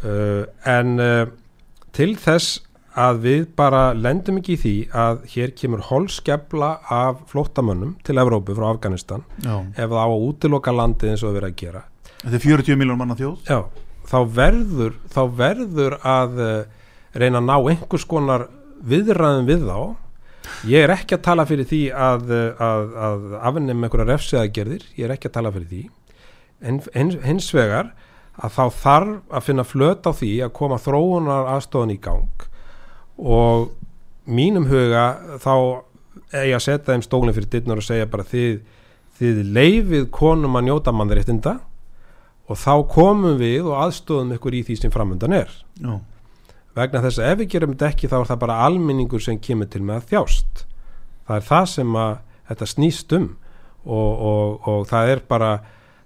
Uh, 0.04 0.46
en 0.68 0.98
uh, 1.04 1.28
til 1.96 2.14
þess 2.20 2.62
að 3.00 3.20
við 3.24 3.44
bara 3.58 3.82
lendum 3.96 4.40
ekki 4.40 4.56
í 4.56 4.60
því 4.60 4.74
að 4.98 5.22
hér 5.34 5.52
kemur 5.58 5.84
holskefla 5.88 6.70
af 6.92 7.22
flóttamönnum 7.30 7.94
til 8.06 8.18
Evrópu 8.20 8.56
frá 8.58 8.72
Afganistan 8.72 9.24
já, 9.44 9.54
ef 9.76 9.86
það 9.86 10.02
á 10.02 10.08
að 10.08 10.26
útiloka 10.26 10.74
landið 10.76 11.14
eins 11.14 11.24
og 11.24 11.36
við 11.36 11.42
erum 11.42 11.52
að 11.52 11.60
gera. 11.62 11.84
Þetta 12.24 12.40
er 12.40 12.46
40 12.48 12.80
miljón 12.82 13.00
manna 13.00 13.18
þjóð. 13.20 13.38
Já, 13.48 13.60
þá 14.10 14.18
verður, 14.40 14.98
þá 15.14 15.22
verður 15.38 15.98
að 16.02 16.42
uh, 16.44 16.56
reyna 17.14 17.44
að 17.44 17.50
ná 17.52 17.56
einhvers 17.60 18.08
konar 18.10 18.48
viðræðum 18.86 19.50
við 19.50 19.66
þá. 19.70 19.80
Ég 20.70 20.84
er 20.86 20.94
ekki 20.94 21.18
að 21.18 21.26
tala 21.28 21.46
fyrir 21.48 21.68
því 21.70 21.82
að, 21.94 22.30
að, 22.64 22.94
að 23.08 23.26
afnum 23.52 23.84
einhverja 23.86 24.08
refsiðagerðir, 24.10 24.86
ég 24.98 25.08
er 25.08 25.16
ekki 25.16 25.30
að 25.30 25.36
tala 25.38 25.52
fyrir 25.56 25.70
því. 25.70 25.82
En 26.60 26.80
hins, 26.96 27.20
hins 27.24 27.50
vegar 27.56 27.92
að 28.40 28.56
þá 28.56 28.64
þarf 28.80 29.36
að 29.36 29.46
finna 29.46 29.66
flöt 29.68 30.08
á 30.08 30.12
því 30.16 30.32
að 30.46 30.56
koma 30.60 30.80
þróunar 30.80 31.52
aðstofan 31.56 31.94
í 31.94 32.00
gang 32.02 32.48
og 33.20 33.70
mínum 34.30 34.68
huga 34.70 35.06
þá 35.44 35.54
er 36.32 36.52
ég 36.52 36.58
að 36.58 36.66
setja 36.66 36.94
þeim 36.94 37.06
stólinn 37.06 37.36
fyrir 37.36 37.52
dittnar 37.52 37.82
og 37.82 37.86
segja 37.86 38.08
bara 38.10 38.28
þið, 38.28 38.62
þið 39.20 39.42
leifið 39.58 40.06
konum 40.16 40.56
að 40.60 40.70
njóta 40.70 40.94
mannréttinda 40.96 41.58
og 42.50 42.60
þá 42.60 42.74
komum 42.90 43.40
við 43.42 43.68
og 43.68 43.80
aðstofum 43.84 44.32
ykkur 44.38 44.60
í 44.60 44.64
því 44.68 44.80
sem 44.80 44.94
framöndan 44.94 45.36
er 45.42 45.52
já, 45.52 46.00
vegna 46.84 47.02
þess 47.06 47.20
að 47.20 47.32
ef 47.34 47.38
við 47.44 47.50
gerum 47.54 47.74
þetta 47.76 47.90
ekki 47.94 48.08
þá 48.12 48.16
er 48.20 48.30
það 48.32 48.40
bara 48.44 48.58
almenningur 48.66 49.22
sem 49.24 49.40
kemur 49.40 49.70
til 49.72 49.82
með 49.86 49.96
að 50.02 50.08
þjást. 50.14 50.64
Það 51.30 51.36
er 51.42 51.46
það 51.50 51.66
sem 51.74 51.96
að 51.96 52.14
þetta 52.50 52.68
snýst 52.74 53.14
um. 53.20 53.28
Og, 53.86 54.22
og, 54.30 54.68
og 54.68 54.88
það 54.90 55.10
er 55.14 55.22
bara 55.30 55.52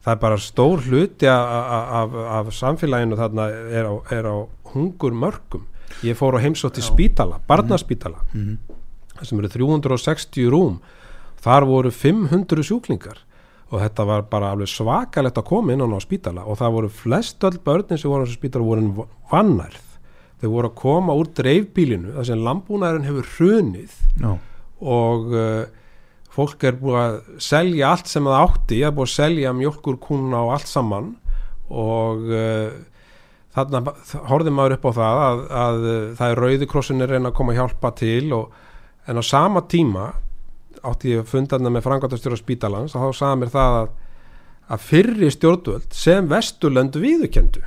það 0.03 0.11
er 0.13 0.19
bara 0.21 0.38
stór 0.38 0.82
hluti 0.86 1.28
af, 1.32 1.53
af, 1.99 2.15
af 2.38 2.49
samfélaginu 2.53 3.15
þarna 3.17 3.47
er 3.74 3.88
á, 3.88 3.93
er 4.13 4.28
á 4.30 4.36
hungur 4.74 5.15
mörgum 5.15 5.63
ég 6.03 6.17
fór 6.19 6.36
á 6.38 6.43
heimsótti 6.43 6.84
spítala, 6.84 7.39
barnaspítala 7.47 8.19
Mhm. 8.34 8.57
það 9.17 9.26
sem 9.30 9.39
eru 9.39 9.49
360 9.53 10.49
rúm. 10.51 10.80
Þar 11.43 11.65
voru 11.67 11.91
500 11.91 12.63
sjúklingar. 12.63 13.17
Og 13.71 13.80
þetta 13.82 14.05
var 14.05 14.21
bara 14.30 14.51
alveg 14.53 14.67
svakalegt 14.69 15.38
að 15.38 15.45
koma 15.45 15.74
inn 15.74 15.82
á 15.82 15.99
spítala. 16.01 16.45
Og 16.45 16.57
það 16.57 16.71
voru 16.74 16.89
flest 16.89 17.39
öll 17.43 17.57
börnin 17.63 17.97
sem 17.97 18.09
voru 18.11 18.26
á 18.26 18.30
spítala 18.30 18.63
voru 18.65 19.07
vannærð 19.32 19.82
þau 20.43 20.49
voru 20.51 20.69
að 20.69 20.79
koma 20.81 21.15
úr 21.15 21.29
dreifbílinu 21.37 22.17
þar 22.17 22.27
sem 22.27 22.43
landbúnaðurinn 22.43 23.07
hefur 23.07 23.29
hrunið 23.37 23.93
já, 24.19 24.31
og 24.83 25.35
uh, 25.37 25.61
fólk 26.33 26.65
er 26.67 26.79
búið 26.79 26.99
að 26.99 27.19
selja 27.45 27.91
allt 27.93 28.09
sem 28.11 28.27
það 28.27 28.39
átti, 28.41 28.79
það 28.81 28.89
er 28.89 28.97
búið 28.97 29.09
að 29.09 29.13
selja 29.13 29.53
mjölkurkúna 29.55 30.41
og 30.43 30.55
allt 30.57 30.71
saman 30.71 31.13
og 31.71 32.27
uh, 32.27 32.75
þarna 33.55 33.95
horfði 34.31 34.53
maður 34.57 34.77
upp 34.77 34.87
á 34.89 34.91
það 34.99 35.23
að, 35.23 35.43
að 35.63 35.87
uh, 35.87 35.97
það 36.19 36.33
er 36.33 36.43
rauðikrossin 36.43 37.05
er 37.05 37.15
reyna 37.15 37.31
að 37.31 37.37
koma 37.39 37.55
að 37.55 37.61
hjálpa 37.61 37.93
til 38.01 38.35
og, 38.35 38.61
en 39.07 39.19
á 39.19 39.23
sama 39.23 39.63
tíma 39.71 40.09
átti 40.83 41.13
ég 41.13 41.23
að 41.23 41.29
funda 41.31 41.55
þarna 41.55 41.71
með 41.77 41.85
frangatastjóra 41.85 42.39
spítalans 42.39 42.95
og 42.97 43.05
þá 43.05 43.19
sagði 43.21 43.39
mér 43.43 43.53
það 43.53 43.77
að, 43.77 43.93
að 44.75 44.87
fyrri 44.89 45.31
stjórnvöld 45.31 45.95
sem 45.95 46.27
vesturlöndu 46.31 47.03
viðukendu 47.03 47.63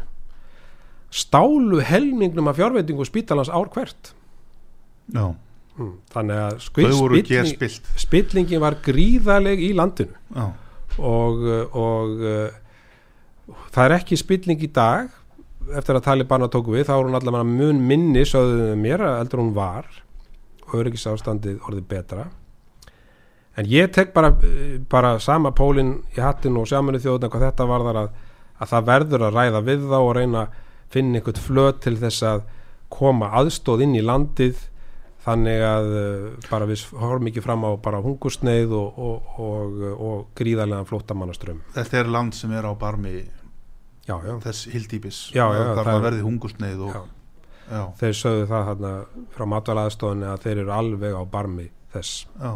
stálu 1.11 1.81
helmingnum 1.85 2.49
af 2.49 2.57
fjárveitingu 2.59 3.05
spítalans 3.05 3.49
ár 3.49 3.69
hvert. 3.73 4.15
Já. 5.15 5.35
Mm, 5.77 5.93
þannig 6.09 6.39
að 6.41 6.55
spilling, 6.65 7.75
spillingin 8.01 8.63
var 8.63 8.79
gríðaleg 8.85 9.61
í 9.61 9.75
landinu. 9.77 10.17
Já, 10.33 10.47
og, 11.05 11.43
og 11.77 12.25
uh, 12.25 13.59
það 13.75 13.83
er 13.85 13.95
ekki 13.99 14.17
spilling 14.17 14.65
í 14.65 14.71
dag. 14.73 15.13
Eftir 15.77 15.99
að 15.99 16.07
Talibana 16.07 16.49
tóku 16.49 16.73
við 16.73 16.87
þá 16.89 16.95
er 16.97 17.09
hún 17.09 17.19
allavega 17.19 17.45
mun 17.51 17.83
minni 17.85 18.23
sögðu 18.25 18.73
mér 18.81 19.05
að 19.05 19.21
eldur 19.21 19.43
hún 19.43 19.55
var. 19.57 19.89
Og 20.67 20.81
öryggis 20.81 21.07
ástandið 21.11 21.61
orðið 21.69 21.89
betra. 21.91 22.29
En 23.57 23.69
ég 23.69 23.93
tek 23.93 24.17
bara, 24.17 24.33
uh, 24.33 24.79
bara 24.89 25.19
sama 25.21 25.53
pólinn 25.53 25.99
í 26.17 26.25
hattin 26.25 26.57
og 26.57 26.71
sjámanu 26.71 27.03
þjóðna 27.05 27.29
hvað 27.33 27.51
þetta 27.51 27.69
var 27.69 27.85
þar 27.91 28.01
að, 28.07 28.15
að 28.57 28.73
það 28.73 28.89
verður 28.95 29.27
að 29.29 29.37
ræða 29.43 29.67
við 29.69 29.91
þá 29.93 29.99
og 30.01 30.15
reyna 30.17 30.49
finna 30.93 31.19
einhvern 31.21 31.43
flöt 31.43 31.81
til 31.85 31.97
þess 32.01 32.23
að 32.27 32.43
koma 32.93 33.33
aðstóð 33.41 33.83
inn 33.87 33.97
í 33.99 34.05
landið 34.05 34.61
þannig 35.27 35.63
að 35.67 35.89
uh, 35.99 36.27
bara 36.51 36.69
við 36.71 36.85
horfum 37.01 37.31
ekki 37.33 37.43
fram 37.43 37.65
á 37.67 37.71
bara 37.83 37.99
hungursneið 38.05 38.75
og, 38.79 39.01
og, 39.09 39.33
og, 39.43 39.81
og 39.97 40.21
gríðarlega 40.39 40.87
flóttamannaströmm 40.87 41.65
þetta 41.75 41.99
er 42.05 42.13
land 42.15 42.37
sem 42.39 42.53
er 42.55 42.69
á 42.69 42.73
barmi 42.79 43.17
já, 44.07 44.15
já, 44.23 44.37
þess 44.47 44.69
hildýpis 44.71 45.21
þar 45.35 45.83
að 45.83 45.93
er- 45.97 46.05
verði 46.07 46.23
hungursneið 46.29 46.85
og, 46.87 46.95
já. 46.95 47.03
já, 47.73 47.83
þeir 48.05 48.17
sögðu 48.21 48.47
það 48.53 48.71
þarna 48.71 48.95
frá 49.35 49.47
matvælaðstofunni 49.57 50.31
að 50.31 50.47
þeir 50.47 50.63
eru 50.63 50.75
alveg 50.79 51.19
á 51.19 51.23
barmi 51.27 51.69
þess. 51.97 52.27
Já, 52.39 52.53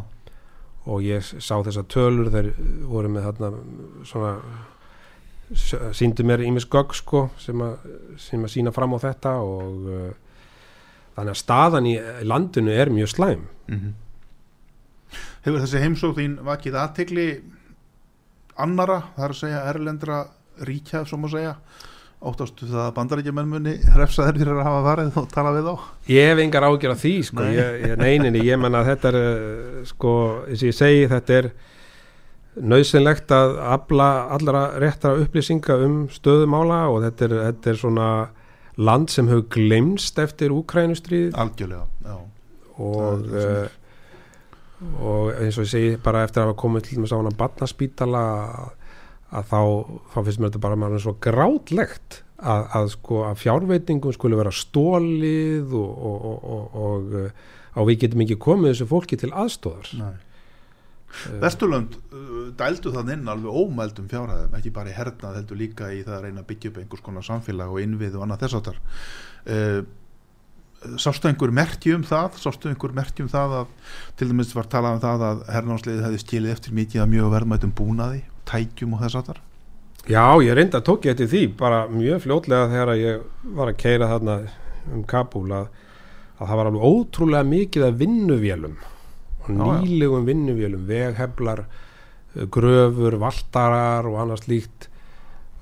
og 0.90 1.02
ég 1.04 1.26
sá 1.26 1.56
þessar 1.66 1.88
tölur 1.92 2.30
þeir 2.32 2.52
voru 2.88 3.10
með 3.12 3.26
þarna 3.30 3.50
svona 4.08 4.30
síndu 5.50 6.24
mér 6.26 6.44
ímis 6.46 6.66
gögg 6.70 6.94
sko 6.94 7.24
sem 7.40 7.58
að, 7.64 7.86
sem 8.22 8.42
að 8.46 8.52
sína 8.52 8.72
fram 8.74 8.94
á 8.94 8.98
þetta 9.02 9.32
og 9.42 9.88
uh, 9.90 10.10
þannig 11.16 11.32
að 11.34 11.40
staðan 11.40 11.88
í 11.90 11.94
landinu 12.22 12.74
er 12.74 12.92
mjög 12.94 13.14
slæm. 13.16 13.48
Mhm. 13.70 13.96
Hefur 15.40 15.62
þessi 15.64 15.80
heimsók 15.82 16.18
þín 16.18 16.36
vakið 16.46 16.76
aðtegli 16.76 17.28
annara, 18.60 19.00
það 19.16 19.24
er 19.24 19.32
að 19.34 19.38
segja 19.40 19.62
erlendra 19.70 20.18
ríkja, 20.68 21.06
svo 21.08 21.18
má 21.18 21.30
segja? 21.32 21.54
Óttastu 22.20 22.66
það 22.68 22.82
að 22.84 22.94
bandarækjumenn 22.98 23.48
muni 23.48 23.72
refsa 23.96 24.26
þeir 24.26 24.42
fyrir 24.42 24.58
að 24.60 24.66
hafa 24.68 24.80
farið 24.84 25.14
og 25.16 25.28
tala 25.32 25.54
við 25.56 25.70
þá? 25.70 25.86
Ég 26.12 26.26
hef 26.28 26.42
engar 26.44 26.66
ágjör 26.68 26.92
af 26.92 27.00
því 27.00 27.12
sko, 27.30 27.46
Nei. 27.46 27.54
ég, 27.56 27.78
ég, 27.86 27.94
neyninni, 27.96 28.42
ég 28.44 28.60
menna 28.60 28.82
að 28.82 28.90
þetta 28.90 29.10
er 29.10 29.18
uh, 29.20 29.78
sko, 29.88 30.12
eins 30.44 30.60
og 30.60 30.68
ég 30.68 30.76
segi 30.76 31.06
þetta 31.10 31.38
er 31.38 31.48
nöðsynlegt 32.58 33.30
að 33.34 33.56
afla 33.62 34.08
allra 34.34 34.62
réttara 34.82 35.20
upplýsinga 35.22 35.76
um 35.84 35.96
stöðumála 36.10 36.82
og 36.90 37.04
þetta 37.04 37.26
er, 37.26 37.34
þetta 37.48 37.70
er 37.70 37.78
svona 37.78 38.08
land 38.80 39.12
sem 39.12 39.28
hefur 39.30 39.46
glemst 39.54 40.18
eftir 40.18 40.54
Úkrænustrið 40.54 41.36
algjörlega, 41.38 42.16
og, 42.80 43.28
uh, 43.30 43.68
og 44.98 45.30
eins 45.36 45.60
og 45.60 45.68
ég 45.68 45.72
segi 45.74 45.92
bara 46.02 46.24
eftir 46.26 46.42
að 46.42 46.50
hafa 46.50 46.60
komið 46.64 46.88
til 46.88 47.04
að 47.04 47.14
hana 47.18 47.34
barnaspítala 47.38 48.24
að 49.30 49.46
þá, 49.52 49.60
þá 50.10 50.18
finnst 50.18 50.40
mér 50.40 50.50
þetta 50.50 50.64
bara 50.64 50.80
maður 50.80 51.04
svo 51.04 51.14
grátlegt 51.22 52.22
að, 52.40 52.64
að 52.80 52.90
sko 52.96 53.22
að 53.28 53.38
fjárveitingum 53.44 54.16
skulle 54.16 54.40
vera 54.40 54.54
stólið 54.54 55.76
og, 55.76 55.90
og, 56.10 56.26
og, 56.26 56.42
og, 56.50 56.76
og 56.82 57.58
og 57.78 57.86
við 57.86 58.00
getum 58.02 58.24
ekki 58.24 58.34
komið 58.42 58.72
þessu 58.72 58.86
fólki 58.90 59.16
til 59.20 59.30
aðstóðar 59.30 59.92
nei 60.00 60.16
Vesturlönd 61.42 61.96
uh, 62.14 62.50
dældu 62.58 62.92
þann 62.94 63.14
inn 63.16 63.30
alveg 63.30 63.56
ómældum 63.62 64.10
fjárhæðum, 64.10 64.54
ekki 64.58 64.74
bara 64.74 64.92
í 64.92 64.96
hernað 64.96 65.40
heldur 65.40 65.60
líka 65.60 65.90
í 65.94 66.04
það 66.06 66.16
að 66.18 66.26
reyna 66.26 66.44
að 66.44 66.50
byggja 66.52 66.70
upp 66.70 66.82
einhvers 66.82 67.06
konar 67.06 67.26
samfélag 67.26 67.72
og 67.72 67.82
innvið 67.82 68.18
og 68.18 68.26
annað 68.26 68.44
þess 68.44 68.60
áttar 68.60 68.80
uh, 69.50 69.80
sástu 70.96 71.28
einhver 71.28 71.52
merki 71.52 71.92
um 71.92 72.06
það? 72.06 72.40
Sástu 72.40 72.70
einhver 72.70 72.94
merki 72.96 73.26
um 73.26 73.30
það 73.30 73.58
að 73.60 73.76
til 74.16 74.30
dæmis 74.30 74.54
var 74.56 74.70
talað 74.72 74.96
um 74.96 75.04
það 75.04 75.26
að 75.28 75.44
hernámsliðið 75.52 76.06
hefði 76.06 76.24
skilið 76.24 76.56
eftir 76.56 76.76
mikið 76.78 77.04
að 77.04 77.14
mjög 77.14 77.30
verðmætum 77.34 77.76
búnaði 77.76 78.22
tækjum 78.48 78.96
og 78.96 79.04
þess 79.04 79.20
áttar 79.20 79.42
Já, 80.08 80.40
ég 80.40 80.56
reynda 80.56 80.80
að 80.80 80.86
tók 80.88 81.04
ég 81.04 81.12
eftir 81.12 81.28
því 81.28 81.42
bara 81.60 81.82
mjög 81.92 82.22
fljótlega 82.24 82.70
þegar 82.72 82.90
ég 82.96 83.24
var 83.58 83.68
að 83.68 83.80
keira 83.82 84.08
þarna 84.08 84.36
um 84.94 85.02
Kabul 85.08 85.50
að, 85.52 85.66
að 86.38 86.46
það 86.48 86.60
var 86.60 86.70
alveg 86.70 86.86
ótrúlega 86.88 87.48
mikið 87.50 87.84
af 87.84 87.98
vinnuvélum. 88.00 88.78
Nýlegum 89.58 90.26
vinnuvélum 90.28 90.86
vegheflar, 90.88 91.64
eh, 92.36 92.46
gröfur 92.46 93.18
valtarar 93.20 94.06
og 94.06 94.20
annars 94.22 94.46
líkt 94.48 94.88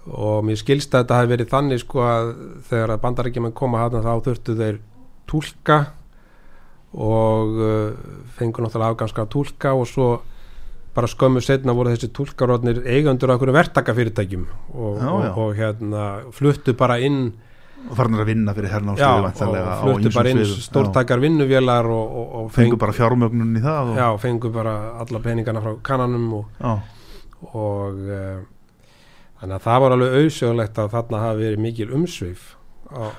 og 0.09 0.45
mér 0.47 0.57
skilst 0.57 0.95
að 0.95 1.05
þetta 1.05 1.19
hafi 1.19 1.31
verið 1.35 1.51
þannig 1.53 1.83
sko 1.83 2.05
að 2.05 2.31
þegar 2.71 2.95
að 2.95 3.03
bandarækjumenn 3.03 3.57
koma 3.57 3.83
hana 3.83 4.01
þá 4.05 4.13
þurftu 4.25 4.57
þeir 4.57 4.79
túlka 5.29 5.79
og 6.97 7.59
uh, 7.61 7.91
fengur 8.39 8.65
náttúrulega 8.65 8.95
afganska 8.95 9.27
túlka 9.29 9.75
og 9.77 9.85
svo 9.91 10.09
bara 10.97 11.11
skömmu 11.11 11.43
setna 11.45 11.75
voru 11.77 11.93
þessi 11.93 12.09
túlkarótnir 12.17 12.81
eigandur 12.89 13.31
af 13.31 13.37
einhverjum 13.37 13.59
verktakafyrirtækjum 13.59 14.47
og, 14.73 14.97
Já, 14.97 15.05
já. 15.05 15.11
og, 15.13 15.39
og 15.45 15.53
hérna 15.59 16.07
fluttu 16.33 16.75
bara 16.75 16.97
inn 17.05 17.35
og 17.87 17.97
farnir 17.97 18.23
að 18.25 18.31
vinna 18.33 18.55
fyrir 18.57 18.69
já, 18.69 18.75
hernámsliðið 18.77 19.71
og 19.71 19.81
fluttu 19.83 20.13
bara 20.17 20.33
inn 20.35 20.43
stórtækar 20.67 21.23
vinnuvélar 21.23 21.89
og, 21.95 22.19
og, 22.21 22.37
og 22.41 22.53
fengu 22.55 22.79
bara 22.81 22.97
fjármögnun 22.97 23.57
í 23.57 23.65
það 23.65 23.93
og, 23.95 24.03
já, 24.03 24.09
fengu 24.25 24.53
bara 24.55 24.77
alla 25.05 25.23
peningana 25.25 25.65
frá 25.65 25.73
kannanum 25.89 26.29
og, 26.41 26.69
og 27.55 28.05
uh, 28.05 28.39
þannig 29.41 29.57
að 29.59 29.67
það 29.69 29.83
var 29.85 29.97
alveg 29.97 30.21
auðsögulegt 30.21 30.83
að 30.83 30.95
þarna 30.97 31.25
hafi 31.25 31.45
verið 31.47 31.67
mikil 31.69 31.91
umsvif 31.97 32.55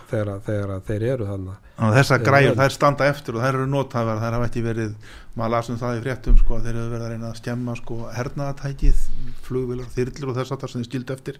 þegar, 0.10 0.39
þegar 0.45 0.72
þeir 0.88 1.03
eru 1.14 1.28
þarna. 1.30 1.55
Þannig 1.78 1.89
að 1.89 1.97
þessar 1.99 2.24
vel. 2.26 2.55
þær 2.57 2.74
standa 2.74 3.10
eftir 3.10 3.38
og 3.38 3.43
þær 3.43 3.57
eru 3.60 3.68
notaðar, 3.70 4.22
þær 4.24 4.36
hafa 4.38 4.47
ekki 4.49 4.64
verið 4.66 4.95
maður 5.38 5.53
lasum 5.55 5.78
það 5.80 5.99
í 5.99 6.01
fréttum 6.05 6.39
sko 6.39 6.60
þeir 6.64 6.74
eru 6.74 6.89
verið 6.89 7.05
að 7.05 7.14
reyna 7.14 7.30
að 7.30 7.39
skemma 7.39 7.76
sko 7.78 7.99
hernaðatækið 8.16 9.03
flugvilar, 9.45 9.91
þyrlur 9.93 10.34
og 10.34 10.39
þess 10.39 10.55
að 10.55 10.64
það 10.64 10.74
sem 10.74 10.82
þið 10.82 10.89
skildu 10.89 11.16
eftir 11.16 11.39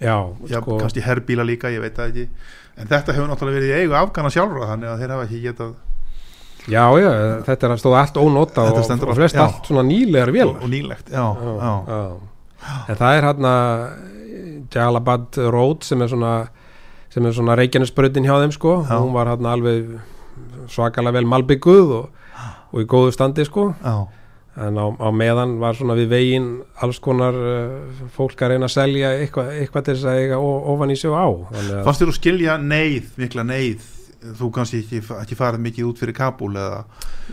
já, 0.00 0.16
já, 0.50 0.60
sko, 0.60 0.78
kannski 0.82 1.04
herbíla 1.04 1.46
líka, 1.46 1.70
ég 1.72 1.82
veit 1.84 1.96
það 1.96 2.12
ekki. 2.12 2.28
En 2.74 2.90
þetta 2.90 3.14
hefur 3.14 3.28
náttúrulega 3.30 3.60
verið 3.60 3.70
í 3.70 3.82
eigu 3.82 3.98
afgana 3.98 4.30
sjálfra 4.34 4.70
þannig 4.72 4.90
að 4.90 5.02
þeir 5.02 5.14
hafa 5.14 5.26
ekki 5.28 5.42
getað 5.44 5.74
já, 6.64 6.84
já, 6.98 7.10
þetta 7.46 7.66
er 7.66 7.74
að 7.74 7.82
stóða 7.82 8.00
allt 8.00 8.16
Þetta 8.16 8.94
og, 8.96 9.08
og 9.08 9.18
flest 9.20 9.36
já. 9.36 9.42
allt 9.44 9.68
svona 9.68 9.84
nýlegar 9.86 10.32
vél 10.34 10.48
og, 10.48 10.62
og 10.64 10.72
nýlegt, 10.72 11.12
já, 11.12 11.24
já, 11.60 11.74
en 12.88 12.98
það 12.98 13.18
er 13.18 13.26
hérna 13.28 13.54
Jalabad 14.74 15.38
Road 15.52 15.84
sem 15.86 16.02
er 16.02 16.10
svona 16.10 16.34
sem 17.14 17.26
er 17.28 17.36
svona 17.36 17.54
reikjarnisbröðin 17.58 18.26
hjá 18.26 18.34
þeim 18.42 18.52
sko. 18.54 18.74
Já. 18.88 18.96
hún 18.98 19.14
var 19.14 19.30
hérna 19.30 19.54
alveg 19.54 19.92
svakalega 20.72 21.14
vel 21.20 21.28
malbygguð 21.30 21.92
og, 22.00 22.08
og 22.72 22.82
í 22.82 22.86
góðu 22.90 23.12
standi 23.14 23.46
sko. 23.46 23.68
Já. 23.84 24.08
En 24.56 24.78
á, 24.78 24.86
á 24.94 25.08
meðan 25.14 25.56
var 25.62 25.74
svona 25.78 25.96
við 25.98 26.12
veginn 26.14 26.50
alls 26.84 27.00
konar 27.02 27.34
uh, 27.34 28.04
fólk 28.14 28.38
að 28.44 28.54
reyna 28.54 28.68
að 28.70 28.76
selja 28.76 29.10
eitthvað, 29.18 29.50
eitthvað 29.62 29.88
til 29.88 29.96
þess 29.96 30.10
að 30.12 30.20
eiga 30.22 30.38
ofan 30.44 30.94
í 30.94 30.98
sig 31.00 31.10
á. 31.10 31.26
Að 31.26 31.90
þér 31.98 32.12
að 32.12 32.16
skilja 32.20 32.56
neyð, 32.62 33.10
mikla 33.18 33.46
neyð 33.50 33.90
þú 34.38 34.48
kannski 34.54 34.80
ekki, 34.80 35.00
ekki 35.20 35.36
farið 35.36 35.62
mikið 35.66 35.88
út 35.90 36.00
fyrir 36.00 36.16
Kabul 36.16 36.54
eða? 36.56 36.80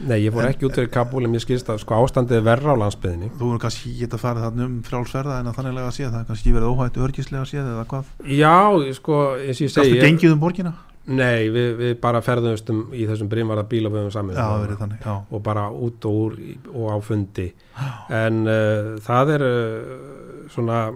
Nei, 0.07 0.17
ég 0.25 0.33
fór 0.33 0.43
En- 0.43 0.51
ekki 0.51 0.67
út 0.67 0.75
fyrir 0.75 0.91
Kabul 0.91 1.23
en 1.27 1.35
ég 1.37 1.43
skilst 1.43 1.69
að 1.71 1.79
sko 1.85 1.99
ástandið 2.01 2.41
er 2.41 2.45
verra 2.49 2.75
á 2.75 2.81
landsbyðinni 2.81 3.31
þú 3.39 3.53
er 3.55 3.61
kannski 3.63 3.93
geta 3.99 4.19
farið 4.19 4.47
þarna 4.47 4.67
um 4.67 4.77
frjálsverða 4.87 5.39
en 5.39 5.51
að 5.51 5.59
þannig 5.59 5.81
að 5.85 5.95
séð, 5.95 6.11
það 6.11 6.27
kannski 6.31 6.55
verið 6.57 6.71
óhættu 6.73 7.05
örgislega 7.07 7.47
séð 7.47 7.69
eða 7.71 7.85
hvað, 7.93 8.11
já, 8.27 8.55
sko, 8.99 9.19
eins 9.39 9.61
og 9.61 9.67
ég 9.67 9.75
segi 9.77 10.01
gengið 10.01 10.35
um 10.35 10.43
borgina? 10.43 10.73
Nei, 11.07 11.47
við, 11.49 11.69
við 11.79 11.93
bara 12.01 12.21
ferðumst 12.21 12.69
um 12.73 12.81
í 12.93 13.07
þessum 13.09 13.29
brimvarða 13.31 13.65
saman 14.13 14.35
Já, 14.35 14.41
það 14.43 14.65
verið 14.65 14.81
þannig, 14.83 14.99
já. 15.05 15.15
Og 15.31 15.41
bara 15.43 15.63
út 15.71 16.05
og 16.05 16.19
úr 16.25 16.35
og 16.73 16.91
á 16.93 16.97
fundi. 17.01 17.47
En 18.21 18.43
uh, 18.45 18.91
það 19.01 19.33
er 19.37 19.45
uh, 19.47 19.95
svona 20.51 20.91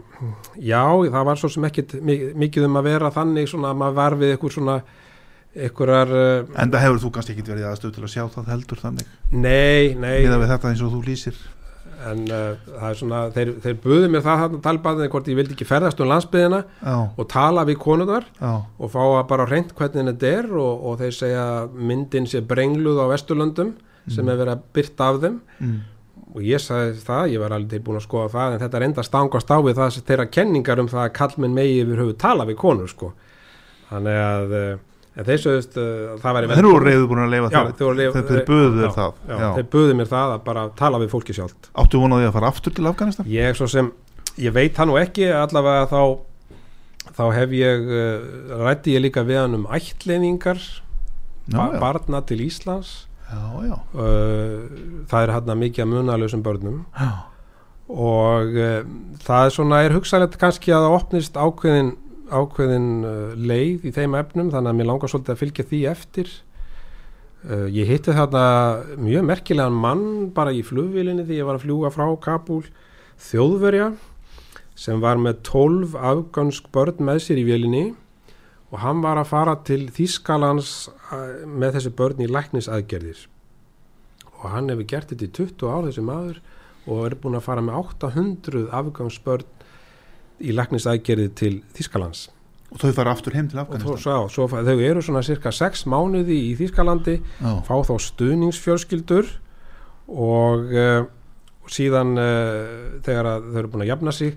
já, 0.60 0.84
það 1.10 1.26
var 1.32 1.42
svo 1.42 1.50
sem 1.50 1.66
ekkit 1.70 1.98
mi- 2.06 2.34
mikið 2.36 2.68
um 2.70 2.78
að 2.82 2.88
vera 2.92 3.12
þannig 3.16 3.50
svona 3.50 3.72
að 3.74 3.82
maður 3.82 4.00
var 4.02 4.18
við 4.22 4.36
ykkur 4.38 4.56
svona 4.60 4.78
ykkurar 5.56 6.12
uh, 6.12 6.56
Enda 6.60 6.82
hefur 6.84 7.00
þú 7.06 7.12
kannski 7.16 7.36
ekki 7.36 7.48
verið 7.48 7.70
aðstöð 7.72 7.94
til 7.96 8.04
að 8.06 8.12
sjá 8.14 8.24
það 8.34 8.50
heldur 8.52 8.82
þannig? 8.82 9.12
Nei, 9.32 9.96
nei. 9.96 10.26
Miða 10.26 10.42
við 10.42 10.52
þetta 10.52 10.72
eins 10.74 10.84
og 10.84 10.92
þú 10.96 11.04
lýsir 11.08 11.38
en 12.10 12.22
uh, 12.28 12.68
það 12.68 12.86
er 12.90 13.00
svona, 13.00 13.22
þeir, 13.36 13.52
þeir 13.64 13.80
buðu 13.84 14.12
mér 14.12 14.24
það 14.26 14.44
þarna 14.44 14.62
talbaðin 14.68 15.12
hvort 15.14 15.32
ég 15.32 15.40
vildi 15.40 15.56
ekki 15.56 15.68
ferðast 15.70 16.04
um 16.04 16.12
landsbyðina 16.12 16.62
Já, 16.82 16.96
og 17.16 17.28
tala 17.32 17.66
við 17.68 17.80
konunar 17.82 18.28
já, 18.40 18.54
og 18.62 18.94
fá 18.94 19.02
að 19.06 19.26
bara 19.32 19.50
reynd 19.50 19.74
hvernig 19.78 20.12
þetta 20.12 20.32
er 20.40 20.50
og, 20.54 20.86
og 20.90 21.02
þeir 21.02 21.18
segja 21.20 21.44
að 21.56 21.76
myndin 21.92 22.30
sé 22.30 22.44
brengluð 22.46 23.04
á 23.04 23.06
Vesturlöndum 23.14 23.76
sem 24.12 24.28
er 24.30 24.40
verið 24.40 24.54
að 24.56 24.66
byrta 24.76 25.10
af 25.10 25.22
þeim. 25.24 25.38
Mm. 25.60 25.78
og 26.36 26.44
ég 26.44 26.60
sagði 26.62 27.00
það, 27.06 27.30
ég 27.32 27.42
var 27.42 27.54
alveg 27.56 27.72
tilbúin 27.72 27.98
að 27.98 28.04
skoða 28.06 28.32
það 28.34 28.56
en 28.56 28.62
þetta 28.66 28.78
er 28.78 28.86
enda 28.90 29.04
stangast 29.08 29.54
á 29.56 29.58
við 29.64 29.78
það 29.80 29.94
sem 29.96 30.06
þeirra 30.10 30.26
kenningar 30.36 30.82
um 30.84 30.90
það 30.92 31.04
að 31.06 31.14
kallmenn 31.16 31.56
megi 31.56 31.78
yfir 31.80 32.02
höfu 32.04 32.16
tala 32.20 32.48
við 32.50 32.58
konur 32.60 32.92
sko. 32.92 33.12
Þannig 33.88 34.20
að 34.20 34.56
eh, 34.60 34.74
en 35.16 35.28
þeir 35.30 35.42
sögðust 35.46 35.78
uh, 35.80 36.16
það 36.22 36.38
væri 36.38 36.50
Þeir 36.52 36.60
eru 36.66 36.80
reyðu 36.84 37.10
búin 37.12 37.24
að 37.24 37.34
leifa 37.34 37.50
þeir, 37.54 37.68
voru- 37.80 37.98
Þeir, 38.16 38.26
þeir 38.30 38.46
buðu 38.50 38.72
þér 38.76 38.88
já, 38.90 38.94
það. 39.00 39.20
já, 39.30 39.36
já. 39.40 39.50
þeir 39.58 39.68
buðu 39.76 39.98
mér 40.00 40.10
það 40.12 40.34
að 40.36 40.44
bara 40.50 40.64
tala 40.82 41.00
við 41.04 41.12
fólki 41.16 41.36
sjálft. 41.38 41.70
Áttu 41.84 42.02
vonaði 42.04 42.28
að 42.30 42.36
fara 42.38 42.50
aftur 42.52 42.76
til 42.76 42.88
Afganistan? 42.90 43.30
ég 43.32 43.56
svo 43.60 43.68
sem, 43.72 43.92
ég 44.42 44.56
veit 44.56 44.76
það 44.76 44.90
nú 44.92 44.98
ekki 45.00 45.30
allavega 45.32 45.86
þá 45.92 46.02
þá 47.16 47.24
hef 47.38 47.54
ég 47.56 47.86
uh, 47.96 48.64
rætti 48.66 48.96
ég 48.98 49.04
líka 49.06 49.24
við 49.24 49.40
hann 49.44 49.60
um 49.62 49.68
ættleiningar 49.72 50.60
ba 51.54 51.70
barna 51.80 52.22
til 52.26 52.42
Íslands. 52.44 53.06
Já, 53.30 53.78
uh, 53.96 54.66
það 55.08 55.22
er 55.22 55.34
hann 55.38 55.56
mikið 55.62 55.86
að 55.86 55.92
munalösum 55.94 56.44
börnum. 56.46 56.84
Og 57.86 58.56
það 59.22 59.44
er 59.46 59.52
svona 59.54 59.84
er 59.86 59.94
hugsanlegt 59.94 60.40
kannski 60.42 60.74
að 60.74 60.88
það 60.88 60.96
opnist 60.98 61.36
ákveðin, 61.38 61.92
ákveðin 62.32 62.90
uh, 63.06 63.34
leið 63.38 63.86
í 63.90 63.94
þeim 63.96 64.18
efnum 64.20 64.52
þannig 64.54 64.72
að 64.72 64.80
mér 64.80 64.90
langar 64.90 65.12
svolítið 65.12 65.34
að 65.36 65.42
fylgja 65.42 65.66
því 65.70 65.82
eftir. 65.92 66.32
Uh, 67.46 67.68
ég 67.74 67.90
hitti 67.90 68.16
þarna 68.16 68.46
mjög 69.02 69.28
merkilegan 69.30 69.78
mann 69.86 70.06
bara 70.36 70.54
í 70.56 70.64
flugvílinni 70.66 71.28
því 71.28 71.40
ég 71.42 71.50
var 71.50 71.60
að 71.60 71.68
fljúga 71.68 71.94
frá 71.94 72.08
Kabul 72.24 72.64
þjóðverja 73.22 73.92
sem 74.76 75.00
var 75.04 75.22
með 75.22 75.40
12 75.48 75.94
afgönsk 75.96 76.68
börn 76.76 77.00
með 77.08 77.22
sér 77.28 77.40
í 77.40 77.46
vélinni 77.48 77.86
og 78.74 78.82
hann 78.84 79.00
var 79.06 79.22
að 79.22 79.30
fara 79.30 79.56
til 79.68 79.86
Þýskalands 79.94 80.74
uh, 81.14 81.46
með 81.48 81.78
þessi 81.78 81.96
börn 81.96 82.26
í 82.26 82.32
læknisaðgerðir. 82.32 83.26
Og 84.42 84.50
hann 84.52 84.70
hefur 84.74 84.90
gert 84.90 85.14
þetta 85.14 85.30
í 85.30 85.34
20 85.38 85.72
ár 85.72 85.88
þessi 85.88 86.04
maður 86.06 86.42
og 86.86 87.06
er 87.08 87.16
búin 87.18 87.38
að 87.38 87.46
fara 87.48 87.64
með 87.66 87.80
800 87.82 88.66
afgangsbörn 88.76 89.55
í 90.44 90.52
læknisaðgerði 90.56 91.28
til 91.40 91.54
Þýskalands. 91.78 92.26
Og 92.76 92.82
þau 92.82 92.92
fara 92.98 93.14
aftur 93.16 93.36
heim 93.38 93.48
til 93.48 93.60
og 93.62 93.68
þó, 93.70 93.76
Afganistan? 93.78 94.02
svo, 94.04 94.16
svo, 94.34 94.48
fa- 94.52 94.64
þau 94.68 94.80
eru 94.84 95.02
svona 95.06 95.22
cirka 95.24 95.52
6 95.54 95.86
mánuði 95.88 96.36
í 96.50 96.54
Þýskalandi 96.60 97.14
Já, 97.22 97.52
fá 97.64 97.76
þá 97.88 97.94
stuðningsfjölskyldur 98.10 99.30
og 100.12 100.74
uh, 100.76 101.06
síðan 101.72 102.16
uh, 102.20 103.00
þegar 103.06 103.30
þau 103.46 103.60
eru 103.62 103.72
búin 103.74 103.86
að 103.86 103.92
jafna 103.94 104.14
sig 104.16 104.36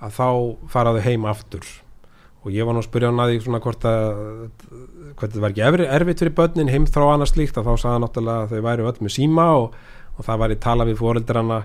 að 0.00 0.14
þá 0.16 0.26
fara 0.72 0.94
þau 0.96 1.02
heim 1.08 1.26
aftur. 1.28 1.66
Og 2.40 2.54
ég 2.54 2.64
var 2.64 2.72
nú 2.72 2.80
að 2.80 2.86
spyrja 2.88 3.10
hann 3.10 3.20
að 3.20 3.34
því 3.34 3.40
svona 3.44 3.58
hvort 3.60 3.82
að 3.84 4.06
hvort 5.18 5.26
þetta 5.26 5.42
var 5.44 5.52
ekki 5.52 5.64
erfi- 5.66 5.90
erfitt 5.92 6.22
fyrir 6.22 6.36
börnin 6.38 6.70
heim 6.72 6.86
þrá 6.88 7.04
annars 7.12 7.34
slíkt 7.34 7.58
að 7.60 7.66
þá 7.68 7.88
hann 7.90 8.04
náttúrulega 8.06 8.46
að 8.46 8.54
þau 8.54 8.62
væri 8.70 8.86
öll 8.88 9.02
með 9.04 9.12
síma 9.18 9.48
og, 9.58 9.74
og 10.16 10.24
það 10.24 10.40
var 10.44 10.54
í 10.54 10.60
tala 10.62 10.86
við 10.88 11.00
fóreldrana 11.02 11.58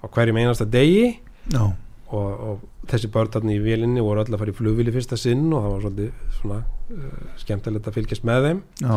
á 0.00 0.04
hverjum 0.08 0.40
einasta 0.40 0.64
degi. 0.72 1.10
Já, 1.52 1.66
og, 2.12 2.44
og 2.48 2.88
þessi 2.90 3.08
börn 3.14 3.30
þarna 3.34 3.54
í 3.56 3.60
vélinni 3.64 4.02
voru 4.04 4.22
öll 4.24 4.32
að 4.34 4.42
fara 4.42 4.52
í 4.52 4.56
flugvili 4.58 4.92
fyrsta 4.94 5.16
sinn 5.20 5.46
og 5.52 5.62
það 5.64 5.72
var 5.74 5.84
svolítið 5.86 6.36
svona 6.38 6.58
uh, 6.62 7.22
skemmtilegt 7.42 7.88
að 7.88 7.96
fylgjast 7.98 8.26
með 8.28 8.48
þeim. 8.48 8.62
Já, 8.84 8.96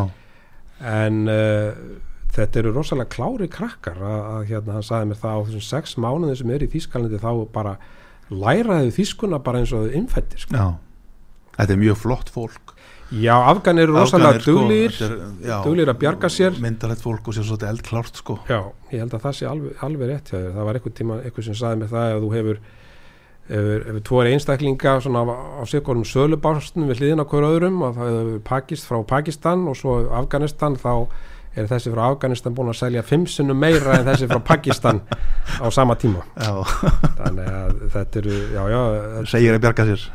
en 0.96 1.22
uh, 1.32 1.82
þetta 2.36 2.60
eru 2.60 2.72
rosalega 2.76 3.12
klári 3.16 3.48
krakkar 3.52 3.96
að, 4.04 4.18
að 4.34 4.42
hérna, 4.50 4.76
hann 4.76 4.84
sagði 4.90 5.10
mér 5.12 5.20
það 5.22 5.38
á 5.38 5.44
þessum 5.48 5.66
sex 5.70 5.96
mánuðin 6.04 6.40
sem 6.42 6.52
er 6.56 6.66
í 6.66 6.70
Þýskalandi 6.74 7.22
þá 7.22 7.30
bara 7.54 7.76
læraði 8.28 8.92
þýskuna 8.96 9.38
bara 9.46 9.62
eins 9.62 9.72
og 9.76 9.92
innfættir 9.94 10.42
sko. 10.42 10.70
þetta 11.56 11.72
er 11.72 11.80
mjög 11.80 12.00
flott 12.02 12.32
fólk. 12.34 12.72
Já, 13.14 13.36
Afgan 13.52 13.78
eru 13.78 13.94
rosalega 13.94 14.40
sko, 14.42 14.56
duglir 14.64 14.90
þetta 14.90 15.16
er- 15.46 15.62
duglir 15.62 15.88
að 15.92 16.00
bjarga 16.00 16.26
sér. 16.28 16.56
myndalegt 16.58 17.04
fólk 17.04 17.28
og 17.30 17.36
sér 17.36 17.46
svolítið 17.46 17.68
eldklárt 17.70 18.18
sko. 18.18 18.40
Já, 18.50 18.58
ég 18.90 18.98
held 19.04 19.14
að 19.14 19.22
það 19.28 19.36
sé 19.38 19.46
alveg, 19.46 19.76
alveg 19.86 20.10
rétt 20.10 20.32
það 20.34 20.64
var 20.66 20.74
einhvern 20.80 20.96
tíma, 20.98 21.18
einhvern 21.22 21.46
sem 21.46 21.54
sagði 21.54 21.80
mér 21.84 21.92
það 21.94 22.16
ef 22.16 22.24
þú 22.24 22.32
hefur 22.34 22.58
ef, 23.48 23.86
ef 23.92 24.02
tvo 24.06 24.22
er 24.22 24.32
einstaklinga 24.32 24.98
svona 25.04 25.22
á, 25.22 25.34
á 25.60 25.62
sérkorum 25.68 26.04
sölubárstum 26.06 26.88
við 26.90 27.02
hliðin 27.02 27.22
á 27.22 27.26
hver 27.30 27.46
öðrum 27.46 27.80
og 27.86 27.96
það 27.96 28.12
hefur 28.12 28.44
pakist 28.50 28.88
frá 28.88 29.00
Pakistan 29.06 29.66
og 29.70 29.78
svo 29.78 29.98
Afganistan 30.18 30.78
þá 30.80 30.92
er 31.56 31.68
þessi 31.70 31.92
frá 31.94 32.04
Afganistan 32.10 32.54
búin 32.56 32.70
að 32.72 32.80
selja 32.82 33.04
fimm 33.06 33.26
sinnum 33.30 33.58
meira 33.60 33.96
en 33.96 34.06
þessi 34.08 34.28
frá 34.30 34.40
Pakistan 34.44 35.02
á 35.62 35.66
sama 35.72 35.96
tíma 36.00 36.24
já, 36.34 36.52
þannig 37.22 37.50
að 37.50 37.82
þetta 37.94 38.22
eru, 38.22 38.38
já, 38.52 38.62
já 38.74 38.80
segir 39.32 39.56
að 39.56 39.66
bjarga 39.66 39.88
sér 39.90 40.08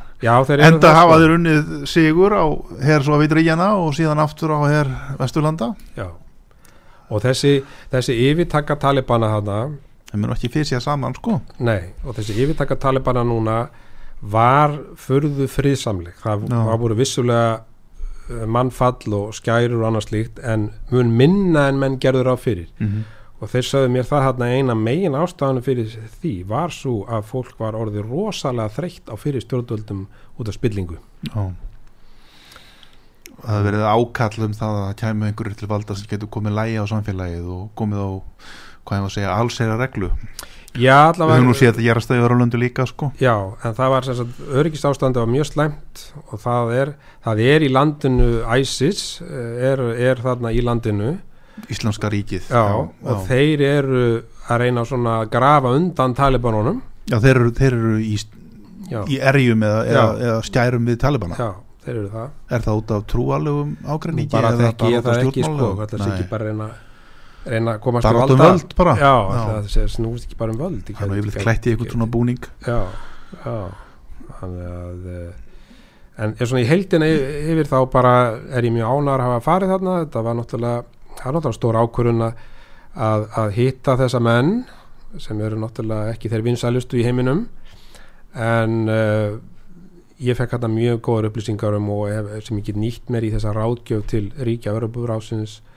enda 0.68 0.92
hafa 0.94 1.16
sko. 1.16 1.22
þeir 1.22 1.36
unnið 1.38 1.72
sigur 1.90 2.36
á 2.38 2.46
her 2.86 3.06
svo 3.06 3.22
við 3.22 3.38
Ríjana 3.40 3.72
og 3.82 3.96
síðan 3.98 4.22
aftur 4.22 4.54
á 4.54 4.60
her 4.70 4.92
Vesturlanda 5.22 5.72
já. 5.98 6.12
og 7.10 7.24
þessi, 7.24 7.62
þessi 7.94 8.20
yfirtaka 8.28 8.78
talibana 8.82 9.32
hana 9.34 9.62
þeim 10.12 10.26
eru 10.28 10.36
ekki 10.36 10.52
fysja 10.54 10.80
saman 10.84 11.16
sko 11.18 11.40
Nei, 11.60 11.94
og 12.06 12.16
þessi 12.18 12.36
yfirtaka 12.44 12.76
talibana 12.76 13.24
núna 13.24 13.58
var 14.22 14.76
furðu 15.02 15.48
friðsamleg. 15.50 16.14
Það 16.22 16.44
Já. 16.52 16.58
var 16.68 16.78
voru 16.78 16.98
vissulega 17.00 17.62
eh, 18.30 18.44
mannfall 18.46 19.16
og 19.18 19.32
skærur 19.34 19.80
og 19.82 19.88
annað 19.90 20.06
slíkt 20.10 20.44
en 20.46 20.70
mun 20.92 21.16
minna 21.18 21.68
en 21.72 21.80
menn 21.82 21.98
gerður 22.00 22.34
á 22.34 22.36
fyrir. 22.38 22.70
mm 22.80 23.02
Og 23.42 23.50
þeir 23.50 23.66
sögðu 23.66 23.90
mér 23.90 24.06
það 24.06 24.24
hérna 24.28 24.48
eina 24.54 24.74
megin 24.78 25.16
ástæðanu 25.18 25.64
fyrir 25.66 25.88
því 26.22 26.34
var 26.46 26.70
svo 26.70 27.08
að 27.10 27.24
fólk 27.26 27.56
var 27.58 27.74
orðið 27.74 28.06
rosalega 28.06 28.70
þreytt 28.70 29.10
á 29.10 29.18
fyrir 29.18 29.42
stjórnvöldum 29.42 30.04
út 30.38 30.48
af 30.52 30.54
spillingu. 30.60 31.00
já 31.26 31.50
það 33.42 33.64
verið 33.66 33.86
ákall 33.90 34.46
um 34.46 34.54
það 34.54 34.76
að 34.76 34.84
það 34.86 34.98
kæmi 35.02 35.28
einhverjir 35.28 35.58
til 35.58 35.70
valda 35.72 35.96
sem 35.98 36.10
getur 36.12 36.30
komið 36.36 36.58
lægi 36.60 36.78
á 36.78 36.86
samfélagið 36.92 37.48
og 37.56 37.64
komið 37.80 38.04
á 38.06 38.10
hvað 38.86 38.98
ég 38.98 39.06
var 39.06 39.12
að 39.12 39.16
segja, 39.16 39.36
allsera 39.36 39.78
reglu. 39.80 40.12
Já, 40.72 41.12
við 41.12 41.20
allavega... 41.20 41.36
höfum 41.36 41.50
nú 41.50 41.56
séð 41.60 41.70
þetta 41.72 41.84
gerast 41.84 42.12
að 42.12 42.20
í 42.20 42.24
öðru 42.24 42.38
löndu 42.40 42.60
líka 42.62 42.86
sko. 42.88 43.10
Já, 43.20 43.34
en 43.68 43.74
það 43.76 43.90
var 43.92 44.08
sem 44.08 44.18
sagt, 44.22 44.38
öryggisástandi 44.62 45.20
var 45.20 45.32
mjög 45.32 45.50
slæmt 45.50 46.04
og 46.22 46.44
það 46.44 46.72
er, 46.78 46.92
það 47.28 47.42
er 47.48 47.66
í 47.66 47.72
landinu 47.76 48.30
ISIS, 48.62 49.02
eh, 49.26 49.66
er, 49.72 49.84
er 50.12 50.22
þarna 50.24 50.54
í 50.56 50.62
landinu. 50.64 51.16
Íslamska 51.72 52.12
ríkið. 52.14 52.48
Já, 52.48 52.64
og 52.88 53.26
þeir 53.28 53.66
eru 53.68 54.06
að 54.48 54.64
reyna 54.64 54.86
svona 54.88 55.18
að 55.22 55.34
grafa 55.34 55.74
undan 55.76 56.16
talibanunum. 56.16 56.80
Já 57.12 57.18
þeir, 57.20 57.36
eru, 57.36 57.52
þeir 57.60 57.76
eru 57.76 57.98
í, 58.00 58.16
Já, 58.92 59.02
í 59.08 59.20
erjum 59.20 59.68
eða, 59.68 59.84
eða, 59.92 60.06
Já. 60.08 60.24
eða 60.30 60.40
skærum 60.48 60.88
við 60.88 61.04
talibana. 61.04 61.36
Já 61.36 61.52
þeir 61.86 61.96
eru 61.96 62.10
það. 62.14 62.32
Er 62.54 62.64
það 62.66 62.80
út 62.80 62.94
af 62.96 63.06
trúalögum 63.10 63.74
Nú 63.74 63.92
ágreiningi 63.96 64.32
bara 64.32 64.54
þekki 64.60 64.92
ég 64.94 65.06
það 65.06 65.22
ekki 65.26 65.46
sko, 65.46 65.70
þetta 65.82 66.00
Nei. 66.02 66.08
ekki 66.12 66.28
bara 66.30 66.50
reyna, 66.50 66.68
reyna 67.46 67.76
að 67.76 67.80
komast 67.82 68.06
til 68.06 68.18
út 68.18 68.22
um 68.22 68.38
valda 68.38 68.50
völd 68.52 68.76
bara. 68.78 68.96
Já, 69.00 69.14
Já. 69.18 69.40
það 69.50 69.70
sé 69.74 69.86
snúst 69.96 70.28
ekki 70.28 70.38
bara 70.38 70.54
um 70.54 70.60
völd 70.60 70.92
er 70.92 71.10
nú 71.10 71.18
yfirleitt 71.18 71.46
klætt 71.46 71.68
í 71.68 71.74
einhvern 71.74 71.94
svona 71.96 72.10
búning. 72.12 72.50
Já, 72.68 72.82
já. 73.46 73.56
Að 74.42 75.08
eh, 75.16 75.32
en 76.22 76.36
er 76.38 76.50
svona 76.50 76.64
í 76.64 76.70
heildina 76.70 77.08
y- 77.10 77.46
yfir 77.54 77.70
þá 77.70 77.78
bara 77.94 78.14
er 78.54 78.68
ég 78.68 78.76
mjög 78.76 78.94
ánar 78.94 79.24
að 79.24 79.30
hafa 79.30 79.46
farið 79.48 79.74
þarna. 79.76 79.96
Þetta 80.06 80.26
var 80.28 80.38
náttúrulega, 80.38 80.84
það 81.18 81.26
er 81.26 81.38
náttúrulega 81.38 81.60
stór 81.60 81.80
ákvörun 81.82 82.26
að, 82.28 82.44
að, 82.96 83.50
hitta 83.58 83.98
þessa 83.98 84.22
menn 84.22 84.54
sem 85.20 85.42
eru 85.42 85.58
náttúrulega 85.60 86.14
ekki 86.14 86.30
þeir 86.32 86.46
vinsælustu 86.46 87.02
í 87.02 87.08
heiminum. 87.08 87.48
En 88.38 88.86
uh, 88.88 89.40
ég 90.22 90.38
fekk 90.38 90.56
hérna 90.56 90.70
mjög 90.72 91.02
góður 91.04 91.32
upplýsingar 91.32 91.76
um 91.76 91.90
og 91.92 92.06
hef, 92.14 92.32
sem 92.46 92.62
ég 92.62 92.70
get 92.70 92.80
nýtt 92.80 93.12
mér 93.12 93.26
í 93.28 93.34
þessa 93.34 93.52
ráðgjöf 93.58 94.06
til 94.14 94.30
ríkja 94.38 94.78
Örubúrásins 94.78 95.60
um 95.60 95.71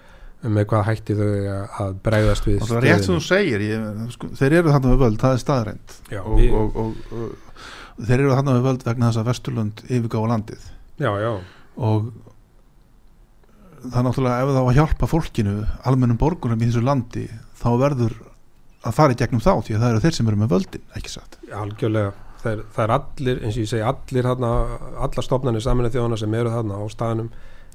með 0.44 0.66
hvað 0.70 0.84
hætti 0.90 1.14
þau 1.16 1.28
að- 1.80 1.94
bregðast 2.04 2.44
við 2.48 2.58
það 2.64 2.76
er 2.76 2.84
rétt 2.88 3.04
sem 3.06 3.14
þú 3.16 3.22
segir 3.28 3.64
ég, 3.64 3.86
sko, 4.12 4.28
þeir 4.40 4.52
eru 4.60 4.72
þarna 4.74 4.92
við 4.94 5.02
völd, 5.04 5.18
það 5.22 5.32
er 5.38 5.42
staðrænt 5.44 5.94
og, 6.20 6.34
við- 6.38 6.54
og, 6.58 6.76
og, 6.76 6.94
og 7.14 8.04
þeir 8.08 8.18
eru 8.20 8.34
þarna 8.34 8.56
við 8.58 8.66
völd 8.68 8.84
vegna 8.88 9.08
þess 9.10 9.22
að 9.22 9.28
Vesturlund 9.30 9.82
yfirgáfa 9.88 10.30
landið. 10.34 10.66
Já, 11.00 11.10
já, 11.22 11.32
og 11.76 12.12
það 13.84 13.98
er 14.00 14.06
náttúrulega 14.08 14.42
ef 14.44 14.52
það 14.54 14.60
á 14.60 14.64
að 14.70 14.76
hjálpa 14.78 15.08
fólkinu 15.10 15.54
almennum 15.90 16.20
borgurum 16.20 16.60
í 16.62 16.68
þessu 16.70 16.84
landi 16.84 17.24
þá 17.60 17.68
verður 17.80 18.14
að 18.84 18.96
fara 18.96 19.14
í 19.14 19.18
gegnum 19.20 19.42
þá 19.44 19.52
því 19.64 19.74
að 19.76 19.82
það 19.84 19.90
eru 19.94 20.02
þeir 20.04 20.16
sem 20.18 20.28
eru 20.30 20.40
með 20.42 20.52
völdin 20.54 20.84
ekki 20.98 21.12
satt? 21.12 21.38
Algjörlega. 21.52 22.12
Það 22.44 22.50
er, 22.52 22.62
það 22.76 22.84
er 22.84 22.92
allir, 22.92 23.38
eins 23.40 23.56
og 23.56 23.62
ég 23.64 23.68
segi 23.70 23.84
allir 23.88 24.26
þarna, 24.28 24.48
allar 25.06 25.24
stofnarnir 25.24 25.62
saminu 25.64 25.88
þjóðana 25.94 26.18
sem 26.20 26.34
eru 26.36 26.50
þarna 26.52 26.76
á 26.76 26.84
staðinum 26.92 27.30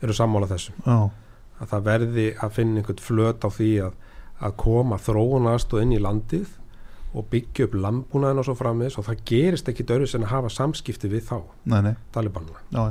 eru 0.06 0.14
sammála 0.14 0.50
þessu. 0.52 0.76
Já, 0.86 0.98
að 1.60 1.74
það 1.74 1.90
verði 1.90 2.30
að 2.40 2.56
finna 2.56 2.82
einhvern 2.82 3.04
flöt 3.04 3.46
á 3.46 3.50
því 3.52 3.74
að, 3.88 4.00
að 4.40 4.56
koma 4.64 5.00
þróunast 5.02 5.76
og 5.76 5.84
inn 5.84 5.94
í 5.96 6.02
landið 6.04 6.56
og 7.18 7.26
byggja 7.32 7.66
upp 7.66 7.76
landbúnaðin 7.84 8.42
og 8.42 8.46
svo 8.46 8.56
framins 8.58 8.98
og 9.00 9.08
það 9.08 9.22
gerist 9.32 9.70
ekki 9.72 9.86
dörru 9.90 10.08
sem 10.08 10.26
að 10.26 10.34
hafa 10.36 10.52
samskipti 10.54 11.10
við 11.10 11.24
þá, 11.32 11.38
nei, 11.72 11.80
nei, 11.88 11.94
talibanuna 12.14 12.62
já, 12.70 12.84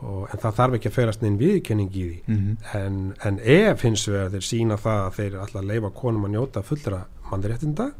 og, 0.00 0.22
en 0.32 0.40
það 0.40 0.56
þarf 0.60 0.78
ekki 0.78 0.90
að 0.90 0.96
ferast 0.96 1.24
neinn 1.24 1.38
viðkenning 1.40 1.90
í 1.92 2.04
því. 2.06 2.18
Mm 2.26 2.56
en, 2.78 2.98
en 3.28 3.40
ef 3.42 3.84
hins 3.84 4.06
vegar 4.08 4.32
þeir 4.32 4.46
sína 4.48 4.78
það 4.80 5.04
að 5.04 5.18
þeir 5.18 5.38
að 5.42 5.68
leifa 5.72 5.92
konum 6.00 6.24
að 6.28 6.34
njóta 6.36 6.64
fullra 6.64 7.02
mannréttinda 7.28 7.90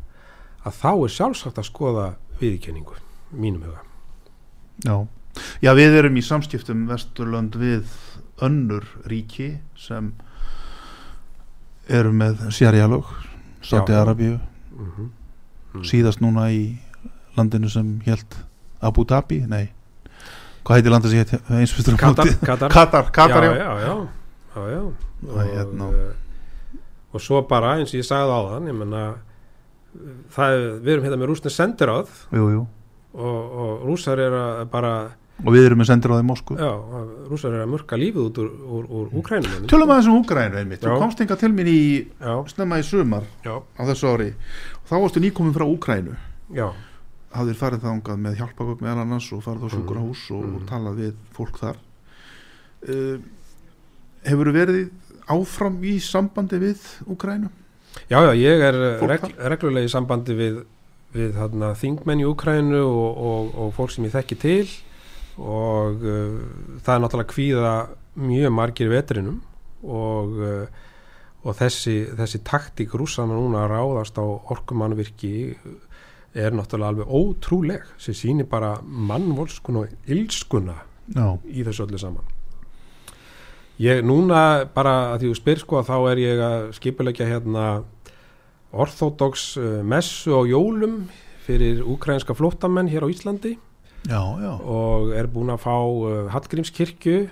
að 0.64 0.80
þá 0.80 0.90
er 0.94 1.14
sjálfsagt 1.14 1.60
að 1.60 1.68
skoða 1.68 2.08
viðkenningu, 2.40 2.96
mínum 3.32 3.68
huga. 3.68 3.84
Já. 4.84 4.96
Já, 5.62 5.70
við 5.76 5.98
erum 6.00 6.16
í 6.18 6.24
samskiptum 6.24 6.86
Vesturlönd 6.88 7.56
við 7.58 7.84
önnur 8.42 8.84
ríki 9.10 9.58
sem 9.76 10.12
eru 11.88 12.12
með 12.12 12.48
sérjálög 12.54 13.06
Sáti 13.64 13.92
Já. 13.92 14.02
Arabíu 14.04 14.38
mm 14.78 15.14
síðast 15.84 16.18
núna 16.24 16.46
í 16.50 16.78
landinu 17.36 17.68
sem 17.70 17.98
held 18.06 18.34
Abu 18.82 19.04
Dhabi, 19.06 19.42
nei 19.46 19.68
hvað 20.64 20.78
heitir 20.78 20.90
landið 20.94 21.12
sem 21.12 21.20
hétt 21.20 21.50
eins 21.54 21.74
fyrstur 21.76 21.94
á 21.94 22.00
Katar? 22.00 22.30
Katar. 22.40 22.72
Katar, 22.72 23.10
Katar, 23.14 23.44
já, 23.44 23.52
já, 23.52 23.68
já, 23.84 23.92
já, 24.56 24.62
já. 24.72 24.80
Og 24.82 25.28
Og, 25.28 25.38
hérna- 25.44 25.90
eh, 25.92 26.80
og 27.12 27.20
svo 27.20 27.42
bara 27.48 27.76
eins 27.78 27.92
og 27.94 28.00
ég 28.00 28.06
sagði 28.08 28.32
á 28.32 28.40
þann 28.48 28.66
ég 28.72 28.74
menna 28.80 29.02
það, 30.34 30.56
við 30.82 30.92
erum 30.92 31.04
hérna 31.06 31.20
með 31.20 31.30
rúsni 31.30 31.50
sendiráð 31.52 32.10
Jú, 32.32 32.48
jú. 32.56 32.66
og, 33.14 33.54
og 33.62 33.86
rúsar 33.88 34.18
er 34.18 34.32
að 34.32 34.64
bara 34.72 34.92
og 35.44 35.52
við 35.54 35.66
erum 35.68 35.78
með 35.82 35.88
sendir 35.92 36.10
á 36.10 36.18
þeim 36.18 36.28
Moskvu. 36.32 36.56
Já, 36.58 36.70
rúsar 37.30 37.54
er 37.54 37.62
að 37.62 37.70
murka 37.70 37.98
lífið 38.00 38.24
út 38.24 38.38
úr, 38.42 38.48
úr, 38.78 38.84
úr 38.90 39.12
Úkrænum 39.20 39.68
Tölum 39.70 39.92
aðeins 39.94 40.08
um 40.10 40.16
Úgrænu 40.18 40.58
einmitt. 40.58 40.82
Já. 40.82 40.90
Þú 40.90 40.98
komst 41.04 41.20
enga 41.22 41.36
til 41.38 41.52
mín 41.54 41.70
í 41.70 41.78
já, 42.18 42.34
snemma 42.50 42.78
í 42.80 42.86
sumar 42.88 43.26
já, 43.46 43.54
á 43.54 43.82
þessu 43.86 44.10
ári. 44.10 44.28
Og 44.82 44.90
þá 44.90 44.94
varstu 45.04 45.22
nýkomin 45.22 45.54
frá 45.54 45.66
Úgrænu 45.68 46.16
já, 46.56 46.66
hafðir 47.36 47.58
farið 47.60 47.84
þangað 47.86 48.22
með 48.24 48.38
hjálpagögg 48.40 48.82
meðal 48.82 49.04
annars 49.04 49.28
og 49.36 49.44
farið 49.46 49.68
á 49.68 49.68
sjúkurahús 49.76 50.24
og, 50.34 50.42
Mm. 50.48 50.56
og 50.56 50.66
talað 50.70 50.98
við 51.02 51.14
fólk 51.36 51.58
þar. 51.62 51.76
Uh, 52.88 53.18
Hefur 54.26 54.50
verið 54.52 54.90
áfram 55.30 55.78
í 55.86 55.98
sambandi 56.02 56.58
við 56.58 56.82
Úgrænu? 57.06 57.48
já, 58.10 58.18
já, 58.20 58.32
ég 58.34 58.60
er 58.66 58.76
Fólk 59.00 59.10
reg, 59.10 59.22
reglulega 59.54 59.86
í 59.86 59.92
sambandi 59.92 60.34
við, 60.34 60.58
við 61.14 61.38
þingmenn 61.78 62.20
í 62.22 62.26
Úkrænu 62.28 62.82
og, 62.82 63.16
og, 63.16 63.54
og 63.54 63.72
fólk 63.76 63.90
sem 63.94 64.04
ég 64.04 64.12
þekki 64.12 64.38
til 64.42 64.66
og 65.38 66.02
uh, 66.02 66.38
það 66.82 66.94
er 66.94 67.02
náttúrulega 67.04 67.32
kvíða 67.32 67.74
mjög 68.18 68.54
margir 68.54 68.90
vetrinum 68.90 69.40
og, 69.86 70.38
uh, 70.42 70.86
og 71.46 71.58
þessi, 71.58 72.00
þessi 72.18 72.42
taktík 72.46 72.96
rússana 72.98 73.38
núna 73.38 73.64
að 73.64 73.74
ráðast 73.76 74.18
á 74.18 74.26
orkumannvirki 74.26 75.54
er 76.34 76.56
náttúrulega 76.56 76.90
alveg 76.92 77.12
ótrúleg 77.14 77.86
sem 78.00 78.16
sýnir 78.16 78.48
bara 78.50 78.76
mannvolskun 78.82 79.84
og 79.84 80.10
ilskuna 80.10 80.76
Já, 81.14 81.38
í 81.48 81.62
þessu 81.64 81.86
öllu 81.86 82.00
saman. 82.00 82.26
Ég 83.80 84.02
núna 84.04 84.66
bara 84.74 85.14
að 85.14 85.22
því 85.22 85.30
þú 85.30 85.38
spyr 85.38 85.62
sko 85.62 85.80
þá 85.86 85.94
er 86.10 86.20
ég 86.20 86.42
að 86.42 86.66
skipulegja 86.76 87.28
hérna 87.30 87.68
orthodox 88.74 89.52
uh, 89.56 89.78
messu 89.86 90.34
á 90.34 90.42
jólum 90.50 91.06
fyrir 91.46 91.80
úkrænska 91.86 92.34
flóttamenn 92.36 92.90
hér 92.90 93.06
á 93.06 93.08
Íslandi 93.08 93.54
já, 94.08 94.20
já. 94.42 94.52
Og 94.64 95.12
er 95.16 95.28
búin 95.30 95.52
að 95.52 95.60
fá 95.62 95.74
uh, 95.76 96.28
Hallgrímskirkju. 96.32 97.28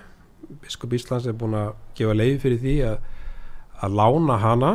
Biskup 0.63 0.93
Íslands 0.95 1.27
er 1.27 1.35
búin 1.39 1.57
að 1.59 1.73
gefa 1.99 2.15
leið 2.15 2.37
fyrir 2.45 2.61
því 2.63 2.75
að, 2.93 2.99
að 3.83 3.97
lána 4.01 4.37
hana. 4.45 4.73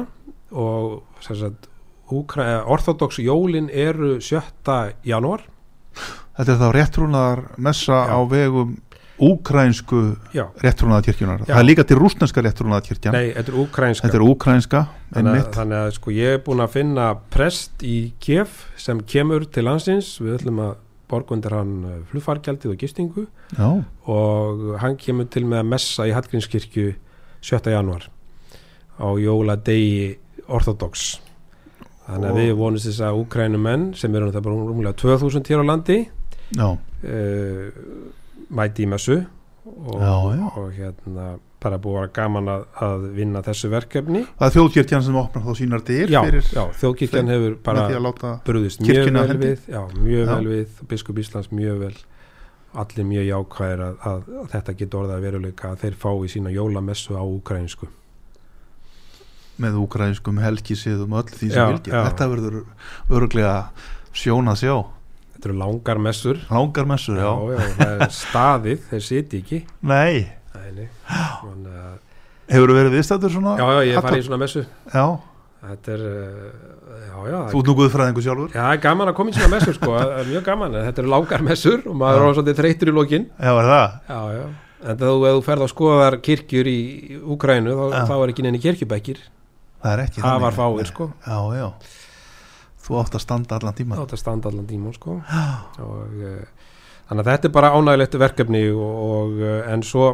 Og 0.52 1.02
sagt, 1.24 1.70
orthodox 2.12 3.22
jólin 3.24 3.70
eru 3.72 4.18
7. 4.20 4.50
janúar. 5.08 5.46
Þetta 6.38 6.52
er 6.56 6.60
þá 6.62 6.70
réttrúnaðar 6.76 7.42
messa 7.62 8.02
Já. 8.08 8.16
á 8.16 8.20
vegum 8.32 8.78
úkrænsku 9.22 10.00
réttrúnaðakirkjunar 10.64 11.44
það 11.46 11.60
er 11.60 11.66
líka 11.68 11.84
til 11.86 11.98
rúsneska 12.00 12.42
réttrúnaðakirkjan 12.42 13.14
nei, 13.14 13.28
þetta 13.36 13.52
er 13.52 13.58
úkrænska 13.62 14.08
þetta 14.08 14.18
er 14.18 14.24
úkrænska 14.26 14.80
þannig, 15.14 15.36
að- 15.44 15.52
þannig 15.58 15.78
að 15.78 15.92
sko 16.00 16.14
ég 16.16 16.38
er 16.38 16.42
búin 16.48 16.64
að 16.66 16.72
finna 16.74 17.06
prest 17.36 17.84
í 17.86 17.98
Kiev 18.24 18.56
sem 18.82 19.04
kemur 19.06 19.46
til 19.46 19.68
landsins. 19.68 20.16
Við 20.24 20.40
ætlum 20.40 20.64
að 20.66 20.74
borga 21.12 21.36
undir 21.36 21.56
hann 21.56 21.74
eh, 21.88 21.98
flugfargjaldið 22.12 22.74
og 22.74 22.80
gistingu. 22.82 23.26
Já, 23.58 23.68
og 24.12 24.64
hann 24.82 24.98
kemur 25.02 25.30
til 25.32 25.46
með 25.46 25.64
að 25.64 25.72
messa 25.76 26.08
í 26.10 26.16
Hallgrímskirkju 26.16 26.94
7. 27.42 27.62
januar 27.74 28.08
á 29.02 29.08
jóladegi 29.20 30.16
orthodox. 30.52 31.20
Þannig 32.08 32.32
að 32.32 32.40
við 32.42 32.56
vonumst 32.60 32.90
þess 32.90 33.04
að 33.08 33.20
úkrænumenn 33.22 33.92
sem 33.98 34.16
eru 34.18 34.32
það 34.34 34.48
bara 34.48 34.66
rúmlega 34.72 34.98
2000 35.00 35.48
hér 35.48 35.62
á 35.64 35.66
landi 35.70 36.00
uh, 36.60 37.68
mæti 38.52 38.84
í 38.84 38.90
messu 38.92 39.22
og, 39.66 39.96
Já, 40.02 40.14
já. 40.36 40.46
og 40.58 40.70
hérna 40.76 41.26
bara 41.62 41.78
búið 41.78 42.00
að 42.02 42.14
gaman 42.16 42.50
að, 42.50 42.64
að 42.82 43.04
vinna 43.14 43.42
þessu 43.46 43.70
verkefni. 43.70 44.24
Er 44.42 44.54
þjóðkirkjan 44.56 45.04
sem 45.06 45.18
opnar 45.22 45.44
þá 45.46 45.52
sínar 45.60 45.84
dyr 45.86 46.14
þjóðkirkjan 46.82 47.30
hefur 47.30 47.58
bara 47.66 47.84
að 47.86 48.24
brúðist 48.48 48.82
mjög 48.82 49.12
vel 49.14 49.38
við. 49.44 49.68
Já, 49.70 49.82
mjög 49.94 50.32
vel 50.32 50.48
við, 50.50 50.82
biskup 50.90 51.22
Íslands 51.22 51.52
mjög 51.54 51.84
vel. 51.86 51.94
Allir 52.82 53.04
mjög 53.06 53.26
jákvæðir 53.28 53.82
að, 53.84 53.96
að, 54.08 54.28
að 54.42 54.52
þetta 54.56 54.76
getur 54.80 55.02
orðað 55.02 55.18
að 55.18 55.26
veruleika 55.28 55.72
að 55.74 55.82
þeir 55.84 55.98
fái 56.02 56.30
sína 56.32 56.54
jólamessu 56.56 57.18
á 57.20 57.24
ukrainsku 57.28 57.90
með 59.62 59.76
úkrænskum 59.84 60.40
helgisiðum 60.42 61.12
og 61.14 61.26
öll 61.26 61.36
því 61.36 61.50
sem 61.52 61.74
vilja 61.76 62.04
þetta 62.08 62.28
verður 62.32 62.56
örglega 63.14 63.56
sjón 64.16 64.50
að 64.50 64.62
sjá 64.64 64.76
þetta 65.42 65.50
eru 65.50 65.58
langar 65.58 65.98
messur. 66.06 66.38
Langar 66.54 66.86
messur, 66.86 67.18
já, 67.18 67.32
já, 67.34 67.58
já, 67.58 67.74
það 67.82 68.06
er 68.06 68.14
staðið, 68.22 68.86
þeir 68.92 69.04
siti 69.10 69.42
ekki. 69.42 69.60
Nei. 69.82 70.28
Nei, 70.54 70.88
að- 71.10 72.00
hefur 72.52 72.74
verið 72.76 72.94
viðstættur 72.98 73.32
svona 73.34 73.58
já, 73.58 73.66
já, 73.66 73.82
ég 73.88 73.96
Halla- 73.98 74.06
farið 74.06 74.22
í 74.22 74.26
svona 74.28 74.40
messu. 74.42 74.64
Já, 74.94 75.04
þetta 75.66 75.94
er, 75.96 76.02
uh, 76.06 76.96
já, 77.02 77.16
já 77.32 77.38
þú 77.52 77.62
ert 77.62 77.70
nú 77.72 77.76
guðfræðingu 77.80 78.24
sjálfur. 78.26 78.50
Já, 78.54 78.62
það 78.62 78.74
er 78.76 78.82
gaman 78.86 79.12
að 79.12 79.16
koma 79.20 79.32
í 79.32 79.38
svona 79.38 79.52
messur 79.56 79.78
sko, 79.78 79.92
það 79.98 80.14
er 80.22 80.30
mjög 80.32 80.44
gaman, 80.50 80.78
þetta 80.88 81.04
eru 81.06 81.12
langar 81.16 81.46
messur 81.48 81.86
og 81.88 81.96
maður 82.02 82.22
er 82.22 82.28
á 82.28 82.36
svolítið 82.38 82.60
þreytur 82.62 82.92
í 82.92 82.96
lokin. 82.98 83.28
Já, 83.40 83.52
er 83.56 83.70
það? 83.72 83.98
Já, 84.12 84.20
já, 84.38 84.46
en 84.82 84.98
þegar 85.02 85.12
þú, 85.16 85.26
ef 85.32 85.38
þú 85.40 85.44
ferð 85.48 85.66
að 85.68 85.72
skoðar 85.76 86.20
kirkjur 86.28 86.70
í 86.72 86.80
Úkrænu 87.36 87.78
þá, 87.80 87.98
þá 88.12 88.16
er 88.20 88.34
ekki 88.36 88.46
neini 88.48 88.62
kirkjubækir. 88.68 89.24
Það 89.82 89.94
er 89.96 90.04
ekki 90.06 90.22
það 90.22 90.42
var 90.46 90.54
fáir 90.60 90.90
sko. 90.92 91.10
Já, 91.26 91.40
já 91.58 91.68
þú 92.92 93.00
átt 93.00 93.16
að 93.16 93.24
standa 93.24 93.58
allan 93.58 93.78
tíma 93.78 93.98
átt 94.02 94.16
að 94.16 94.22
standa 94.22 94.52
allan 94.52 94.68
tíma 94.68 94.92
sko. 94.96 95.18
Og 95.86 96.20
uh, 96.20 96.68
þannig 97.08 97.24
að 97.24 97.32
þetta 97.32 97.50
er 97.50 97.56
bara 97.56 97.72
ánægilegt 97.78 98.20
verkefni 98.20 98.64
og, 98.74 99.00
og 99.08 99.40
uh, 99.40 99.56
en 99.72 99.86
svo 99.88 100.12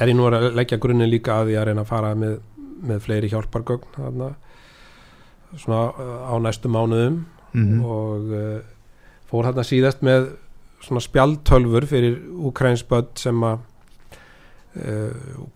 er 0.00 0.10
ég 0.10 0.18
nú 0.18 0.26
að 0.26 0.50
leggja 0.58 0.80
grunninn 0.82 1.10
líka 1.10 1.38
að 1.38 1.52
því 1.52 1.58
að 1.60 1.68
reyna 1.68 1.84
að 1.84 1.92
fara 1.92 2.12
með, 2.18 2.36
með 2.90 3.00
fleiri 3.06 3.30
hjálpargögn 3.30 3.94
þarna 3.94 4.32
svona 5.54 5.84
uh, 5.94 6.18
á 6.28 6.34
næstu 6.42 6.70
mánuðum. 6.72 7.24
Mhm. 7.48 7.78
og 7.80 8.34
uh, 8.36 8.58
fór 9.30 9.46
þarna 9.48 9.64
síðast 9.64 10.02
með 10.04 10.32
svona 10.84 11.00
spjaldtölfur 11.02 11.86
fyrir 11.88 12.18
úkrænsböld 12.48 13.16
sem 13.18 13.42
að 13.44 13.64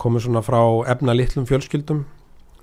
komur 0.00 0.22
svona 0.24 0.40
frá 0.42 0.58
efna 0.90 1.14
litlum 1.14 1.44
fjölskyldum 1.46 2.00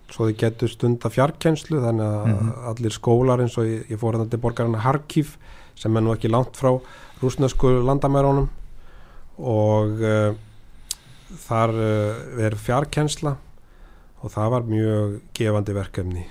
svo 0.09 0.27
þið 0.29 0.37
getur 0.41 0.69
stunda 0.73 1.09
fjarkenslu 1.13 1.79
þannig 1.83 2.05
að 2.05 2.27
Mhm. 2.29 2.51
allir 2.71 2.91
skólar 2.95 3.39
eins 3.43 3.57
og 3.57 3.65
ég, 3.65 3.85
ég 3.89 3.99
fór 3.99 4.13
þarna 4.17 4.29
til 4.29 4.39
borgarna 4.39 4.79
Harkiv 4.83 5.35
sem 5.75 5.95
er 5.97 6.01
nú 6.01 6.13
ekki 6.15 6.29
langt 6.31 6.53
frá 6.57 6.73
rúsnesku 7.21 7.71
landamærunum. 7.85 8.49
Og 9.39 10.01
uh, 10.03 10.33
þar 11.47 11.69
uh, 11.69 12.41
er 12.45 12.55
fjarkensla 12.59 13.37
og 14.23 14.31
það 14.33 14.49
var 14.51 14.65
mjög 14.67 15.19
gefandi 15.37 15.73
verkefni. 15.77 16.25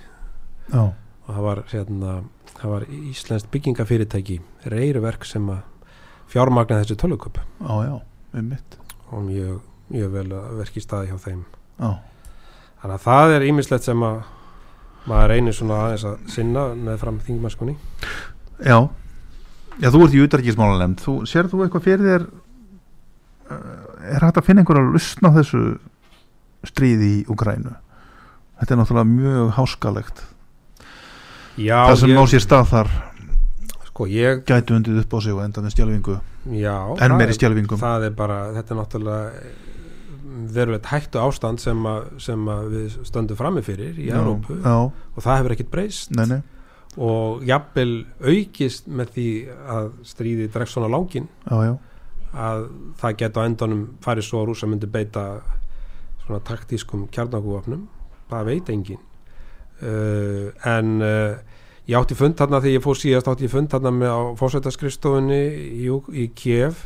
Já, 0.72 0.82
og 0.92 1.28
það 1.32 1.42
var, 1.46 1.62
hérna, 1.72 2.16
það 2.58 2.70
var 2.74 2.84
Íslenskt 2.92 3.48
byggingafyrirtæki 3.54 4.40
reyruverk 4.68 5.24
sem 5.24 5.46
að 5.48 5.62
fjármagna 6.28 6.82
þessi 6.82 6.98
töluköp 7.00 7.38
mitt 8.44 8.76
og 9.10 9.22
mjög, 9.24 9.60
mjög 9.90 10.10
vel 10.12 10.26
að 10.36 10.58
verki 10.60 10.82
staði 10.84 11.08
hjá 11.08 11.16
þeim. 11.24 11.44
Já, 11.80 11.94
þannig 12.82 12.94
að 12.96 13.06
það 13.06 13.34
er 13.36 13.46
ímislegt 13.48 13.88
sem 13.88 14.04
að 14.08 14.20
maður 15.08 15.32
reynir 15.32 15.56
svona 15.56 15.80
aðeins 15.86 16.06
að 16.08 16.16
sinna 16.34 16.64
með 16.76 17.00
fram 17.02 17.20
þingmaskunni 17.24 17.76
já. 18.58 18.78
Já, 19.78 19.88
þú 19.94 20.04
ert 20.04 20.16
í 20.16 20.22
utarkismálanemnd 20.26 21.02
þú, 21.04 21.18
sér 21.30 21.48
þú 21.50 21.64
eitthvað 21.64 21.86
fyrir 21.86 22.08
þér 22.08 22.24
uh, 23.54 24.14
er 24.14 24.26
hægt 24.26 24.40
að 24.40 24.48
finna 24.48 24.64
einhverja 24.64 24.90
lustna 24.92 25.30
á 25.30 25.36
þessu 25.38 25.62
stríði 26.66 27.12
í 27.20 27.20
Ukrænu 27.30 27.76
þetta 28.58 28.74
er 28.74 28.80
náttúrulega 28.80 29.10
mjög 29.12 29.52
háskalegt. 29.56 30.24
Já, 31.58 31.78
það 31.90 31.96
sem 32.02 32.12
ég, 32.12 32.18
á 32.18 32.24
sér 32.30 32.44
stað 32.44 32.68
þar 32.72 32.90
sko 33.88 34.06
ég 34.10 34.42
gætu 34.46 34.76
undið 34.76 35.00
upp 35.02 35.14
á 35.14 35.18
sig 35.24 35.34
og 35.34 35.42
enda 35.42 35.64
með 35.64 35.74
stjálfingu. 35.74 36.18
Já, 36.58 36.76
það 36.98 37.16
meiri 37.18 37.34
stjálfingum. 37.34 37.82
er 37.82 38.14
bara, 38.18 38.38
þetta 38.56 38.74
er 38.74 38.78
náttúrulega 38.78 39.46
verulegt 40.54 40.88
hættu 40.90 41.20
ástand 41.22 41.62
sem 41.62 41.86
að, 41.88 42.12
sem 42.22 42.48
að 42.52 42.70
við 42.74 42.96
stöndum 43.08 43.38
frammi 43.38 43.64
fyrir 43.66 43.98
í 44.00 44.08
Európu 44.12 44.58
og 44.62 45.18
það 45.24 45.40
hefur 45.40 45.54
ekkit 45.56 45.70
breyst. 45.72 46.14
Nei, 46.16 46.24
nei, 46.30 46.40
og 46.98 47.44
jafnvel 47.46 47.92
aukist 48.24 48.88
með 48.90 49.12
því 49.14 49.28
að 49.74 49.90
stríði 50.08 50.48
dregst 50.54 50.76
svona 50.76 50.90
langin 50.92 51.28
já, 51.46 51.56
já. 51.68 51.74
Að 52.28 52.64
það 53.00 53.14
geta 53.22 53.40
á 53.40 53.48
endanum 53.48 53.84
farið 54.04 54.26
svo 54.26 54.42
að 54.42 54.50
rúsa 54.50 54.68
myndi 54.68 54.88
beita 54.92 55.28
svona 56.24 56.42
taktískum 56.44 57.06
kjarnakúvapnum 57.14 57.86
það 58.28 58.50
veit 58.50 58.72
engin 58.72 59.00
uh, 59.80 60.50
en 60.68 60.98
uh, 61.00 61.38
ég 61.88 61.96
átti 61.96 62.18
fund 62.18 62.36
þarna 62.38 62.60
þegar 62.64 62.76
ég 62.76 62.84
fór 62.84 62.98
síðast 63.00 63.30
átti 63.32 63.46
ég 63.46 63.54
fund 63.54 63.70
þarna 63.72 63.94
með 63.94 64.12
á 64.12 64.20
fósættaskristofunni 64.42 65.42
í, 65.78 65.88
í 65.88 66.26
Kiev 66.36 66.82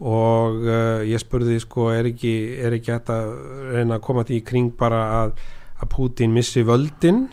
og 0.00 0.62
uh, 0.64 1.02
ég 1.04 1.20
spurði 1.20 1.58
sko 1.60 1.90
er 1.92 2.08
ekki, 2.08 2.32
er 2.64 2.76
ekki 2.78 2.94
hægt 2.94 3.12
að 3.12 3.34
reyna 3.74 3.98
að 3.98 4.04
koma 4.06 4.24
því 4.24 4.38
í 4.40 4.44
kring 4.48 4.70
bara 4.78 5.00
að, 5.18 5.34
að 5.76 5.90
Putin 5.92 6.32
missi 6.32 6.64
völdin 6.64 7.26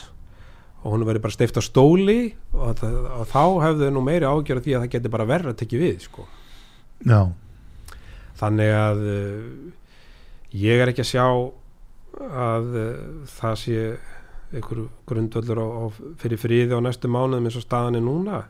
og 0.83 0.93
hún 0.93 1.05
verið 1.07 1.23
bara 1.23 1.35
steift 1.35 1.59
á 1.59 1.63
stóli 1.63 2.33
og, 2.51 2.73
það, 2.79 2.97
og 3.21 3.29
þá 3.31 3.43
hefðu 3.63 3.91
nú 3.95 4.03
meiri 4.03 4.27
ágjör 4.27 4.61
því 4.63 4.75
að 4.75 4.83
það 4.83 4.93
geti 4.97 5.13
bara 5.15 5.29
verra 5.29 5.53
að 5.53 5.61
tekja 5.61 5.79
við 5.81 6.03
sko. 6.07 6.27
Já, 7.07 7.21
þannig 8.39 8.73
að 8.75 9.01
uh, 9.13 9.47
ég 10.59 10.83
er 10.83 10.91
ekki 10.91 11.05
að 11.05 11.11
sjá 11.13 11.25
að 12.27 12.69
uh, 12.75 12.91
það 13.37 13.57
sé 13.63 13.81
einhver 14.55 14.85
grundvöldur 15.07 15.59
á, 15.59 15.67
á 15.67 15.83
fyrir 16.19 16.39
friði 16.39 16.75
á 16.75 16.83
næstu 16.83 17.11
mánuðum 17.11 17.47
eins 17.47 17.59
og 17.59 17.65
staðan 17.65 17.99
er 17.99 18.03
núna. 18.03 18.43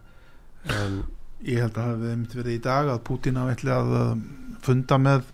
En 0.74 1.00
ég 1.46 1.62
held 1.62 1.76
að 1.76 1.82
það 1.82 1.92
hefði 1.92 2.12
einmitt 2.14 2.36
verið 2.38 2.56
í 2.56 2.62
dag 2.66 2.92
að 2.94 3.04
Putin 3.08 3.40
hafi 3.42 3.56
ætli 3.58 3.74
að 3.74 3.94
uh, 3.98 4.12
funda 4.66 4.98
með 5.02 5.28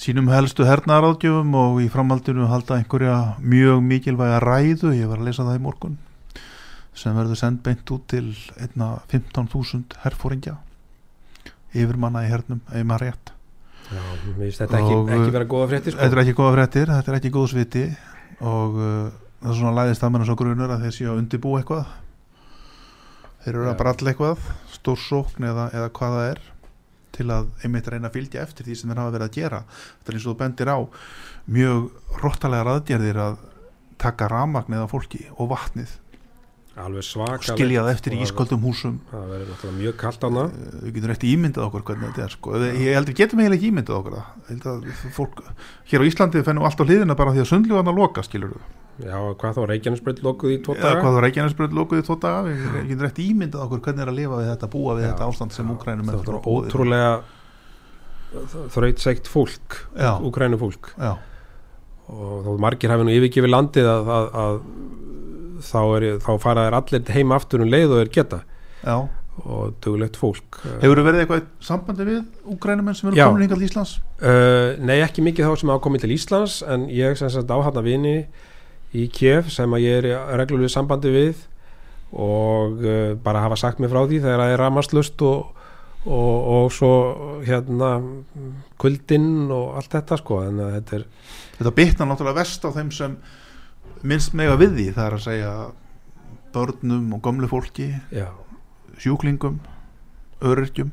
sínum 0.00 0.30
helstu 0.32 0.64
hernaðaráðgjöfum 0.64 1.56
og 1.60 1.80
í 1.84 1.88
framhaldinu 1.92 2.48
halda 2.48 2.78
einhverja 2.80 3.16
mjög 3.40 3.82
mikilvæga 3.84 4.38
ræðu, 4.44 4.94
ég 4.96 5.10
var 5.10 5.20
að 5.20 5.28
lesa 5.28 5.44
það 5.44 5.58
í 5.58 5.64
morgun 5.64 5.98
sem 6.96 7.16
verður 7.16 7.38
sendt 7.38 7.62
beint 7.64 7.92
út 7.94 8.06
til 8.10 8.26
einna 8.60 8.94
15.000 9.12 10.00
herfóringja 10.04 10.56
yfirmanna 11.70 12.24
í 12.26 12.30
hernum, 12.32 12.62
ef 12.72 12.86
maður 12.88 13.06
rétt 13.06 13.32
já, 13.90 14.00
finnst 14.38 14.62
þetta 14.64 14.80
ekki, 14.80 14.94
Og, 14.96 15.10
ekki 15.16 15.34
vera 15.36 15.48
góða 15.52 15.68
fréttir 15.70 15.94
sko. 15.94 16.00
Þetta 16.02 16.16
er 16.16 16.22
ekki 16.24 16.36
góða 16.40 16.54
fréttir, 16.56 16.94
þetta 16.96 17.12
er 17.12 17.18
ekki 17.20 17.32
góð 17.36 17.50
sviti 17.52 17.84
og 18.40 18.80
uh, 18.80 19.10
það 19.40 19.52
er 19.52 19.60
svona 19.60 19.76
læðist 19.78 20.04
að 20.04 20.14
menna 20.14 20.28
svo 20.28 20.38
grunur 20.40 20.74
að 20.74 20.86
þeir 20.86 20.96
séu 20.96 21.12
að 21.12 21.22
undibú 21.22 21.54
eitthvað 21.60 21.92
þeir 23.44 23.54
eru 23.54 23.68
Já. 23.68 23.72
að 23.72 23.78
bralla 23.84 24.12
eitthvað 24.12 24.50
stórsókn 24.80 25.46
eða, 25.50 25.68
eða 25.76 25.92
hvað 25.96 26.16
það 26.16 26.26
er 26.32 26.42
til 27.16 27.28
að 27.34 27.48
einmitt 27.64 27.88
reyna 27.90 28.08
að 28.08 28.16
fylgja 28.16 28.44
eftir 28.44 28.66
því 28.68 28.76
sem 28.80 28.90
þeir 28.92 29.00
hafa 29.02 29.14
verið 29.16 29.28
að 29.28 29.38
gera. 29.38 29.62
Þetta 29.70 30.12
er 30.12 30.18
eins 30.18 30.26
og 30.26 30.30
þú 30.34 30.38
bendir 30.40 30.70
á 30.72 30.78
mjög 31.50 32.20
róttalegar 32.22 32.74
aðgerðir 32.74 33.24
að 33.24 33.40
taka 34.00 34.30
ramagn 34.30 34.78
eða 34.78 34.88
fólki 34.90 35.26
og 35.36 35.50
vatnið 35.50 35.98
alveg 36.80 37.04
og 37.18 37.44
skilja 37.44 37.82
það 37.84 37.92
eftir 37.92 38.14
í 38.14 38.20
ísköldum 38.24 38.62
húsum. 38.64 38.98
það 39.10 39.32
verður 39.34 39.72
mjög 39.76 39.96
kalt 40.00 40.24
ána 40.24 40.44
Eh, 40.50 40.76
við 40.84 40.94
getum 40.96 41.12
eftir 41.14 41.30
ímyndað 41.34 41.66
okkur 41.66 41.84
hvernig 41.88 42.10
þetta 42.10 42.24
er 42.24 42.34
sko. 42.34 42.54
ég 42.56 42.94
heldur 42.96 43.16
getum 43.18 43.40
eiginlega 43.40 43.58
ekki 43.58 43.70
ímyndað 43.72 43.98
okkur 43.98 44.16
það. 44.16 44.26
Held 44.48 44.68
að 44.70 44.86
fólk 45.16 45.42
hér 45.90 46.00
á 46.00 46.08
Íslandi 46.08 46.44
fennum 46.46 46.64
allt 46.64 46.80
á 46.80 46.84
hliðina 46.86 47.16
bara 47.16 47.34
því 47.34 47.42
að 47.44 47.50
sundlugan 47.50 47.90
að 47.90 47.98
loka 48.00 48.22
skilur 48.22 48.54
já, 49.04 49.18
hvað 49.40 49.56
þá 49.56 49.60
Reykjanesbreyt 49.70 50.22
lokuð 50.24 50.54
í 50.54 50.58
tvo 50.64 50.76
daga? 50.78 51.00
hvað 51.00 51.16
þú 51.16 51.24
Reykjanesbröð 51.24 51.76
lokuði 51.78 52.06
tvo 52.06 52.16
daga. 52.22 52.40
Við 52.46 52.62
við 52.76 52.88
getum 52.92 53.08
eftir 53.10 53.28
ímyndað 53.34 53.66
okkur 53.66 53.82
hvernig 53.86 54.04
er 54.04 54.12
að 54.12 54.18
lifa 54.20 54.40
við 54.40 54.50
þetta 54.52 54.70
búa 54.74 54.96
við 54.98 55.04
Já, 55.04 55.10
þetta 55.10 55.28
ástand 55.30 55.56
sem 55.56 55.66
já, 55.66 55.74
Úkrænum 55.74 56.10
það 56.10 56.20
er 56.20 56.40
ótrúlega 56.54 57.12
þrautsegt 58.70 59.30
fólk 59.30 59.78
Já. 59.96 60.12
úkrænu 60.22 60.58
fólk. 60.60 60.92
Já, 60.98 61.14
og 62.10 62.44
þó 62.46 62.50
margir 62.62 62.92
hafi 62.92 63.06
nú 63.06 63.14
yfirgefið 63.14 63.54
landið 63.54 63.88
að, 63.90 64.10
að, 64.16 64.28
að 64.42 64.60
þá, 65.66 65.80
er, 65.96 66.06
þá 66.22 66.30
fara 66.42 66.66
þær 66.68 66.78
allir 66.80 67.16
heim 67.16 67.34
aftur 67.34 67.64
um 67.64 67.72
leið 67.72 67.96
og 67.96 68.04
er 68.04 68.12
geta. 68.14 68.42
Já, 68.84 68.96
og 69.40 69.74
duglegt 69.84 70.18
fólk. 70.20 70.60
Hefur 70.82 71.02
verið 71.04 71.24
eitthvað 71.24 71.42
í 71.42 71.46
sambandi 71.64 72.06
við 72.08 72.20
úgrænumenn 72.52 72.96
sem 72.98 73.10
eru 73.10 73.20
Já. 73.20 73.26
komin 73.28 73.46
hingað 73.46 73.60
til 73.62 73.68
Íslands? 73.70 73.96
Uh, 74.20 74.76
nei, 74.82 74.98
ekki 75.04 75.24
mikið 75.24 75.48
þá 75.48 75.62
sem 75.62 75.72
hafa 75.72 75.84
komið 75.86 76.04
til 76.04 76.14
Íslands 76.16 76.60
en 76.66 76.86
ég 76.92 77.18
sem 77.18 77.30
sagt 77.32 77.52
áhafna 77.54 77.84
vini 77.86 78.16
í 78.96 79.06
Kiev 79.14 79.50
sem 79.54 79.70
að 79.76 79.84
ég 79.86 80.00
er 80.00 80.10
í 80.10 80.14
reglulegu 80.40 80.70
sambandi 80.72 81.12
við 81.14 81.46
og 82.10 82.80
uh, 82.82 83.14
bara 83.22 83.44
hafa 83.44 83.58
sagt 83.60 83.78
mér 83.82 83.92
frá 83.92 84.02
því 84.02 84.22
þegar 84.24 84.42
það 84.42 84.54
er 84.54 84.62
ramaslust 84.64 85.22
og, 85.26 85.52
og, 86.06 86.48
og 86.56 86.72
svo 86.74 86.94
hérna 87.46 87.92
kuldinn 88.80 89.50
og 89.54 89.76
allt 89.78 89.94
þetta 89.94 90.18
sko 90.18 90.42
en 90.48 90.64
þetta 90.64 90.98
er, 90.98 91.06
Þetta 91.60 91.76
bitnar 91.76 92.08
náttúrulega 92.08 92.40
vest 92.40 92.62
á 92.64 92.72
þeim 92.72 92.90
sem 92.96 93.14
minnst 94.08 94.32
mega 94.32 94.54
við 94.56 94.78
því, 94.78 94.84
það 94.96 95.06
er 95.06 95.16
að 95.18 95.24
segja 95.26 95.50
börnum 96.54 97.10
og 97.12 97.20
gömlu 97.26 97.50
fólki, 97.50 97.90
já, 98.08 98.30
sjúklingum, 98.96 99.58
öryrkjum, 100.40 100.88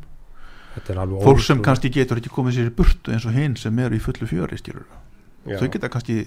er 0.76 1.00
fólk 1.24 1.40
sem 1.46 1.62
kannski 1.64 1.94
getur 1.96 2.20
ekki 2.20 2.34
komið 2.36 2.58
sér 2.58 2.68
í 2.68 2.74
burtu 2.76 3.16
eins 3.16 3.24
og 3.30 3.38
hinn 3.38 3.56
sem 3.56 3.80
eru 3.80 3.96
í 3.96 4.04
fullu 4.04 4.28
fjöri. 4.28 4.60
Já. 4.60 5.56
Þau 5.56 5.70
geta 5.72 5.90
kannski 5.94 6.18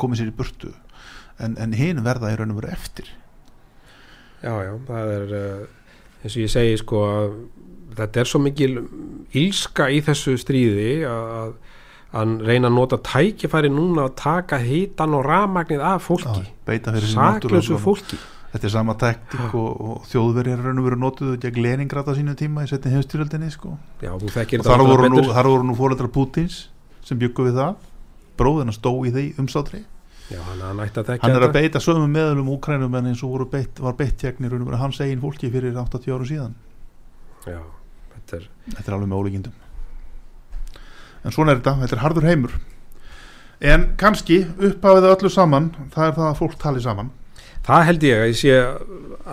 komið 0.00 0.22
sér 0.22 0.30
í 0.32 0.36
burtu, 0.36 0.72
en, 1.42 1.56
en 1.60 1.74
hinn 1.76 2.02
verða 2.04 2.32
í 2.32 2.38
raun 2.38 2.54
og 2.54 2.60
veru 2.62 2.72
eftir. 2.72 3.10
Já, 4.42 4.54
já, 4.66 4.72
það 4.88 5.12
er 5.16 5.36
uh, 5.38 5.66
eins 6.22 6.34
og 6.36 6.42
ég 6.42 6.50
segi 6.50 6.78
sko 6.80 7.04
að 7.06 7.36
þetta 7.98 8.22
er 8.22 8.30
svo 8.30 8.40
mikil 8.42 8.72
ílska 9.38 9.88
í 9.92 10.00
þessu 10.04 10.34
stríði 10.40 11.04
að, 11.06 11.54
að 12.16 12.34
reyna 12.48 12.70
að 12.70 12.76
nota 12.78 12.98
tækifæri 13.04 13.70
núna 13.72 14.08
að 14.08 14.14
taka 14.22 14.58
hitan 14.62 15.16
og 15.18 15.26
ramagnið 15.28 15.84
af 15.92 16.06
fólki, 16.08 16.46
saklausu 17.12 17.78
fólki 17.82 18.20
Þetta 18.52 18.68
er 18.68 18.72
sama 18.74 18.92
taktik 19.00 19.54
og, 19.56 19.68
og 19.80 20.08
þjóðverjar 20.10 20.58
raun 20.60 20.80
og 20.82 20.84
veru 20.84 20.96
notuðu 21.00 21.38
gegn 21.40 21.62
Leningrad 21.64 22.04
á 22.04 22.12
sínu 22.12 22.34
tíma 22.36 22.66
í 22.66 22.68
setni 22.68 22.90
heimstyrjöldinni, 22.92 23.48
sko. 23.48 23.78
Já, 24.04 24.10
Og 24.12 24.26
þar 24.28 24.82
voru, 24.84 25.08
nú, 25.08 25.22
betur. 25.22 25.30
þar 25.32 25.48
voru 25.48 25.64
nú 25.70 25.76
fóreldrar 25.78 26.10
Pútins 26.12 26.58
sem 27.00 27.16
byggu 27.16 27.46
við 27.48 27.56
það 27.62 27.86
bróðina 28.42 28.74
stó 28.76 28.92
í 29.06 29.14
því 29.14 29.26
umsátri. 29.40 29.84
Já, 30.32 30.38
hann, 30.46 30.62
hann 30.62 31.34
er 31.34 31.44
að 31.44 31.54
beita 31.56 31.80
sömu 31.82 32.06
meðlum 32.08 32.52
úkrænum 32.54 32.94
en 32.96 33.10
eins 33.10 33.22
og 33.26 33.34
beitt, 33.52 33.80
var 33.82 33.96
beitt 33.98 34.22
veru 34.22 34.78
hans 34.80 35.00
eigin 35.02 35.20
fólki 35.20 35.50
fyrir 35.52 35.76
80 35.76 36.14
árum 36.14 36.28
síðan. 36.28 36.54
Já, 37.44 37.58
þetta 38.14 38.38
er 38.38 38.46
þetta 38.70 38.86
er 38.86 38.96
alveg 38.96 39.10
með 39.10 39.22
ólíkindum. 39.22 39.56
En 41.22 41.34
svona 41.34 41.54
er 41.54 41.60
þetta, 41.60 41.74
þetta 41.82 41.96
er 41.96 42.02
harður 42.02 42.28
heimur. 42.30 42.54
En 43.72 43.88
kannski 43.98 44.40
upphafið 44.42 45.08
öllu 45.12 45.30
saman, 45.30 45.70
það 45.94 46.08
er 46.08 46.16
það 46.16 46.28
að 46.28 46.38
fólk 46.40 46.56
tali 46.62 46.82
saman. 46.82 47.10
Það 47.62 47.84
held 47.86 48.04
ég 48.08 48.20
að 48.20 48.30
ég 48.32 48.38
sé 48.40 48.54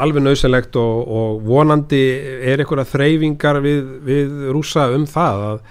alveg 0.03 0.25
nöðsynlegt 0.25 0.75
og, 0.77 0.97
og 1.09 1.39
vonandi 1.47 2.03
er 2.45 2.61
einhverja 2.61 2.85
þreyfingar 2.91 3.61
við, 3.63 3.79
við 4.05 4.35
rúsa 4.53 4.85
um 4.93 5.07
það 5.09 5.45
að 5.47 5.63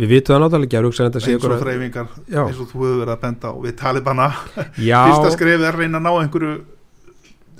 við 0.00 0.12
vitum 0.14 0.34
það 0.34 0.42
náttúrulega 0.44 0.68
ekki 0.68 0.80
að 0.80 0.84
rúsa 0.86 1.06
þetta 1.06 1.20
eins 1.20 1.46
og 1.46 1.62
þreyfingar, 1.62 2.10
eins 2.30 2.60
og 2.60 2.68
þú 2.70 2.82
hefur 2.82 3.00
verið 3.02 3.14
að 3.14 3.22
benda 3.26 3.52
á 3.52 3.54
við 3.60 3.78
talibana, 3.80 4.28
fyrsta 4.80 5.32
skrefið 5.36 5.68
er 5.68 5.80
reyna 5.82 6.00
að 6.00 6.06
ná 6.06 6.12
einhverju 6.14 6.52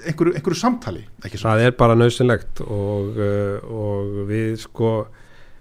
einhverju, 0.01 0.34
einhverju 0.38 0.59
samtali 0.59 1.07
það 1.36 1.64
er 1.66 1.78
bara 1.78 1.97
nöðsynlegt 1.99 2.62
og, 2.64 3.18
uh, 3.20 3.57
og 3.68 4.20
við 4.30 4.55
sko 4.64 4.93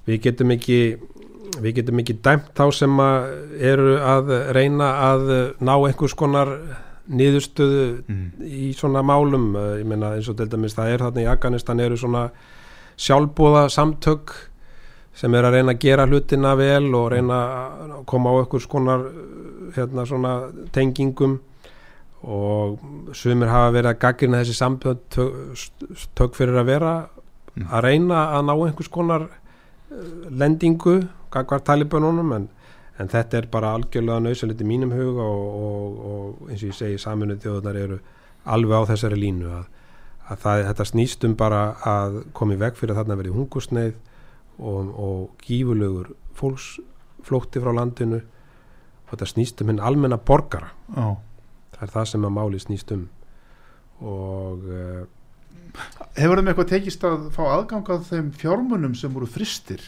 við 0.07 0.21
getum 0.29 0.55
ekki 0.55 0.81
við 1.59 1.79
getum 1.79 1.99
ekki 2.01 2.19
dæmt 2.23 2.53
þá 2.57 2.65
sem 2.75 3.01
að 3.03 3.31
eru 3.71 3.97
að 4.05 4.31
reyna 4.55 4.93
að 5.09 5.33
ná 5.59 5.73
einhvers 5.75 6.15
konar 6.17 6.53
niðurstöðu 7.09 7.85
mm. 8.05 8.25
í 8.45 8.69
svona 8.77 9.01
málum. 9.05 9.51
Ég 9.79 9.87
meina 9.89 10.13
eins 10.17 10.29
og 10.29 10.37
til 10.37 10.49
dæmis 10.51 10.77
það 10.77 10.93
er 10.93 11.03
þarna 11.05 11.23
í 11.23 11.29
Afganistan 11.31 11.81
eru 11.81 11.97
svona 11.97 12.27
sjálfbúða 12.99 13.65
samtök 13.73 14.35
sem 15.13 15.35
er 15.35 15.45
að 15.45 15.57
reyna 15.57 15.75
að 15.75 15.83
gera 15.83 16.07
hlutina 16.07 16.55
vel 16.55 16.95
og 16.95 17.11
reyna 17.11 17.37
að 17.43 17.93
koma 18.09 18.33
á 18.33 18.39
einhvers 18.39 18.67
konar 18.69 19.05
hérna 19.75 20.05
svona 20.07 20.33
tengingum 20.75 21.39
og 22.23 22.79
sumir 23.15 23.47
hafa 23.47 23.71
verið 23.71 23.93
að 23.93 24.01
gaggrina 24.03 24.41
þessi 24.41 24.57
samtök 24.57 25.03
tök 26.15 26.35
fyrir 26.35 26.59
að 26.59 26.69
vera 26.73 26.93
Mm. 27.59 27.67
að 27.73 27.83
reyna 27.83 28.19
að 28.37 28.45
ná 28.47 28.53
einhvers 28.53 28.89
konar 28.93 29.25
uh, 29.25 30.29
lendingu 30.29 31.01
gagvar 31.33 31.63
talibununum 31.65 32.31
en, 32.37 32.45
en 32.99 33.09
þetta 33.11 33.41
er 33.41 33.47
bara 33.51 33.73
algjörlega 33.75 34.53
í 34.53 34.67
mínum 34.67 34.93
huga 34.93 35.25
og, 35.25 35.57
og, 35.59 35.97
og 36.11 36.49
eins 36.49 36.63
og 36.63 36.69
ég 36.69 36.77
segi 36.77 37.01
saminuð 37.01 37.41
þjóðunar 37.43 37.79
eru 37.81 37.99
alveg 38.45 38.85
á 38.85 38.89
þessari 38.93 39.19
línu 39.19 39.49
að, 39.49 39.65
að 40.29 40.43
það, 40.45 40.63
þetta 40.69 40.85
snýst 40.91 41.25
um 41.27 41.35
bara 41.35 41.63
að 41.83 42.21
koma 42.33 42.55
í 42.55 42.61
veg 42.61 42.79
fyrir 42.79 42.95
að 42.95 43.01
þarna 43.01 43.19
verið 43.19 43.39
hungursneið 43.39 43.95
og, 44.59 44.91
og 44.99 45.45
gífurlegur 45.45 46.11
fólksflótti 46.39 47.63
frá 47.63 47.73
landinu. 47.75 48.21
Og 49.07 49.13
þetta 49.13 49.29
snýst 49.31 49.63
um 49.63 49.71
hinn 49.71 49.81
almenna 49.81 50.19
borgara. 50.21 50.73
Já. 50.95 51.15
það 51.77 51.85
er 51.87 51.93
það 51.95 52.09
sem 52.11 52.27
að 52.27 52.35
máli 52.35 52.59
snýst 52.61 52.91
um. 52.95 53.07
Og 53.99 54.67
uh, 54.69 55.05
Hefur 56.17 56.39
þeim 56.39 56.49
eitthvað 56.51 56.69
tekist 56.71 57.03
að 57.05 57.29
fá 57.35 57.41
aðgang 57.45 57.89
að 57.93 58.05
þeim 58.09 58.29
fjármunum 58.35 58.95
sem 58.97 59.13
voru 59.13 59.27
fristir 59.29 59.83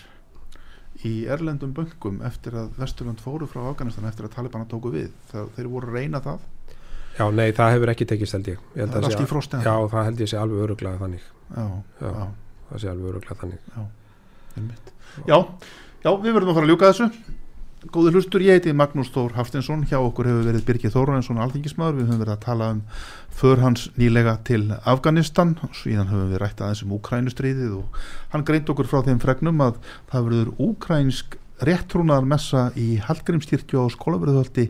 í 1.08 1.26
erlendum 1.32 1.72
böngum 1.74 2.20
eftir 2.28 2.56
að 2.62 2.76
Vesturland 2.78 3.22
fóru 3.24 3.48
frá 3.50 3.64
Afganistan 3.72 4.06
eftir 4.10 4.28
að 4.28 4.36
Talibana 4.36 4.68
tóku 4.70 4.92
við? 4.94 5.10
Þegar 5.32 5.48
þeir 5.56 5.70
voru 5.72 5.90
að 5.90 5.98
reyna 5.98 6.22
það? 6.22 6.44
Já, 7.18 7.26
nei, 7.36 7.48
það 7.56 7.74
hefur 7.76 7.92
ekki 7.92 8.08
tekist 8.08 8.38
held 8.38 8.52
ég, 8.52 8.60
ég 8.76 8.84
held 8.84 8.94
það 8.94 9.00
er 9.00 9.08
að 9.08 9.10
allt 9.10 9.24
í 9.26 9.30
frosti 9.32 9.64
Já, 9.66 9.74
það 9.92 10.06
held 10.08 10.22
ég 10.24 10.30
sé 10.32 10.38
alveg 10.40 10.62
öruglega 10.68 11.02
þannig. 11.02 11.26
Já, 11.50 11.66
Já. 12.00 12.06
já, 12.06 12.28
það 12.70 12.84
sé 12.84 12.92
alveg 12.92 13.10
öruglega 13.12 13.40
þannig. 13.42 13.66
Einmitt. 13.74 13.90
Já, 15.28 15.38
já, 16.04 16.12
við 16.12 16.34
verðum 16.36 16.52
að 16.52 16.58
fara 16.58 16.68
að 16.68 16.74
ljúka 16.74 16.92
þessu. 16.92 17.38
Góði 17.92 18.12
hlustur, 18.14 18.44
ég 18.46 18.60
heiti 18.60 18.76
Magnús 18.78 19.10
Þór 19.10 19.34
Hafstinsson 19.34 19.88
hjá 19.90 19.96
okkur 19.98 20.28
hefur 20.30 20.46
verið 20.46 20.66
Birgir 20.68 20.92
Þórarinsson 20.94 21.40
alþingismæður, 21.42 21.96
við 21.98 22.12
höfum 22.12 22.20
verið 22.22 22.36
að 22.36 22.44
tala 22.44 22.68
um 22.76 22.82
för 23.40 23.64
hans 23.64 23.88
nýlega 23.98 24.36
til 24.46 24.68
Afganistan. 24.86 25.56
Síðan 25.74 26.12
höfum 26.12 26.30
við 26.30 26.44
rætt 26.44 26.62
aðeins 26.62 26.84
um 26.86 26.94
Úkrænustríðið 27.00 27.74
og 27.80 27.98
hann 28.36 28.46
greint 28.46 28.70
okkur 28.70 28.90
frá 28.92 29.02
þeim 29.08 29.24
fregnum 29.24 29.66
að 29.66 29.82
það 30.12 30.28
verður 30.30 30.54
úkrænsk 30.68 31.40
réttrúnaðar 31.66 32.30
messa 32.30 32.68
í 32.78 32.88
Hallgrímskirkju 33.02 33.82
á 33.82 33.86
skólaverðhaldi 33.98 34.70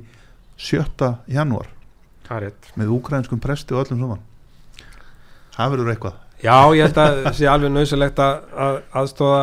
7. 0.55 1.11
janúar. 1.35 1.67
Það 2.27 2.37
er 2.37 2.47
rétt. 2.47 2.73
Með 2.79 2.95
úkrænskum 2.95 3.43
presti 3.43 3.75
og 3.75 3.83
öllum 3.83 4.05
saman. 4.05 4.27
Það 5.51 5.75
verður 5.75 5.91
eitthvað 5.97 6.19
Já, 6.41 6.73
ég 6.73 6.87
held 6.87 6.97
að 6.97 7.19
það 7.27 7.35
sé 7.37 7.47
alveg 7.49 7.69
nöðsilegt 7.69 8.19
að, 8.23 8.45
að 8.65 8.77
aðstóða 8.97 9.41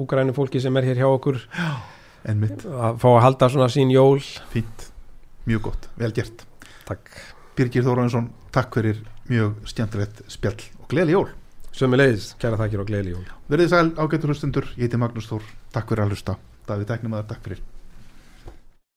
úgrænu 0.00 0.32
fólki 0.36 0.62
sem 0.64 0.78
er 0.80 0.88
hér 0.88 1.02
hjá 1.02 1.08
okkur. 1.10 1.42
Einmitt, 2.26 2.64
að 2.64 2.96
fá 3.02 3.06
að 3.10 3.22
halda 3.26 3.50
svona 3.52 3.68
sín 3.74 3.92
jól. 3.92 4.22
Fínt, 4.54 4.86
mjög 5.44 5.66
gott, 5.68 5.90
vel 6.00 6.10
gert. 6.16 6.46
Takk. 6.88 7.12
Birgir 7.56 7.84
Þórarinsson, 7.84 8.30
takk 8.52 8.80
fyrir 8.80 9.04
mjög 9.28 9.60
skemmtilegt 9.68 10.24
spjall 10.32 10.56
og 10.80 10.88
gleðli 10.88 11.18
jól. 11.18 11.28
Sömi 11.76 12.00
leiðis, 12.00 12.32
kæra 12.40 12.56
þakkir 12.62 12.86
og 12.86 12.88
gleðli 12.88 13.12
jól. 13.12 13.24
Verðið 13.52 13.72
sæl 13.74 13.86
ágættur 14.00 14.32
hlustundur, 14.32 14.72
ég 14.80 14.88
heiti 14.88 15.00
Magnús 15.04 15.28
Þór. 15.28 15.44
Takk 15.76 15.92
fyrir 15.92 16.06
að 16.06 16.16
hlusta, 16.16 16.40
Davíð 16.64 16.94
Tæknum 16.94 17.20
að 17.20 17.28
takk 17.34 17.44
fyrir 17.44 17.64